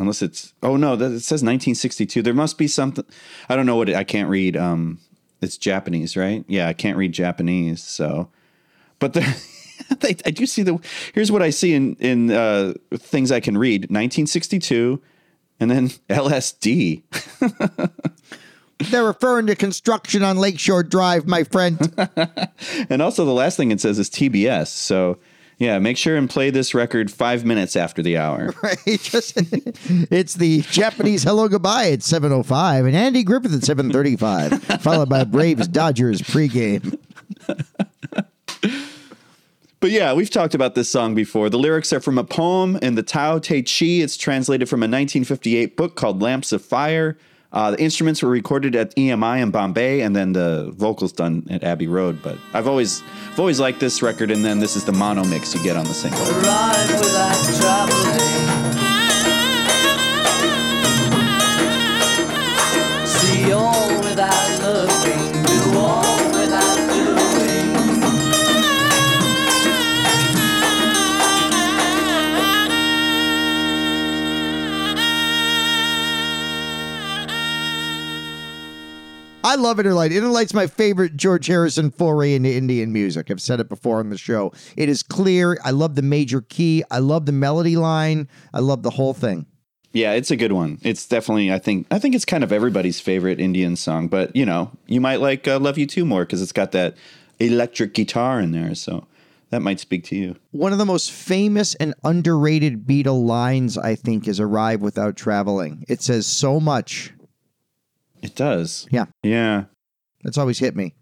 Unless 0.00 0.22
it's 0.22 0.54
oh 0.62 0.76
no, 0.76 0.96
that, 0.96 1.12
it 1.12 1.20
says 1.20 1.42
1962. 1.42 2.22
There 2.22 2.32
must 2.32 2.56
be 2.56 2.66
something. 2.66 3.04
I 3.50 3.56
don't 3.56 3.66
know 3.66 3.76
what 3.76 3.90
it, 3.90 3.96
I 3.96 4.02
can't 4.02 4.30
read. 4.30 4.56
Um, 4.56 4.98
it's 5.42 5.58
Japanese, 5.58 6.16
right? 6.16 6.42
Yeah, 6.48 6.68
I 6.68 6.72
can't 6.72 6.96
read 6.96 7.12
Japanese. 7.12 7.82
So, 7.82 8.30
But 8.98 9.12
they, 10.00 10.16
I 10.24 10.30
do 10.30 10.46
see 10.46 10.62
the. 10.62 10.78
Here's 11.12 11.30
what 11.30 11.42
I 11.42 11.50
see 11.50 11.74
in 11.74 11.96
in 11.96 12.30
uh, 12.30 12.72
things 12.94 13.30
I 13.30 13.40
can 13.40 13.58
read: 13.58 13.82
1962, 13.82 15.02
and 15.60 15.70
then 15.70 15.88
LSD. 16.08 17.02
They're 18.90 19.04
referring 19.04 19.46
to 19.48 19.54
construction 19.54 20.22
on 20.22 20.38
Lakeshore 20.38 20.82
Drive, 20.82 21.26
my 21.26 21.44
friend. 21.44 21.78
and 22.88 23.02
also, 23.02 23.26
the 23.26 23.32
last 23.34 23.58
thing 23.58 23.70
it 23.70 23.82
says 23.82 23.98
is 23.98 24.08
TBS. 24.08 24.68
So, 24.68 25.18
yeah, 25.60 25.78
make 25.78 25.98
sure 25.98 26.16
and 26.16 26.28
play 26.28 26.48
this 26.48 26.74
record 26.74 27.10
five 27.10 27.44
minutes 27.44 27.76
after 27.76 28.02
the 28.02 28.16
hour. 28.16 28.54
right? 28.62 28.78
Just, 28.86 29.34
it's 30.10 30.34
the 30.34 30.62
Japanese 30.62 31.22
hello 31.22 31.48
goodbye 31.48 31.90
at 31.90 31.98
7.05 32.00 32.86
and 32.86 32.96
Andy 32.96 33.22
Griffith 33.22 33.52
at 33.52 33.60
7.35, 33.60 34.80
followed 34.80 35.10
by 35.10 35.22
Braves 35.24 35.68
Dodgers 35.68 36.22
pregame. 36.22 36.98
But 39.80 39.90
yeah, 39.90 40.14
we've 40.14 40.30
talked 40.30 40.54
about 40.54 40.74
this 40.74 40.90
song 40.90 41.14
before. 41.14 41.48
The 41.50 41.58
lyrics 41.58 41.92
are 41.92 42.00
from 42.00 42.18
a 42.18 42.24
poem 42.24 42.76
in 42.76 42.94
the 42.94 43.02
Tao 43.02 43.38
Te 43.38 43.62
Ching. 43.62 44.02
It's 44.02 44.16
translated 44.16 44.68
from 44.68 44.80
a 44.80 44.84
1958 44.84 45.76
book 45.76 45.94
called 45.94 46.22
Lamps 46.22 46.52
of 46.52 46.62
Fire. 46.64 47.16
Uh, 47.52 47.72
the 47.72 47.80
instruments 47.80 48.22
were 48.22 48.28
recorded 48.28 48.76
at 48.76 48.94
EMI 48.94 49.42
in 49.42 49.50
Bombay, 49.50 50.02
and 50.02 50.14
then 50.14 50.32
the 50.32 50.72
vocals 50.76 51.12
done 51.12 51.46
at 51.50 51.64
Abbey 51.64 51.88
Road. 51.88 52.22
But 52.22 52.38
I've 52.54 52.68
always, 52.68 53.02
I've 53.32 53.40
always 53.40 53.58
liked 53.58 53.80
this 53.80 54.02
record, 54.02 54.30
and 54.30 54.44
then 54.44 54.60
this 54.60 54.76
is 54.76 54.84
the 54.84 54.92
mono 54.92 55.24
mix 55.24 55.54
you 55.54 55.62
get 55.62 55.76
on 55.76 55.84
the 55.84 55.94
single. 55.94 56.20
I 79.42 79.54
love 79.54 79.80
Inner 79.80 79.94
Light. 79.94 80.12
Interlight's 80.12 80.52
my 80.52 80.66
favorite 80.66 81.16
George 81.16 81.46
Harrison 81.46 81.90
foray 81.90 82.34
into 82.34 82.52
Indian 82.52 82.92
music. 82.92 83.30
I've 83.30 83.40
said 83.40 83.58
it 83.58 83.70
before 83.70 83.98
on 83.98 84.10
the 84.10 84.18
show. 84.18 84.52
It 84.76 84.90
is 84.90 85.02
clear. 85.02 85.58
I 85.64 85.70
love 85.70 85.94
the 85.94 86.02
major 86.02 86.42
key. 86.42 86.84
I 86.90 86.98
love 86.98 87.24
the 87.24 87.32
melody 87.32 87.76
line. 87.76 88.28
I 88.52 88.58
love 88.58 88.82
the 88.82 88.90
whole 88.90 89.14
thing. 89.14 89.46
Yeah, 89.92 90.12
it's 90.12 90.30
a 90.30 90.36
good 90.36 90.52
one. 90.52 90.78
It's 90.82 91.06
definitely, 91.06 91.50
I 91.50 91.58
think, 91.58 91.86
I 91.90 91.98
think 91.98 92.14
it's 92.14 92.26
kind 92.26 92.44
of 92.44 92.52
everybody's 92.52 93.00
favorite 93.00 93.40
Indian 93.40 93.76
song. 93.76 94.08
But 94.08 94.36
you 94.36 94.44
know, 94.44 94.72
you 94.86 95.00
might 95.00 95.20
like 95.20 95.48
uh, 95.48 95.58
"Love 95.58 95.78
You 95.78 95.86
Too" 95.86 96.04
more 96.04 96.24
because 96.24 96.42
it's 96.42 96.52
got 96.52 96.72
that 96.72 96.96
electric 97.40 97.94
guitar 97.94 98.40
in 98.40 98.52
there. 98.52 98.74
So 98.74 99.06
that 99.48 99.62
might 99.62 99.80
speak 99.80 100.04
to 100.04 100.16
you. 100.16 100.36
One 100.50 100.72
of 100.72 100.78
the 100.78 100.86
most 100.86 101.10
famous 101.10 101.74
and 101.76 101.94
underrated 102.04 102.86
Beatle 102.86 103.24
lines, 103.24 103.78
I 103.78 103.94
think, 103.94 104.28
is 104.28 104.38
"Arrive 104.38 104.82
Without 104.82 105.16
Traveling." 105.16 105.84
It 105.88 106.02
says 106.02 106.26
so 106.26 106.60
much. 106.60 107.14
It 108.22 108.34
does. 108.34 108.86
Yeah. 108.90 109.06
Yeah. 109.22 109.64
That's 110.22 110.38
always 110.38 110.58
hit 110.58 110.76
me. 110.76 110.94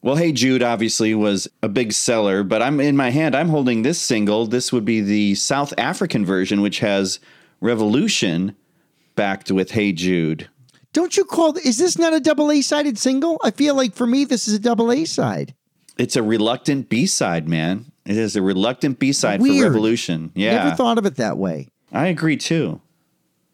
Well, 0.00 0.16
Hey 0.16 0.32
Jude 0.32 0.62
obviously 0.62 1.14
was 1.14 1.46
a 1.62 1.68
big 1.68 1.92
seller, 1.92 2.42
but 2.42 2.60
I'm 2.60 2.80
in 2.80 2.96
my 2.96 3.10
hand, 3.10 3.36
I'm 3.36 3.48
holding 3.48 3.82
this 3.82 4.00
single. 4.00 4.46
This 4.46 4.72
would 4.72 4.84
be 4.84 5.00
the 5.00 5.36
South 5.36 5.72
African 5.78 6.24
version, 6.24 6.60
which 6.60 6.80
has 6.80 7.20
Revolution 7.60 8.56
backed 9.14 9.50
with 9.52 9.70
Hey 9.72 9.92
Jude. 9.92 10.48
Don't 10.92 11.16
you 11.16 11.24
call? 11.24 11.56
Is 11.56 11.78
this 11.78 11.98
not 11.98 12.12
a 12.12 12.20
double 12.20 12.50
A 12.50 12.60
sided 12.62 12.98
single? 12.98 13.38
I 13.42 13.50
feel 13.50 13.74
like 13.74 13.94
for 13.94 14.06
me, 14.06 14.24
this 14.24 14.48
is 14.48 14.54
a 14.54 14.58
double 14.58 14.90
A 14.90 15.04
side. 15.04 15.54
It's 15.96 16.16
a 16.16 16.22
reluctant 16.22 16.88
B 16.88 17.06
side, 17.06 17.48
man. 17.48 17.86
It 18.04 18.16
is 18.16 18.34
a 18.34 18.42
reluctant 18.42 18.98
B 18.98 19.12
side 19.12 19.40
for 19.40 19.46
Revolution. 19.46 20.32
Yeah. 20.34 20.64
Never 20.64 20.76
thought 20.76 20.98
of 20.98 21.06
it 21.06 21.16
that 21.16 21.38
way. 21.38 21.68
I 21.92 22.08
agree 22.08 22.36
too. 22.36 22.80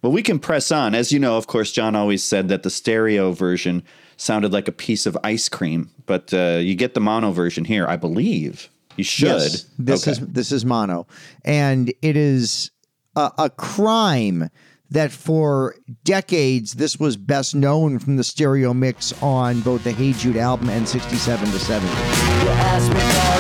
But 0.01 0.11
we 0.11 0.23
can 0.23 0.39
press 0.39 0.71
on. 0.71 0.95
As 0.95 1.11
you 1.13 1.19
know, 1.19 1.37
of 1.37 1.47
course, 1.49 1.73
John 1.73 1.97
always 1.97 2.23
said 2.23 2.49
that 2.49 2.63
the 2.63 2.71
stereo 2.71 3.33
version 3.33 3.83
sounded 4.17 4.53
like 4.53 4.69
a 4.69 4.73
piece 4.73 5.07
of 5.07 5.17
ice 5.25 5.49
cream, 5.49 5.91
but 6.07 6.33
uh, 6.33 6.59
you 6.61 6.75
get 6.75 6.95
the 6.95 7.01
mono 7.01 7.33
version 7.33 7.65
here, 7.65 7.87
I 7.87 7.97
believe. 7.97 8.69
You 8.97 9.05
should. 9.05 9.29
Yes, 9.29 9.67
this 9.79 10.03
Okay. 10.07 10.11
is 10.13 10.19
this 10.29 10.53
is 10.53 10.65
mono, 10.65 11.07
and 11.45 11.93
it 12.03 12.17
is 12.17 12.71
a, 13.17 13.31
a 13.39 13.51
crime 13.51 14.51
that 14.91 15.13
for 15.13 15.77
decades 16.03 16.73
this 16.75 16.99
was 16.99 17.17
best 17.17 17.55
known 17.55 17.99
from 17.99 18.17
the 18.17 18.25
stereo 18.25 18.73
mix 18.75 19.13
on 19.23 19.61
both 19.61 19.85
the 19.85 19.93
Hey 19.93 20.13
Jude 20.15 20.37
album 20.37 20.69
and 20.71 20.89
67 20.89 21.47
to 21.51 21.59
70. 21.59 23.38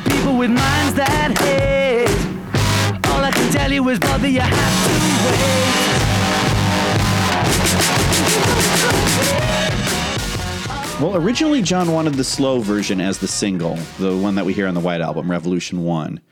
For 0.00 0.10
people 0.10 0.38
with 0.38 0.48
minds 0.48 0.94
that 0.94 1.36
hate, 1.38 2.08
all 3.10 3.22
I 3.22 3.30
can 3.30 3.52
tell 3.52 3.70
you 3.70 3.86
is, 3.90 3.98
brother, 3.98 4.26
you 4.26 4.40
have 4.40 4.86
to 4.86 4.92
wait. 10.96 11.02
Well, 11.02 11.16
originally 11.16 11.60
John 11.60 11.92
wanted 11.92 12.14
the 12.14 12.24
slow 12.24 12.60
version 12.60 13.02
as 13.02 13.18
the 13.18 13.28
single, 13.28 13.76
the 13.98 14.16
one 14.16 14.34
that 14.36 14.46
we 14.46 14.54
hear 14.54 14.66
on 14.66 14.72
the 14.72 14.80
White 14.80 15.02
Album, 15.02 15.30
Revolution 15.30 15.84
1. 15.84 16.22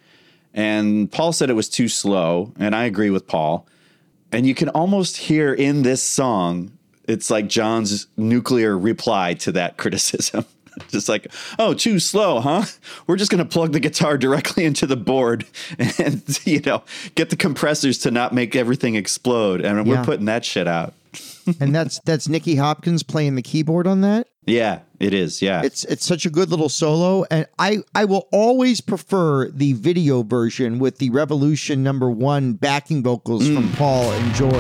And 0.55 1.13
Paul 1.13 1.35
said 1.35 1.51
it 1.51 1.55
was 1.55 1.69
too 1.69 1.89
slow, 1.89 2.55
and 2.59 2.75
I 2.75 2.85
agree 2.85 3.11
with 3.11 3.27
Paul. 3.27 3.67
And 4.33 4.47
you 4.47 4.55
can 4.55 4.71
almost 4.71 5.19
hear 5.19 5.53
in 5.53 5.83
this 5.83 6.03
song, 6.03 6.73
it's 7.05 7.31
like 7.31 7.47
John's 7.47 8.07
nuclear 8.17 8.79
reply 8.79 9.35
to 9.35 9.53
that 9.53 9.77
criticism. 9.83 10.47
just 10.89 11.09
like, 11.09 11.27
oh, 11.59 11.75
too 11.75 11.99
slow, 11.99 12.41
huh? 12.41 12.65
We're 13.07 13.17
just 13.17 13.31
going 13.31 13.43
to 13.43 13.51
plug 13.51 13.73
the 13.73 13.81
guitar 13.81 14.17
directly 14.19 14.65
into 14.65 14.87
the 14.87 14.97
board 14.97 15.45
and, 15.99 16.23
you 16.47 16.61
know, 16.61 16.83
get 17.15 17.31
the 17.31 17.37
compressors 17.37 17.99
to 17.99 18.11
not 18.11 18.35
make 18.35 18.57
everything 18.57 18.95
explode. 18.95 19.61
And 19.61 19.87
we're 19.87 20.05
putting 20.05 20.27
that 20.27 20.45
shit 20.45 20.69
out. 20.69 20.95
and 21.61 21.75
that's 21.75 21.99
that's 22.05 22.29
Nicky 22.29 22.55
Hopkins 22.55 23.03
playing 23.03 23.35
the 23.35 23.43
keyboard 23.43 23.89
on 23.89 24.01
that. 24.03 24.29
Yeah, 24.47 24.81
it 25.01 25.13
is. 25.13 25.43
Yeah. 25.43 25.63
It's 25.65 25.83
it's 25.85 26.07
such 26.07 26.25
a 26.25 26.31
good 26.31 26.51
little 26.51 26.69
solo, 26.69 27.25
and 27.33 27.47
I 27.59 27.79
I 27.97 28.05
will 28.05 28.29
always 28.31 28.81
prefer 28.81 29.51
the 29.51 29.73
video 29.73 30.23
version 30.23 30.79
with 30.79 30.99
the 30.99 31.11
Revolution 31.11 31.83
number 31.83 32.09
one 32.09 32.53
backing 32.53 33.03
vocals 33.03 33.43
Mm. 33.49 33.55
from 33.57 33.73
Paul 33.73 34.13
and 34.13 34.35
George. 34.35 34.55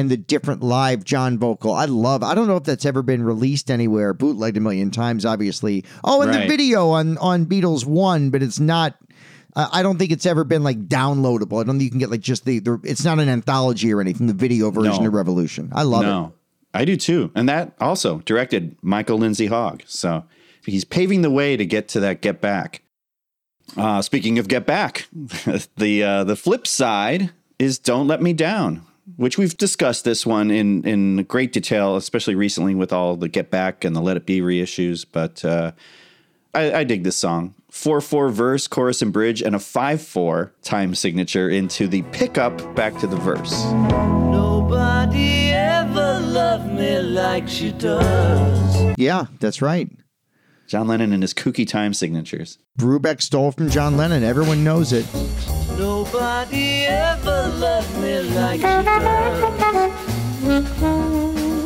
And 0.00 0.10
the 0.10 0.16
different 0.16 0.62
live 0.62 1.04
John 1.04 1.38
vocal. 1.38 1.72
I 1.72 1.84
love. 1.84 2.22
I 2.22 2.34
don't 2.34 2.48
know 2.48 2.56
if 2.56 2.64
that's 2.64 2.84
ever 2.86 3.02
been 3.02 3.22
released 3.22 3.70
anywhere, 3.70 4.12
bootlegged 4.14 4.56
a 4.56 4.60
million 4.60 4.90
times, 4.90 5.24
obviously. 5.24 5.84
Oh, 6.02 6.22
and 6.22 6.34
the 6.34 6.46
video 6.48 6.88
on 6.90 7.18
on 7.18 7.46
Beatles 7.46 7.84
One, 7.86 8.30
but 8.30 8.42
it's 8.42 8.58
not. 8.58 8.96
Uh, 9.54 9.68
I 9.72 9.82
don't 9.82 9.98
think 9.98 10.10
it's 10.12 10.26
ever 10.26 10.44
been 10.44 10.62
like 10.62 10.88
downloadable. 10.88 11.60
I 11.60 11.64
don't 11.64 11.74
think 11.78 11.82
you 11.82 11.90
can 11.90 11.98
get 11.98 12.10
like 12.10 12.20
just 12.20 12.44
the. 12.44 12.58
the 12.60 12.80
it's 12.84 13.04
not 13.04 13.18
an 13.20 13.28
anthology 13.28 13.92
or 13.92 14.00
anything. 14.00 14.26
The 14.26 14.32
video 14.32 14.70
version 14.70 15.02
No. 15.02 15.08
of 15.08 15.14
Revolution. 15.14 15.70
I 15.72 15.82
love 15.82 16.02
no, 16.02 16.32
I 16.72 16.84
do 16.84 16.96
too. 16.96 17.30
And 17.34 17.48
that 17.48 17.74
also 17.80 18.18
directed 18.20 18.76
Michael 18.82 19.18
Lindsay 19.18 19.46
Hogg. 19.46 19.82
So 19.86 20.24
he's 20.64 20.84
paving 20.84 21.22
the 21.22 21.30
way 21.30 21.56
to 21.56 21.66
get 21.66 21.88
to 21.88 22.00
that 22.00 22.22
Get 22.22 22.40
Back. 22.40 22.82
Uh, 23.76 24.02
speaking 24.02 24.38
of 24.38 24.48
Get 24.48 24.66
Back, 24.66 25.08
the 25.76 26.02
uh, 26.02 26.24
the 26.24 26.36
flip 26.36 26.66
side 26.66 27.30
is 27.58 27.78
Don't 27.78 28.06
Let 28.06 28.22
Me 28.22 28.32
Down, 28.32 28.86
which 29.16 29.38
we've 29.38 29.56
discussed 29.56 30.04
this 30.04 30.26
one 30.26 30.50
in 30.50 30.84
in 30.84 31.24
great 31.24 31.52
detail, 31.52 31.96
especially 31.96 32.34
recently 32.34 32.74
with 32.74 32.92
all 32.92 33.16
the 33.16 33.28
Get 33.28 33.50
Back 33.50 33.84
and 33.84 33.94
the 33.94 34.00
Let 34.00 34.16
It 34.16 34.26
Be 34.26 34.40
reissues. 34.40 35.04
But 35.10 35.44
uh, 35.44 35.72
I, 36.54 36.72
I 36.80 36.84
dig 36.84 37.04
this 37.04 37.16
song. 37.16 37.54
4 37.70 38.00
4 38.00 38.30
verse, 38.30 38.66
chorus, 38.66 39.00
and 39.00 39.12
bridge, 39.12 39.42
and 39.42 39.54
a 39.54 39.58
5 39.58 40.02
4 40.02 40.52
time 40.62 40.94
signature 40.94 41.48
into 41.48 41.86
the 41.86 42.02
pickup 42.10 42.74
back 42.74 42.98
to 42.98 43.06
the 43.06 43.16
verse. 43.16 43.64
Nobody 44.30 45.52
ever 45.52 46.20
loved 46.20 46.72
me 46.72 46.98
like 47.00 47.48
she 47.48 47.72
does. 47.72 48.94
Yeah, 48.98 49.26
that's 49.38 49.62
right. 49.62 49.88
John 50.70 50.86
Lennon 50.86 51.12
and 51.12 51.20
his 51.20 51.34
kooky 51.34 51.66
time 51.66 51.92
signatures. 51.92 52.56
Brubeck 52.78 53.20
stole 53.20 53.50
from 53.50 53.70
John 53.70 53.96
Lennon. 53.96 54.22
Everyone 54.22 54.62
knows 54.62 54.92
it. 54.92 55.04
Nobody 55.76 56.86
ever 56.86 57.48
loved 57.56 57.98
me 57.98 58.20
like 58.20 58.60
she 58.60 58.62
does. 58.62 59.50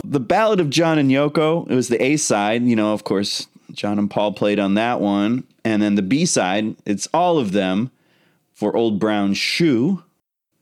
The 0.05 0.21
Ballad 0.21 0.59
of 0.59 0.71
John 0.71 0.99
and 0.99 1.11
Yoko, 1.11 1.71
it 1.71 1.75
was 1.75 1.89
the 1.89 2.03
A 2.03 2.17
side. 2.17 2.63
You 2.63 2.77
know, 2.77 2.95
of 2.95 3.05
course, 3.05 3.47
John 3.73 3.99
and 3.99 4.11
Paul 4.11 4.33
played 4.33 4.59
on 4.59 4.73
that 4.77 5.03
one. 5.03 5.45
And 5.67 5.83
then 5.83 5.97
the 5.97 6.03
B 6.03 6.25
side, 6.25 6.75
it's 6.87 7.07
all 7.13 7.37
of 7.37 7.53
them 7.53 7.91
for 8.55 8.75
Old 8.75 8.99
Brown 8.99 9.35
Shoe. 9.35 10.03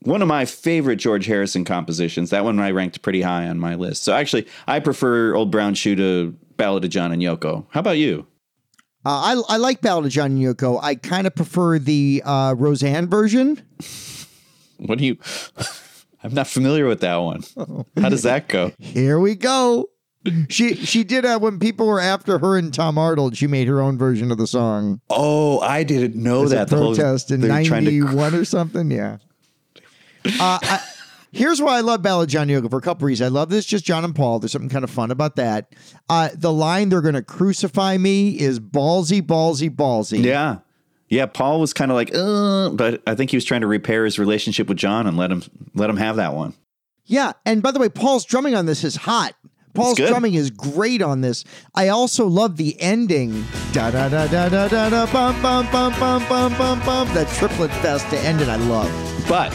One 0.01 0.21
of 0.21 0.27
my 0.27 0.43
favorite 0.43 0.97
George 0.97 1.27
Harrison 1.27 1.63
compositions. 1.63 2.29
That 2.31 2.43
one 2.43 2.59
I 2.59 2.71
ranked 2.71 3.03
pretty 3.03 3.21
high 3.21 3.47
on 3.47 3.57
my 3.57 3.75
list. 3.75 4.03
So 4.03 4.13
actually, 4.13 4.47
I 4.67 4.81
prefer 4.81 5.33
Old 5.33 5.49
Brown 5.49 5.75
Shoe 5.75 5.95
to 5.95 6.35
Ballad 6.57 6.83
of 6.83 6.89
John 6.89 7.13
and 7.13 7.21
Yoko. 7.21 7.65
How 7.69 7.79
about 7.79 7.97
you? 7.97 8.27
Uh, 9.05 9.09
I 9.49 9.55
I 9.55 9.57
like 9.57 9.81
Ballad 9.81 10.05
of 10.05 10.11
John 10.11 10.31
and 10.31 10.39
Yoko. 10.39 10.79
I 10.81 10.95
kind 10.95 11.27
of 11.27 11.35
prefer 11.35 11.77
the 11.79 12.21
uh, 12.25 12.55
Roseanne 12.57 13.07
version. 13.09 13.61
What 14.77 14.97
do 14.97 15.05
you? 15.05 15.17
I'm 16.23 16.33
not 16.33 16.47
familiar 16.47 16.85
with 16.87 17.01
that 17.01 17.17
one. 17.17 17.43
How 18.01 18.07
does 18.09 18.23
that 18.23 18.47
go? 18.47 18.71
Here 18.79 19.19
we 19.19 19.35
go. 19.35 19.89
She 20.47 20.75
she 20.75 21.03
did 21.03 21.25
uh, 21.25 21.37
when 21.39 21.59
people 21.59 21.85
were 21.85 21.99
after 21.99 22.39
her 22.39 22.57
and 22.57 22.73
Tom 22.73 22.97
Arnold. 22.97 23.35
She 23.35 23.45
made 23.45 23.67
her 23.67 23.81
own 23.81 23.97
version 23.97 24.31
of 24.31 24.37
the 24.37 24.47
song. 24.47 25.01
Oh, 25.09 25.59
I 25.59 25.83
didn't 25.83 26.15
know 26.15 26.43
As 26.45 26.53
a 26.53 26.55
that. 26.55 26.67
The 26.69 26.77
whole- 26.77 26.95
protest 26.95 27.29
in 27.29 27.41
they're 27.41 27.63
trying 27.65 27.83
to- 27.83 27.91
'91 27.91 28.33
or 28.35 28.45
something. 28.45 28.89
Yeah. 28.89 29.17
Uh, 30.25 30.57
I, 30.61 30.79
here's 31.33 31.61
why 31.61 31.77
I 31.77 31.81
love 31.81 32.01
Ballad 32.01 32.29
John 32.29 32.47
Yoko 32.47 32.69
for 32.69 32.77
a 32.77 32.81
couple 32.81 33.05
reasons. 33.05 33.29
I 33.29 33.33
love 33.33 33.49
this 33.49 33.65
just 33.65 33.83
John 33.83 34.05
and 34.05 34.15
Paul. 34.15 34.39
There's 34.39 34.51
something 34.51 34.69
kind 34.69 34.83
of 34.83 34.89
fun 34.89 35.11
about 35.11 35.35
that. 35.35 35.73
Uh, 36.09 36.29
the 36.33 36.53
line 36.53 36.89
"They're 36.89 37.01
going 37.01 37.15
to 37.15 37.21
crucify 37.23 37.97
me" 37.97 38.39
is 38.39 38.59
ballsy, 38.59 39.21
ballsy, 39.21 39.69
ballsy. 39.69 40.23
Yeah. 40.23 40.59
Yeah, 41.09 41.27
Paul 41.27 41.59
was 41.59 41.73
kind 41.73 41.91
of 41.91 41.95
like, 41.95 42.09
uh, 42.15 42.69
but 42.69 43.03
I 43.05 43.13
think 43.13 43.29
he 43.29 43.37
was 43.37 43.45
trying 43.45 43.61
to 43.61 43.67
repair 43.67 44.03
his 44.03 44.17
relationship 44.17 44.67
with 44.67 44.77
John 44.77 45.05
and 45.05 45.15
let 45.15 45.31
him 45.31 45.43
let 45.75 45.89
him 45.89 45.97
have 45.97 46.15
that 46.15 46.33
one. 46.33 46.53
Yeah, 47.05 47.33
and 47.45 47.61
by 47.61 47.71
the 47.71 47.79
way, 47.79 47.89
Paul's 47.89 48.25
drumming 48.25 48.55
on 48.55 48.65
this 48.65 48.83
is 48.83 48.95
hot. 48.95 49.35
Paul's 49.75 49.97
drumming 49.97 50.35
is 50.35 50.51
great 50.51 51.01
on 51.01 51.21
this. 51.21 51.43
I 51.75 51.89
also 51.89 52.27
love 52.27 52.57
the 52.57 52.79
ending. 52.79 53.43
Da 53.73 53.91
da 53.91 54.07
da 54.07 54.27
da 54.27 54.49
da 54.49 54.67
da 54.67 54.89
da 54.89 55.11
bum 55.11 55.41
bum 55.41 55.67
bum 55.71 55.93
bum 55.99 56.27
bum 56.29 56.57
bum 56.57 56.79
bum. 56.85 57.07
That 57.13 57.27
triplet 57.37 57.71
fest 57.71 58.07
to 58.11 58.19
end 58.19 58.41
it, 58.41 58.47
I 58.49 58.55
love. 58.55 58.91
But 59.27 59.51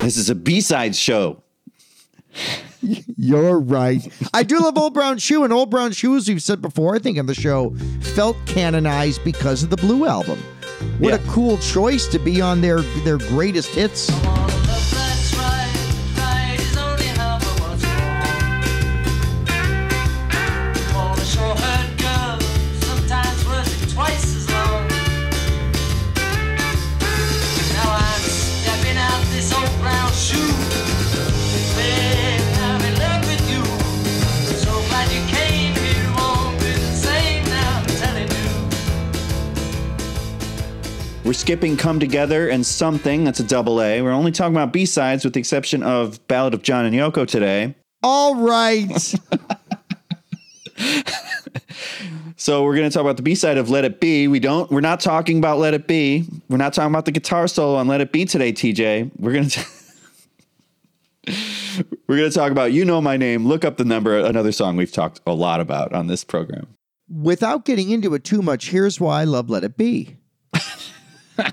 this 0.00 0.16
is 0.16 0.30
a 0.30 0.34
B 0.34 0.60
side 0.60 0.96
show. 0.96 1.42
You're 2.82 3.58
right. 3.58 4.06
I 4.32 4.42
do 4.42 4.58
love 4.58 4.78
Old 4.78 4.94
Brown 4.94 5.18
Shoe, 5.18 5.44
and 5.44 5.52
Old 5.52 5.70
Brown 5.70 5.92
Shoe, 5.92 6.16
as 6.16 6.28
we've 6.28 6.42
said 6.42 6.62
before, 6.62 6.94
I 6.94 6.98
think 6.98 7.18
on 7.18 7.26
the 7.26 7.34
show, 7.34 7.74
felt 8.00 8.36
canonized 8.46 9.22
because 9.24 9.62
of 9.62 9.70
the 9.70 9.76
Blue 9.76 10.06
album. 10.06 10.38
What 10.98 11.12
a 11.12 11.18
cool 11.28 11.58
choice 11.58 12.06
to 12.08 12.18
be 12.18 12.40
on 12.40 12.60
their 12.60 12.80
their 13.04 13.18
greatest 13.18 13.70
hits. 13.74 14.10
Skipping 41.50 41.76
Come 41.76 41.98
Together 41.98 42.48
and 42.48 42.64
Something. 42.64 43.24
That's 43.24 43.40
a 43.40 43.42
double 43.42 43.82
A. 43.82 44.00
We're 44.02 44.12
only 44.12 44.30
talking 44.30 44.54
about 44.54 44.72
B-sides 44.72 45.24
with 45.24 45.34
the 45.34 45.40
exception 45.40 45.82
of 45.82 46.24
Ballad 46.28 46.54
of 46.54 46.62
John 46.62 46.84
and 46.84 46.94
Yoko 46.94 47.26
today. 47.26 47.74
All 48.04 48.36
right. 48.36 49.14
So 52.36 52.64
we're 52.64 52.74
going 52.74 52.88
to 52.88 52.94
talk 52.94 53.02
about 53.02 53.18
the 53.18 53.22
B-side 53.22 53.58
of 53.58 53.68
Let 53.68 53.84
It 53.84 54.00
Be. 54.00 54.26
We 54.26 54.40
don't 54.40 54.70
we're 54.70 54.80
not 54.80 55.00
talking 55.00 55.36
about 55.36 55.58
Let 55.58 55.74
It 55.74 55.86
Be. 55.86 56.24
We're 56.48 56.56
not 56.56 56.72
talking 56.72 56.90
about 56.90 57.04
the 57.04 57.12
guitar 57.12 57.46
solo 57.46 57.76
on 57.76 57.86
Let 57.86 58.00
It 58.00 58.12
Be 58.12 58.24
today, 58.24 58.50
TJ. 58.50 59.10
We're 59.18 59.32
going 59.32 59.48
to 59.48 59.66
We're 62.06 62.16
going 62.16 62.30
to 62.30 62.34
talk 62.34 62.50
about 62.50 62.72
You 62.72 62.86
Know 62.86 63.02
My 63.02 63.18
Name, 63.18 63.46
Look 63.46 63.62
Up 63.64 63.76
the 63.76 63.84
Number, 63.84 64.18
another 64.18 64.52
song 64.52 64.76
we've 64.76 64.90
talked 64.90 65.20
a 65.26 65.34
lot 65.34 65.60
about 65.60 65.92
on 65.92 66.06
this 66.06 66.24
program. 66.24 66.68
Without 67.10 67.66
getting 67.66 67.90
into 67.90 68.14
it 68.14 68.24
too 68.24 68.40
much, 68.40 68.70
here's 68.70 68.98
why 68.98 69.20
I 69.20 69.24
love 69.24 69.50
Let 69.50 69.64
It 69.64 69.76
Be. 69.76 70.16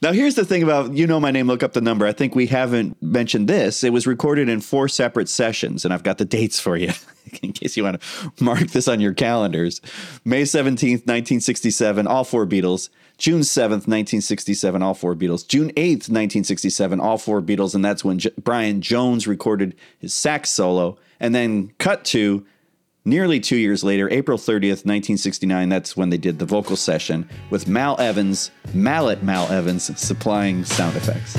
Now, 0.00 0.12
here's 0.12 0.36
the 0.36 0.44
thing 0.44 0.62
about 0.62 0.92
You 0.92 1.08
Know 1.08 1.18
My 1.18 1.32
Name, 1.32 1.48
Look 1.48 1.64
Up 1.64 1.72
the 1.72 1.80
Number. 1.80 2.06
I 2.06 2.12
think 2.12 2.36
we 2.36 2.46
haven't 2.46 2.96
mentioned 3.02 3.48
this. 3.48 3.82
It 3.82 3.92
was 3.92 4.06
recorded 4.06 4.48
in 4.48 4.60
four 4.60 4.88
separate 4.88 5.28
sessions, 5.28 5.84
and 5.84 5.92
I've 5.92 6.04
got 6.04 6.18
the 6.18 6.24
dates 6.24 6.60
for 6.60 6.76
you 6.76 6.92
in 7.42 7.52
case 7.52 7.76
you 7.76 7.82
want 7.82 8.00
to 8.00 8.44
mark 8.44 8.68
this 8.68 8.86
on 8.86 9.00
your 9.00 9.12
calendars. 9.12 9.80
May 10.24 10.42
17th, 10.42 11.04
1967, 11.04 12.06
all 12.06 12.22
four 12.22 12.46
Beatles. 12.46 12.90
June 13.16 13.40
7th, 13.40 13.88
1967, 13.88 14.82
all 14.82 14.94
four 14.94 15.16
Beatles. 15.16 15.46
June 15.48 15.72
8th, 15.72 16.08
1967, 16.08 17.00
all 17.00 17.18
four 17.18 17.42
Beatles, 17.42 17.74
and 17.74 17.84
that's 17.84 18.04
when 18.04 18.20
J- 18.20 18.30
Brian 18.40 18.80
Jones 18.80 19.26
recorded 19.26 19.74
his 19.98 20.14
sax 20.14 20.50
solo. 20.50 20.96
And 21.18 21.34
then 21.34 21.72
cut 21.78 22.04
to 22.06 22.46
Nearly 23.04 23.40
two 23.40 23.56
years 23.56 23.82
later, 23.82 24.10
April 24.10 24.36
30th, 24.36 24.84
1969, 24.84 25.68
that's 25.68 25.96
when 25.96 26.10
they 26.10 26.18
did 26.18 26.38
the 26.38 26.44
vocal 26.44 26.76
session 26.76 27.28
with 27.48 27.66
Mal 27.66 27.98
Evans, 27.98 28.50
Mallet 28.74 29.22
Mal 29.22 29.50
Evans, 29.50 29.98
supplying 29.98 30.64
sound 30.64 30.96
effects. 30.96 31.36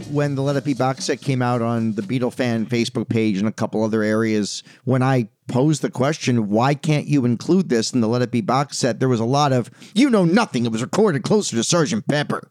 People 0.00 0.14
when 0.14 0.34
the 0.34 0.42
Let 0.42 0.56
It 0.56 0.64
Be 0.64 0.74
box 0.74 1.04
set 1.04 1.20
came 1.20 1.42
out 1.42 1.62
on 1.62 1.92
the 1.92 2.02
Beatle 2.02 2.32
fan 2.32 2.66
Facebook 2.66 3.08
page 3.08 3.38
and 3.38 3.48
a 3.48 3.52
couple 3.52 3.82
other 3.84 4.02
areas. 4.02 4.62
When 4.84 5.02
I 5.02 5.28
posed 5.48 5.82
the 5.82 5.90
question, 5.90 6.48
why 6.48 6.74
can't 6.74 7.06
you 7.06 7.24
include 7.24 7.68
this 7.68 7.92
in 7.92 8.00
the 8.00 8.08
Let 8.08 8.22
It 8.22 8.30
Be 8.30 8.40
box 8.40 8.78
set? 8.78 9.00
There 9.00 9.08
was 9.08 9.20
a 9.20 9.24
lot 9.24 9.52
of, 9.52 9.70
you 9.94 10.08
know, 10.10 10.24
nothing. 10.24 10.64
It 10.66 10.72
was 10.72 10.82
recorded 10.82 11.22
closer 11.22 11.56
to 11.56 11.64
Sergeant 11.64 12.06
Pepper. 12.06 12.50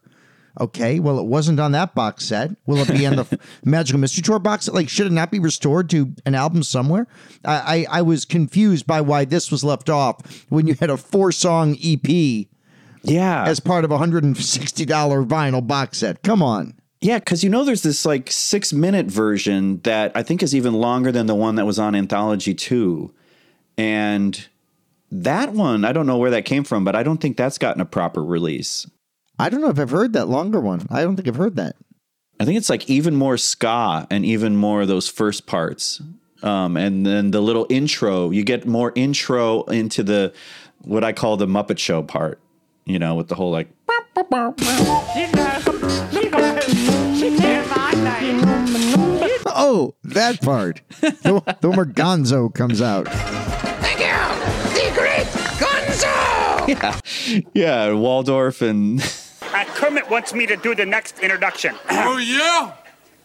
Okay, 0.60 1.00
well, 1.00 1.18
it 1.18 1.24
wasn't 1.24 1.58
on 1.58 1.72
that 1.72 1.94
box 1.94 2.26
set. 2.26 2.50
Will 2.66 2.76
it 2.78 2.88
be 2.88 3.06
on 3.06 3.16
the 3.16 3.40
Magical 3.64 3.98
Mystery 3.98 4.22
Tour 4.22 4.38
box 4.38 4.66
set? 4.66 4.74
Like, 4.74 4.90
should 4.90 5.06
it 5.06 5.12
not 5.12 5.30
be 5.30 5.38
restored 5.38 5.88
to 5.90 6.14
an 6.26 6.34
album 6.34 6.62
somewhere? 6.62 7.06
I, 7.42 7.86
I, 7.90 7.98
I 7.98 8.02
was 8.02 8.26
confused 8.26 8.86
by 8.86 9.00
why 9.00 9.24
this 9.24 9.50
was 9.50 9.64
left 9.64 9.88
off 9.88 10.44
when 10.50 10.66
you 10.66 10.74
had 10.74 10.90
a 10.90 10.98
four 10.98 11.32
song 11.32 11.74
EP 11.82 12.46
Yeah. 13.02 13.44
as 13.46 13.60
part 13.60 13.86
of 13.86 13.90
a 13.90 13.96
$160 13.98 14.86
vinyl 15.26 15.66
box 15.66 15.98
set. 15.98 16.22
Come 16.22 16.42
on. 16.42 16.74
Yeah, 17.02 17.18
because 17.18 17.42
you 17.42 17.50
know 17.50 17.64
there's 17.64 17.82
this 17.82 18.04
like 18.04 18.30
six 18.30 18.72
minute 18.72 19.06
version 19.06 19.80
that 19.82 20.12
I 20.14 20.22
think 20.22 20.40
is 20.40 20.54
even 20.54 20.72
longer 20.74 21.10
than 21.10 21.26
the 21.26 21.34
one 21.34 21.56
that 21.56 21.66
was 21.66 21.80
on 21.80 21.96
Anthology 21.96 22.54
2. 22.54 23.12
And 23.76 24.46
that 25.10 25.52
one, 25.52 25.84
I 25.84 25.92
don't 25.92 26.06
know 26.06 26.16
where 26.16 26.30
that 26.30 26.44
came 26.44 26.62
from, 26.62 26.84
but 26.84 26.94
I 26.94 27.02
don't 27.02 27.18
think 27.18 27.36
that's 27.36 27.58
gotten 27.58 27.82
a 27.82 27.84
proper 27.84 28.22
release. 28.22 28.88
I 29.36 29.48
don't 29.48 29.60
know 29.60 29.68
if 29.68 29.80
I've 29.80 29.90
heard 29.90 30.12
that 30.12 30.26
longer 30.26 30.60
one. 30.60 30.86
I 30.90 31.02
don't 31.02 31.16
think 31.16 31.26
I've 31.26 31.34
heard 31.34 31.56
that. 31.56 31.74
I 32.38 32.44
think 32.44 32.56
it's 32.56 32.70
like 32.70 32.88
even 32.88 33.16
more 33.16 33.36
ska 33.36 34.06
and 34.08 34.24
even 34.24 34.56
more 34.56 34.82
of 34.82 34.88
those 34.88 35.08
first 35.08 35.46
parts. 35.46 36.00
Um, 36.44 36.76
and 36.76 37.04
then 37.04 37.32
the 37.32 37.40
little 37.40 37.66
intro, 37.68 38.30
you 38.30 38.44
get 38.44 38.64
more 38.64 38.92
intro 38.94 39.64
into 39.64 40.04
the 40.04 40.32
what 40.82 41.02
I 41.02 41.12
call 41.12 41.36
the 41.36 41.46
Muppet 41.46 41.78
Show 41.78 42.02
part, 42.02 42.40
you 42.84 43.00
know, 43.00 43.16
with 43.16 43.26
the 43.26 43.34
whole 43.34 43.50
like 43.50 43.68
Oh, 49.54 49.94
that 50.04 50.40
part. 50.42 50.80
the, 51.00 51.56
the 51.60 51.68
one 51.68 51.76
where 51.76 51.86
Gonzo 51.86 52.52
comes 52.52 52.80
out. 52.82 53.06
Thank 53.08 54.00
you, 54.00 54.90
the 54.90 54.90
great 54.98 55.26
Gonzo. 55.58 56.68
yeah, 56.68 57.00
yeah, 57.54 57.92
Waldorf 57.92 58.62
and 58.62 59.00
Uh, 59.52 59.64
Kermit 59.74 60.08
wants 60.08 60.32
me 60.32 60.46
to 60.46 60.56
do 60.56 60.74
the 60.74 60.86
next 60.86 61.18
introduction. 61.18 61.74
Oh 61.90 62.16
yeah. 62.16 62.72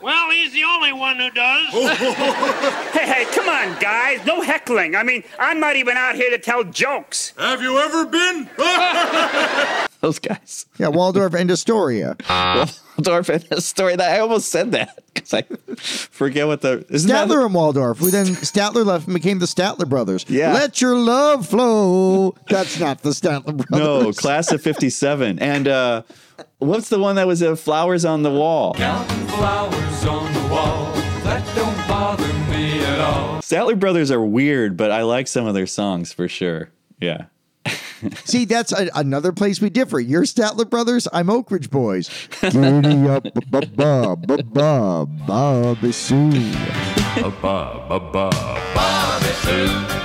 Well, 0.02 0.30
he's 0.30 0.52
the 0.52 0.64
only 0.66 0.92
one 0.92 1.16
who 1.18 1.32
does. 1.32 1.70
hey, 2.94 3.06
hey, 3.06 3.26
come 3.34 3.48
on, 3.48 3.80
guys. 3.80 4.24
No 4.26 4.42
heckling. 4.42 4.96
I 4.96 5.04
mean, 5.04 5.24
I'm 5.40 5.60
not 5.62 5.76
even 5.78 5.96
out 5.96 6.16
here 6.16 6.30
to 6.30 6.38
tell 6.38 6.64
jokes. 6.66 7.34
Have 7.40 7.62
you 7.62 7.80
ever 7.80 8.06
been? 8.06 8.50
those 10.02 10.20
guys. 10.20 10.66
Yeah, 10.78 10.90
Waldorf 10.90 11.34
and 11.34 11.50
Astoria. 11.50 12.16
Waldorf 12.98 13.30
and 13.30 13.46
Astoria. 13.52 13.98
That 13.98 14.12
I 14.12 14.20
almost 14.20 14.50
said 14.50 14.72
that 14.72 15.00
because 15.14 15.34
I 15.34 15.44
forget 15.84 16.48
what 16.48 16.62
the 16.62 16.86
isn't 16.90 17.10
that 17.10 17.28
Statler 17.28 17.46
and 17.46 17.54
Waldorf, 17.54 18.00
who 18.00 18.10
then 18.12 18.26
Statler 18.28 18.86
left 18.86 19.08
and 19.08 19.14
became 19.14 19.40
the 19.40 19.46
Statler 19.46 19.88
brothers. 19.88 20.26
Yeah. 20.28 20.54
Let 20.54 20.82
your 20.82 20.96
love 20.96 21.48
flow. 21.48 22.36
That's 22.50 22.80
not 22.80 23.02
the 23.02 23.12
Statler 23.12 23.66
brothers. 23.68 24.06
no 24.06 24.12
class 24.14 24.52
of 24.52 24.62
'57 24.62 25.40
and 25.40 25.68
uh, 25.68 26.04
what's 26.60 26.90
the 26.90 27.00
one 27.00 27.16
that 27.16 27.28
was 27.28 27.42
uh, 27.44 27.56
flowers 27.56 28.06
on 28.06 28.24
the 28.24 28.32
wall? 28.32 28.74
Flowers 28.74 30.06
on 30.06 30.34
the 30.34 30.54
wall, 30.54 30.92
that 31.24 31.56
don't 31.56 31.88
bother 31.88 32.28
me 32.52 32.80
at 32.84 33.00
all. 33.00 33.38
Statler 33.42 33.80
Brothers 33.80 34.12
are 34.12 34.24
weird, 34.24 34.76
but 34.76 34.92
I 34.92 35.04
like 35.04 35.28
some 35.28 35.46
of 35.46 35.54
their 35.54 35.68
songs 35.68 36.12
for 36.12 36.28
sure. 36.28 36.70
Yeah. 37.00 37.26
See, 38.26 38.46
that's 38.46 38.72
a, 38.72 38.90
another 38.96 39.32
place 39.32 39.60
we 39.62 39.70
differ. 39.70 40.00
You're 40.00 40.24
Statler 40.24 40.70
Brothers. 40.70 41.08
I'm 41.14 41.30
Oak 41.30 41.52
Ridge 41.52 41.70
Boys. 41.70 42.10
Giddy 42.42 43.08
up, 43.08 43.24
ba 43.50 43.62
ba 43.76 44.16
ba 44.16 44.38
ba 44.44 45.10
Bobby 45.28 45.92
Sue. 45.92 46.30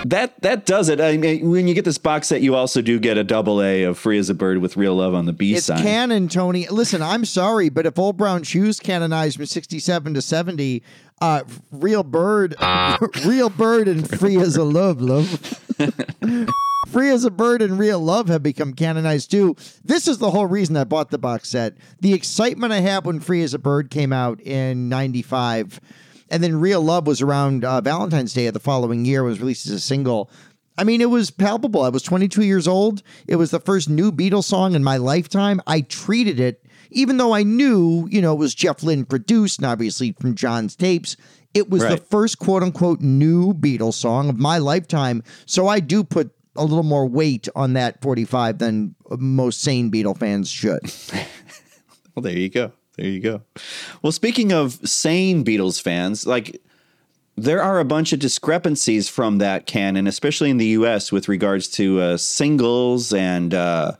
That 0.04 0.34
that 0.42 0.66
does 0.66 0.88
it. 0.88 1.00
I 1.00 1.16
mean, 1.16 1.50
when 1.50 1.68
you 1.68 1.74
get 1.74 1.84
this 1.84 1.98
box 1.98 2.28
set, 2.28 2.40
you 2.42 2.54
also 2.54 2.80
do 2.82 2.98
get 2.98 3.18
a 3.18 3.24
double 3.24 3.62
A 3.62 3.82
of 3.84 3.98
"Free 3.98 4.18
as 4.18 4.30
a 4.30 4.34
Bird" 4.34 4.58
with 4.58 4.76
"Real 4.76 4.94
Love" 4.96 5.14
on 5.14 5.26
the 5.26 5.32
B 5.32 5.54
It's 5.54 5.66
side. 5.66 5.80
canon, 5.82 6.28
Tony. 6.28 6.66
Listen, 6.68 7.02
I'm 7.02 7.24
sorry, 7.24 7.68
but 7.68 7.86
if 7.86 7.98
Old 7.98 8.16
Brown 8.16 8.42
Shoes 8.42 8.80
canonized 8.80 9.36
from 9.36 9.46
67 9.46 10.14
to 10.14 10.22
70, 10.22 10.82
uh, 11.20 11.42
Real 11.70 12.02
Bird, 12.02 12.54
Real 13.26 13.50
Bird 13.50 13.88
and 13.88 14.08
Free 14.08 14.36
as 14.38 14.56
a 14.56 14.64
Love, 14.64 15.00
Love. 15.00 15.60
Free 16.92 17.08
as 17.08 17.24
a 17.24 17.30
Bird 17.30 17.62
and 17.62 17.78
Real 17.78 17.98
Love 17.98 18.28
have 18.28 18.42
become 18.42 18.74
canonized 18.74 19.30
too. 19.30 19.56
This 19.82 20.06
is 20.06 20.18
the 20.18 20.30
whole 20.30 20.44
reason 20.44 20.76
I 20.76 20.84
bought 20.84 21.10
the 21.10 21.16
box 21.16 21.48
set. 21.48 21.78
The 22.00 22.12
excitement 22.12 22.70
I 22.70 22.80
had 22.80 23.06
when 23.06 23.18
Free 23.18 23.42
as 23.42 23.54
a 23.54 23.58
Bird 23.58 23.90
came 23.90 24.12
out 24.12 24.42
in 24.42 24.90
95, 24.90 25.80
and 26.28 26.44
then 26.44 26.60
Real 26.60 26.82
Love 26.82 27.06
was 27.06 27.22
around 27.22 27.64
uh, 27.64 27.80
Valentine's 27.80 28.34
Day 28.34 28.46
of 28.46 28.52
the 28.52 28.60
following 28.60 29.06
year, 29.06 29.22
was 29.22 29.40
released 29.40 29.66
as 29.66 29.72
a 29.72 29.80
single. 29.80 30.30
I 30.76 30.84
mean, 30.84 31.00
it 31.00 31.08
was 31.08 31.30
palpable. 31.30 31.80
I 31.80 31.88
was 31.88 32.02
22 32.02 32.42
years 32.42 32.68
old. 32.68 33.02
It 33.26 33.36
was 33.36 33.50
the 33.50 33.60
first 33.60 33.88
new 33.88 34.12
Beatles 34.12 34.44
song 34.44 34.74
in 34.74 34.84
my 34.84 34.98
lifetime. 34.98 35.62
I 35.66 35.80
treated 35.80 36.38
it, 36.38 36.62
even 36.90 37.16
though 37.16 37.32
I 37.32 37.42
knew, 37.42 38.06
you 38.10 38.20
know, 38.20 38.34
it 38.34 38.38
was 38.38 38.54
Jeff 38.54 38.82
Lynne 38.82 39.06
produced 39.06 39.58
and 39.58 39.66
obviously 39.66 40.12
from 40.20 40.34
John's 40.34 40.76
tapes. 40.76 41.16
It 41.54 41.70
was 41.70 41.82
the 41.82 41.96
first 41.96 42.38
quote 42.38 42.62
unquote 42.62 43.00
new 43.00 43.54
Beatles 43.54 43.94
song 43.94 44.28
of 44.28 44.38
my 44.38 44.58
lifetime. 44.58 45.22
So 45.46 45.68
I 45.68 45.80
do 45.80 46.04
put 46.04 46.34
a 46.56 46.64
little 46.64 46.82
more 46.82 47.06
weight 47.06 47.48
on 47.56 47.72
that 47.74 48.00
45 48.02 48.58
than 48.58 48.94
most 49.18 49.62
sane 49.62 49.90
Beatle 49.90 50.18
fans 50.18 50.50
should. 50.50 50.80
Well, 52.14 52.22
there 52.22 52.36
you 52.36 52.50
go. 52.50 52.72
There 52.96 53.06
you 53.06 53.20
go. 53.20 53.40
Well, 54.02 54.12
speaking 54.12 54.52
of 54.52 54.74
sane 54.86 55.44
Beatles 55.44 55.80
fans, 55.80 56.26
like 56.26 56.60
there 57.36 57.62
are 57.62 57.80
a 57.80 57.84
bunch 57.84 58.12
of 58.12 58.18
discrepancies 58.18 59.08
from 59.08 59.38
that 59.38 59.66
canon, 59.66 60.06
especially 60.06 60.50
in 60.50 60.58
the 60.58 60.66
U.S. 60.66 61.10
with 61.10 61.28
regards 61.28 61.68
to 61.68 62.00
uh, 62.00 62.16
singles 62.18 63.14
and 63.14 63.54
uh, 63.54 63.92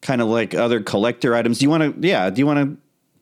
kind 0.00 0.20
of 0.20 0.28
like 0.28 0.54
other 0.54 0.80
collector 0.80 1.34
items. 1.34 1.58
Do 1.58 1.64
you 1.64 1.70
want 1.70 2.00
to? 2.02 2.06
Yeah. 2.06 2.30
Do 2.30 2.40
you 2.40 2.46
want 2.46 2.58
to 2.58 2.76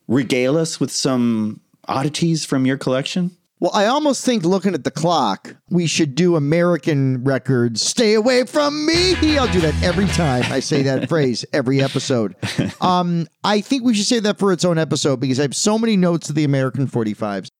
regale 0.08 0.56
us 0.56 0.80
with 0.80 0.90
some 0.90 1.60
oddities 1.86 2.44
from 2.46 2.64
your 2.64 2.78
collection? 2.78 3.36
Well, 3.60 3.72
I 3.74 3.86
almost 3.86 4.24
think 4.24 4.42
looking 4.44 4.72
at 4.72 4.84
the 4.84 4.90
clock, 4.90 5.54
we 5.68 5.86
should 5.86 6.14
do 6.14 6.34
American 6.34 7.22
records. 7.24 7.82
Stay 7.82 8.14
away 8.14 8.44
from 8.44 8.86
me. 8.86 9.36
I'll 9.36 9.52
do 9.52 9.60
that 9.60 9.74
every 9.82 10.06
time 10.06 10.50
I 10.50 10.60
say 10.60 10.80
that 10.84 11.08
phrase 11.10 11.44
every 11.52 11.82
episode. 11.82 12.36
Um, 12.80 13.26
I 13.44 13.60
think 13.60 13.84
we 13.84 13.92
should 13.92 14.06
say 14.06 14.18
that 14.20 14.38
for 14.38 14.50
its 14.50 14.64
own 14.64 14.78
episode 14.78 15.20
because 15.20 15.38
I 15.38 15.42
have 15.42 15.54
so 15.54 15.78
many 15.78 15.98
notes 15.98 16.30
of 16.30 16.36
the 16.36 16.44
American 16.44 16.86
45s. 16.86 17.50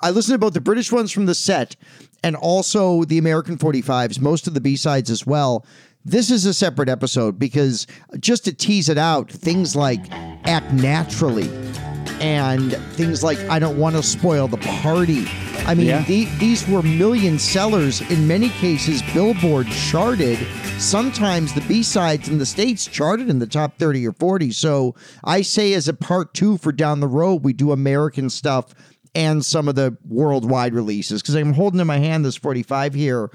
I 0.00 0.10
listened 0.10 0.34
to 0.34 0.38
both 0.38 0.54
the 0.54 0.60
British 0.60 0.92
ones 0.92 1.10
from 1.10 1.26
the 1.26 1.34
set 1.34 1.74
and 2.22 2.36
also 2.36 3.02
the 3.02 3.18
American 3.18 3.58
45s, 3.58 4.20
most 4.20 4.46
of 4.46 4.54
the 4.54 4.60
B 4.60 4.76
sides 4.76 5.10
as 5.10 5.26
well. 5.26 5.66
This 6.04 6.30
is 6.30 6.44
a 6.46 6.54
separate 6.54 6.88
episode 6.88 7.36
because 7.36 7.88
just 8.20 8.44
to 8.44 8.54
tease 8.54 8.88
it 8.88 8.96
out, 8.96 9.28
things 9.28 9.74
like 9.74 10.00
Act 10.12 10.72
Naturally 10.72 11.50
and 12.20 12.72
things 12.94 13.22
like 13.22 13.38
I 13.48 13.58
Don't 13.58 13.78
Want 13.78 13.96
to 13.96 14.02
Spoil 14.02 14.48
the 14.48 14.56
Party. 14.58 15.26
I 15.66 15.74
mean, 15.74 15.86
Yeah. 15.86 16.02
the, 16.04 16.24
these 16.38 16.66
were 16.68 16.82
million 16.82 17.38
sellers. 17.38 18.00
In 18.10 18.26
many 18.26 18.48
cases, 18.50 19.02
Billboard 19.14 19.66
charted. 19.68 20.38
Sometimes 20.78 21.52
the 21.52 21.60
B 21.62 21.82
sides 21.82 22.28
in 22.28 22.38
the 22.38 22.46
States 22.46 22.86
charted 22.86 23.28
in 23.28 23.38
the 23.38 23.46
top 23.46 23.78
30 23.78 24.06
or 24.06 24.12
40. 24.12 24.50
So 24.52 24.94
I 25.24 25.42
say, 25.42 25.74
as 25.74 25.88
a 25.88 25.94
part 25.94 26.34
two 26.34 26.56
for 26.58 26.72
down 26.72 27.00
the 27.00 27.08
road, 27.08 27.44
we 27.44 27.52
do 27.52 27.72
American 27.72 28.30
stuff 28.30 28.74
and 29.14 29.44
some 29.44 29.68
of 29.68 29.74
the 29.74 29.96
worldwide 30.06 30.74
releases. 30.74 31.20
Because 31.20 31.34
I'm 31.34 31.52
holding 31.54 31.80
in 31.80 31.86
my 31.86 31.98
hand 31.98 32.24
this 32.24 32.36
45 32.36 32.94
here 32.94 33.30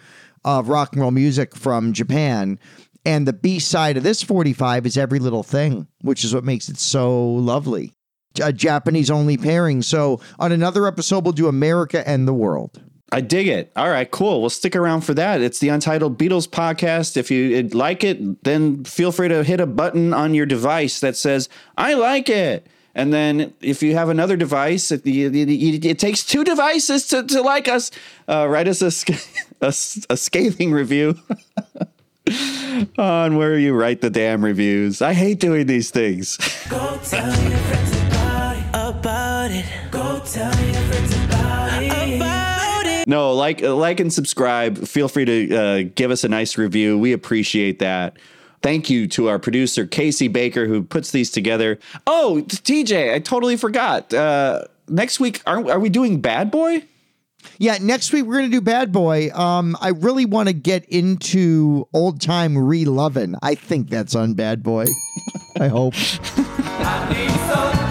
of 0.45 0.69
rock 0.69 0.93
and 0.93 1.01
roll 1.01 1.11
music 1.11 1.55
from 1.55 1.93
Japan. 1.93 2.57
And 3.05 3.27
the 3.27 3.33
B 3.33 3.59
side 3.59 3.97
of 3.97 4.03
this 4.03 4.23
45 4.23 4.85
is 4.85 4.97
Every 4.97 5.19
Little 5.19 5.43
Thing, 5.43 5.87
which 6.01 6.23
is 6.23 6.33
what 6.33 6.45
makes 6.45 6.69
it 6.69 6.77
so 6.77 7.21
lovely 7.25 7.93
a 8.41 8.53
Japanese 8.53 9.09
only 9.11 9.37
pairing. 9.37 9.81
So 9.81 10.19
on 10.39 10.51
another 10.51 10.87
episode, 10.87 11.23
we'll 11.23 11.33
do 11.33 11.47
America 11.47 12.07
and 12.07 12.27
the 12.27 12.33
world. 12.33 12.81
I 13.11 13.21
dig 13.21 13.47
it. 13.47 13.71
All 13.75 13.89
right, 13.89 14.09
cool. 14.09 14.41
We'll 14.41 14.49
stick 14.49 14.75
around 14.75 15.01
for 15.01 15.13
that. 15.13 15.39
It's 15.41 15.59
the 15.59 15.69
Untitled 15.69 16.17
Beatles 16.17 16.47
podcast. 16.47 17.15
If 17.15 17.29
you 17.29 17.61
like 17.69 18.03
it, 18.03 18.43
then 18.43 18.83
feel 18.85 19.11
free 19.11 19.27
to 19.27 19.43
hit 19.43 19.59
a 19.59 19.67
button 19.67 20.13
on 20.15 20.33
your 20.33 20.47
device 20.47 20.99
that 21.01 21.15
says, 21.15 21.47
I 21.77 21.93
like 21.93 22.27
it. 22.27 22.65
And 22.95 23.13
then 23.13 23.53
if 23.61 23.83
you 23.83 23.93
have 23.95 24.09
another 24.09 24.35
device, 24.35 24.91
it, 24.91 25.05
it, 25.05 25.35
it- 25.35 25.85
it 25.85 25.99
takes 25.99 26.23
two 26.23 26.43
devices 26.43 27.07
to, 27.07 27.21
to 27.23 27.41
like 27.41 27.67
us. 27.67 27.91
Uh, 28.27 28.47
write 28.49 28.67
us 28.67 28.81
a, 28.81 28.89
sc- 28.89 29.09
a, 29.61 29.67
s- 29.67 30.05
a 30.09 30.17
scathing 30.17 30.71
review 30.71 31.17
on 32.97 33.35
where 33.37 33.57
you 33.59 33.73
write 33.75 34.01
the 34.01 34.09
damn 34.09 34.43
reviews. 34.43 35.01
I 35.03 35.13
hate 35.13 35.39
doing 35.39 35.67
these 35.67 35.91
things. 35.91 36.37
About 39.03 39.51
it. 39.51 39.65
Go 39.91 40.21
tell 40.25 40.65
your 40.65 40.75
friends 40.75 41.13
about 41.25 41.83
it. 41.83 42.15
About 42.15 42.85
it. 42.85 43.05
No, 43.05 43.33
like 43.33 43.59
like 43.59 43.99
and 43.99 44.13
subscribe. 44.13 44.77
Feel 44.87 45.09
free 45.09 45.25
to 45.25 45.55
uh, 45.57 45.83
give 45.93 46.09
us 46.09 46.23
a 46.23 46.29
nice 46.29 46.57
review. 46.57 46.97
We 46.97 47.11
appreciate 47.11 47.79
that. 47.79 48.15
Thank 48.61 48.89
you 48.89 49.09
to 49.09 49.27
our 49.27 49.39
producer 49.39 49.85
Casey 49.85 50.29
Baker 50.29 50.67
who 50.67 50.83
puts 50.83 51.11
these 51.11 51.31
together. 51.31 51.79
Oh, 52.07 52.45
TJ, 52.47 53.13
I 53.13 53.19
totally 53.19 53.57
forgot. 53.57 54.13
Uh, 54.13 54.63
next 54.87 55.19
week, 55.19 55.41
are 55.45 55.69
are 55.69 55.81
we 55.81 55.89
doing 55.89 56.21
Bad 56.21 56.49
Boy? 56.49 56.85
Yeah, 57.57 57.79
next 57.81 58.13
week 58.13 58.23
we're 58.23 58.35
gonna 58.35 58.47
do 58.47 58.61
Bad 58.61 58.93
Boy. 58.93 59.31
Um, 59.33 59.75
I 59.81 59.89
really 59.89 60.23
want 60.23 60.47
to 60.47 60.53
get 60.53 60.85
into 60.85 61.89
old 61.91 62.21
time 62.21 62.55
relovin'. 62.55 63.35
I 63.41 63.55
think 63.55 63.89
that's 63.89 64.15
on 64.15 64.33
Bad 64.33 64.63
Boy. 64.63 64.85
I 65.59 65.67
hope. 65.67 65.93
I 66.37 67.82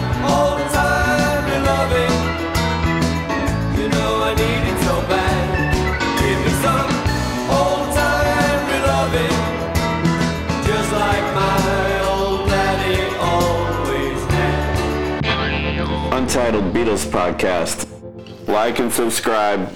Beatles 16.83 17.05
Podcast. 17.05 17.87
Like 18.45 18.79
and 18.79 18.91
subscribe. 18.91 19.73